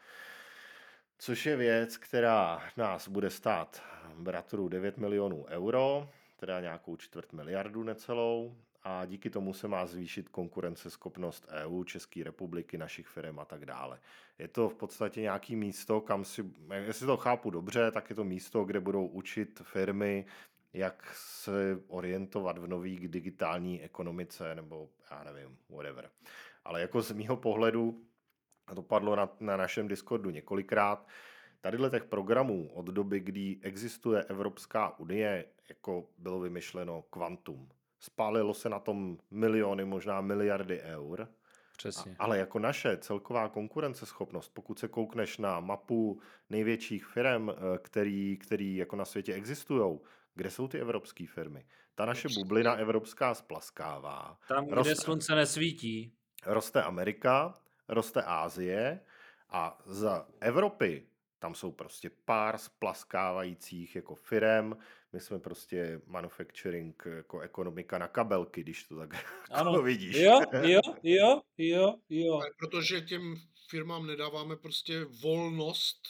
což 1.19 1.47
je 1.47 1.57
věc, 1.57 1.97
která 1.97 2.63
nás 2.77 3.09
bude 3.09 3.31
stát 3.31 3.83
bratru 4.17 4.69
9 4.69 4.99
milionů 4.99 5.45
euro, 5.49 6.09
teda 6.37 6.61
nějakou 6.61 6.97
čtvrt 6.97 7.33
miliardu 7.33 7.83
necelou 7.83 8.57
a 8.89 9.05
díky 9.05 9.31
tomu 9.31 9.53
se 9.53 9.69
má 9.69 9.87
zvýšit 9.87 10.29
konkurenceschopnost 10.29 11.47
EU, 11.49 11.85
České 11.85 12.25
republiky, 12.25 12.79
našich 12.79 13.07
firm 13.07 13.39
a 13.39 13.45
tak 13.45 13.67
dále. 13.67 14.01
Je 14.39 14.49
to 14.49 14.69
v 14.69 14.75
podstatě 14.75 15.21
nějaký 15.21 15.57
místo, 15.57 16.01
kam 16.01 16.25
si, 16.25 16.45
jestli 16.73 17.07
to 17.07 17.17
chápu 17.17 17.51
dobře, 17.51 17.91
tak 17.91 18.11
je 18.11 18.17
to 18.17 18.25
místo, 18.25 18.65
kde 18.65 18.81
budou 18.81 19.07
učit 19.07 19.63
firmy, 19.65 20.27
jak 20.73 21.15
se 21.17 21.81
orientovat 21.89 22.59
v 22.59 22.67
nový 22.67 23.09
digitální 23.09 23.83
ekonomice, 23.83 24.55
nebo 24.55 24.89
já 25.11 25.25
nevím, 25.25 25.59
whatever. 25.69 26.11
Ale 26.65 26.81
jako 26.81 27.03
z 27.03 27.11
mýho 27.11 27.37
pohledu, 27.37 28.05
a 28.67 28.75
to 28.75 28.83
padlo 28.83 29.17
na, 29.17 29.29
na 29.41 29.57
našem 29.57 29.89
Discordu 29.89 30.31
několikrát, 30.31 31.09
tadyhle 31.61 31.91
těch 31.91 32.05
programů 32.05 32.71
od 32.75 32.87
doby, 32.87 33.21
kdy 33.21 33.59
existuje 33.63 34.25
Evropská 34.25 34.99
unie, 34.99 35.45
jako 35.69 36.09
bylo 36.19 36.41
vymyšleno 36.41 37.03
kvantum, 37.03 37.69
spálilo 37.99 38.55
se 38.55 38.69
na 38.69 38.79
tom 38.79 39.19
miliony, 39.31 39.85
možná 39.85 40.21
miliardy 40.21 40.81
eur. 40.81 41.29
Přesně. 41.77 42.17
A, 42.19 42.25
ale 42.25 42.39
jako 42.39 42.59
naše 42.59 42.97
celková 42.97 43.49
konkurenceschopnost, 43.49 44.55
pokud 44.55 44.79
se 44.79 44.89
koukneš 44.89 45.39
na 45.39 45.61
mapu 45.61 46.21
největších 46.51 47.07
firm, 47.07 47.51
eh, 47.51 47.55
který, 47.79 48.37
který 48.37 48.77
jako 48.77 48.97
na 48.97 49.05
světě 49.05 49.35
existují, 49.35 49.99
kde 50.35 50.51
jsou 50.51 50.69
ty 50.69 50.81
evropské 50.81 51.27
firmy? 51.27 51.67
Ta 51.95 52.05
naše 52.05 52.29
bublina 52.35 52.75
evropská 52.75 53.35
splaskává. 53.35 54.39
Tam, 54.49 54.67
kde 54.67 54.75
roste, 54.75 54.97
slunce 54.97 55.35
nesvítí. 55.35 56.13
Roste 56.47 56.83
Amerika, 56.83 57.55
roste 57.89 58.23
Ázie 58.23 59.01
a 59.51 59.79
za 59.85 60.27
Evropy 60.41 61.07
tam 61.47 61.55
jsou 61.55 61.73
prostě 61.73 62.11
pár 62.11 62.59
splaskávajících 62.59 63.97
jako 63.97 64.15
firem, 64.15 64.77
my 65.13 65.21
jsme 65.21 65.39
prostě 65.39 66.01
manufacturing 66.07 67.03
jako 67.07 67.41
ekonomika 67.41 67.99
na 67.99 68.09
kabelky, 68.09 68.61
když 68.61 68.85
to 68.85 68.97
tak 68.97 69.11
ano. 69.51 69.71
Jako 69.71 69.83
vidíš. 69.83 70.17
Jo, 70.17 70.41
jo, 70.63 70.81
jo, 71.03 71.43
jo, 71.59 71.95
jo. 72.09 72.41
Protože 72.59 73.01
těm 73.01 73.37
firmám 73.71 74.07
nedáváme 74.07 74.57
prostě 74.57 75.05
volnost. 75.05 76.01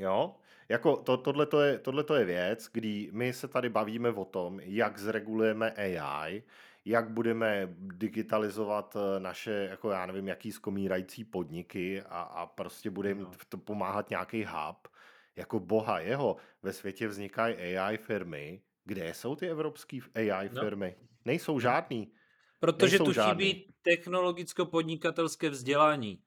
Jo, 0.00 0.36
jako 0.70 0.96
to, 0.96 1.16
tohle, 1.16 1.46
to 1.46 1.60
je, 1.60 1.78
tohle 1.78 2.04
to 2.04 2.14
je 2.14 2.24
věc, 2.24 2.68
kdy 2.72 3.08
my 3.12 3.32
se 3.32 3.48
tady 3.48 3.68
bavíme 3.68 4.10
o 4.10 4.24
tom, 4.24 4.60
jak 4.60 4.98
zregulujeme 4.98 5.72
AI, 5.72 6.42
jak 6.84 7.10
budeme 7.10 7.68
digitalizovat 7.74 8.96
eh, 8.96 9.20
naše, 9.20 9.50
jako 9.70 9.90
já 9.90 10.06
nevím, 10.06 10.28
jaký 10.28 10.52
skomírající 10.52 11.24
podniky 11.24 12.02
a, 12.02 12.20
a 12.20 12.46
prostě 12.46 12.90
budeme 12.90 13.20
no. 13.20 13.30
to 13.48 13.58
pomáhat 13.58 14.10
nějaký 14.10 14.44
hub. 14.44 14.88
Jako 15.36 15.60
boha 15.60 16.00
jeho, 16.00 16.36
ve 16.62 16.72
světě 16.72 17.08
vznikají 17.08 17.56
AI 17.56 17.96
firmy. 17.96 18.62
Kde 18.84 19.14
jsou 19.14 19.36
ty 19.36 19.48
evropské 19.50 19.98
AI 20.14 20.50
no. 20.52 20.62
firmy? 20.62 20.94
No. 21.00 21.06
Nejsou 21.24 21.60
žádný. 21.60 22.12
Protože 22.60 22.98
Nejsou 22.98 23.04
tu 23.04 23.12
žádný. 23.12 23.44
chybí 23.44 23.74
technologicko-podnikatelské 23.82 25.50
vzdělání. 25.50 26.22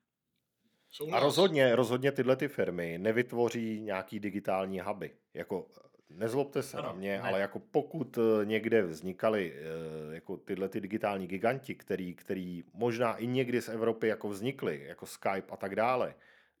A 1.12 1.20
rozhodně, 1.20 1.76
rozhodně 1.76 2.12
tyhle 2.12 2.36
ty 2.36 2.48
firmy 2.48 2.98
nevytvoří 2.98 3.80
nějaký 3.80 4.20
digitální 4.20 4.80
huby. 4.80 5.10
Jako 5.34 5.66
nezlobte 6.10 6.62
se 6.62 6.78
ano, 6.78 6.86
na 6.86 6.92
mě, 6.92 7.12
ne. 7.12 7.20
ale 7.20 7.40
jako 7.40 7.58
pokud 7.58 8.18
eh, 8.18 8.44
někde 8.44 8.82
vznikaly 8.82 9.54
eh, 9.56 10.14
jako 10.14 10.36
tyhle 10.36 10.68
ty 10.68 10.80
digitální 10.80 11.26
giganti, 11.26 11.74
který, 11.74 12.14
který 12.14 12.64
možná 12.72 13.16
i 13.16 13.26
někdy 13.26 13.62
z 13.62 13.68
Evropy 13.68 14.08
jako 14.08 14.28
vznikly, 14.28 14.84
jako 14.84 15.06
Skype 15.06 15.52
a 15.52 15.56
tak 15.56 15.76
dále, 15.76 16.14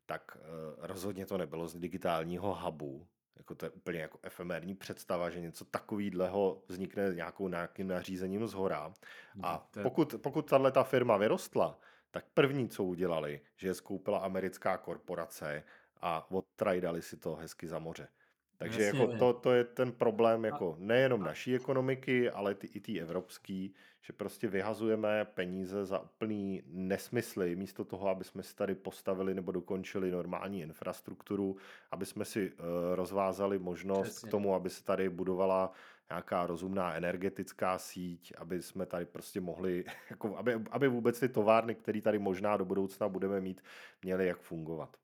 tak 0.06 0.36
uh, 0.40 0.86
rozhodně 0.86 1.26
to 1.26 1.38
nebylo 1.38 1.68
z 1.68 1.74
digitálního 1.74 2.54
hubu. 2.54 3.06
Jako 3.36 3.54
to 3.54 3.66
je 3.66 3.70
úplně 3.70 3.98
jako 4.00 4.18
efemérní 4.22 4.74
představa, 4.74 5.30
že 5.30 5.40
něco 5.40 5.64
takového 5.64 6.62
vznikne 6.68 7.14
nějakou 7.14 7.48
nějakým 7.48 7.88
nařízením 7.88 8.46
z 8.46 8.52
hora. 8.52 8.94
A 9.42 9.68
no, 9.76 9.82
pokud, 9.82 10.14
pokud 10.22 10.50
tahle 10.50 10.72
ta 10.72 10.82
firma 10.82 11.16
vyrostla, 11.16 11.78
tak 12.14 12.24
první, 12.34 12.68
co 12.68 12.84
udělali, 12.84 13.40
že 13.56 13.68
je 13.68 13.74
skoupila 13.74 14.18
americká 14.18 14.76
korporace 14.76 15.64
a 16.00 16.30
odtrajdali 16.30 17.02
si 17.02 17.16
to 17.16 17.34
hezky 17.34 17.68
za 17.68 17.78
moře. 17.78 18.08
Takže 18.56 18.82
Jasně, 18.82 19.00
jako 19.00 19.18
to, 19.18 19.32
to 19.32 19.52
je 19.52 19.64
ten 19.64 19.92
problém 19.92 20.44
jako 20.44 20.76
nejenom 20.78 21.22
naší 21.22 21.54
ekonomiky, 21.54 22.30
ale 22.30 22.54
ty, 22.54 22.66
i 22.66 22.80
té 22.80 23.00
evropský, 23.00 23.74
že 24.00 24.12
prostě 24.12 24.48
vyhazujeme 24.48 25.24
peníze 25.24 25.84
za 25.84 25.98
úplný 25.98 26.62
nesmysly, 26.66 27.56
místo 27.56 27.84
toho, 27.84 28.08
aby 28.08 28.24
jsme 28.24 28.42
si 28.42 28.56
tady 28.56 28.74
postavili 28.74 29.34
nebo 29.34 29.52
dokončili 29.52 30.10
normální 30.10 30.60
infrastrukturu, 30.60 31.56
aby 31.90 32.06
jsme 32.06 32.24
si 32.24 32.52
uh, 32.52 32.58
rozvázali 32.94 33.58
možnost 33.58 34.08
Přesně. 34.08 34.28
k 34.28 34.30
tomu, 34.30 34.54
aby 34.54 34.70
se 34.70 34.84
tady 34.84 35.08
budovala 35.08 35.72
nějaká 36.10 36.46
rozumná 36.46 36.94
energetická 36.94 37.78
síť, 37.78 38.32
aby 38.38 38.62
jsme 38.62 38.86
tady 38.86 39.04
prostě 39.04 39.40
mohli, 39.40 39.84
jako, 40.10 40.36
aby, 40.36 40.54
aby 40.70 40.88
vůbec 40.88 41.20
ty 41.20 41.28
továrny, 41.28 41.74
které 41.74 42.00
tady 42.00 42.18
možná 42.18 42.56
do 42.56 42.64
budoucna 42.64 43.08
budeme 43.08 43.40
mít, 43.40 43.60
měly 44.02 44.26
jak 44.26 44.40
fungovat. 44.40 44.96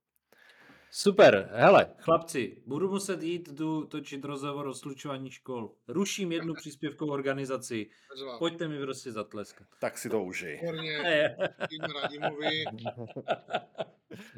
Super, 0.92 1.50
hele, 1.52 1.94
chlapci, 1.98 2.62
budu 2.66 2.90
muset 2.90 3.22
jít, 3.22 3.48
jdu 3.48 3.84
točit 3.84 4.24
rozhovor 4.24 4.66
o 4.66 4.74
slučování 4.74 5.30
škol. 5.30 5.74
Ruším 5.88 6.32
jednu 6.32 6.54
příspěvkovou 6.54 7.12
organizaci. 7.12 7.90
Pojďte 8.38 8.68
mi 8.68 8.80
prostě 8.80 9.12
zatleskat. 9.12 9.66
Tak 9.78 9.98
si 9.98 10.10
to 10.10 10.22
užij. 10.22 10.60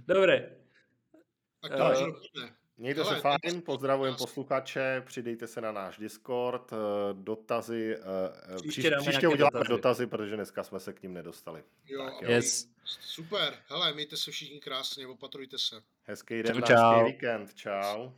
Dobré. 0.06 0.56
Tak 1.60 1.76
to 1.76 1.84
uh, 1.84 2.12
Mějte 2.82 3.02
Hele, 3.02 3.14
se 3.14 3.20
fajn, 3.20 3.62
pozdravujeme 3.62 4.16
posluchače, 4.16 5.02
přidejte 5.06 5.46
se 5.46 5.60
na 5.60 5.72
náš 5.72 5.98
Discord, 5.98 6.72
eh, 6.72 6.76
dotazy, 7.12 7.96
eh, 7.96 8.56
příště, 8.56 8.96
příště 9.00 9.28
uděláme 9.28 9.58
dotazy. 9.58 9.68
dotazy, 9.68 10.06
protože 10.06 10.36
dneska 10.36 10.62
jsme 10.62 10.80
se 10.80 10.92
k 10.92 11.02
ním 11.02 11.14
nedostali. 11.14 11.62
Jo, 11.86 12.04
tak, 12.04 12.22
jo. 12.22 12.30
Yes. 12.30 12.68
Super, 12.84 13.54
hele, 13.68 13.94
mějte 13.94 14.16
se 14.16 14.30
všichni 14.30 14.60
krásně, 14.60 15.06
opatrujte 15.06 15.58
se. 15.58 15.82
Hezký 16.04 16.42
den, 16.42 16.62
čau, 16.62 16.66
čau. 16.66 17.06
víkend, 17.06 17.54
čau. 17.54 18.10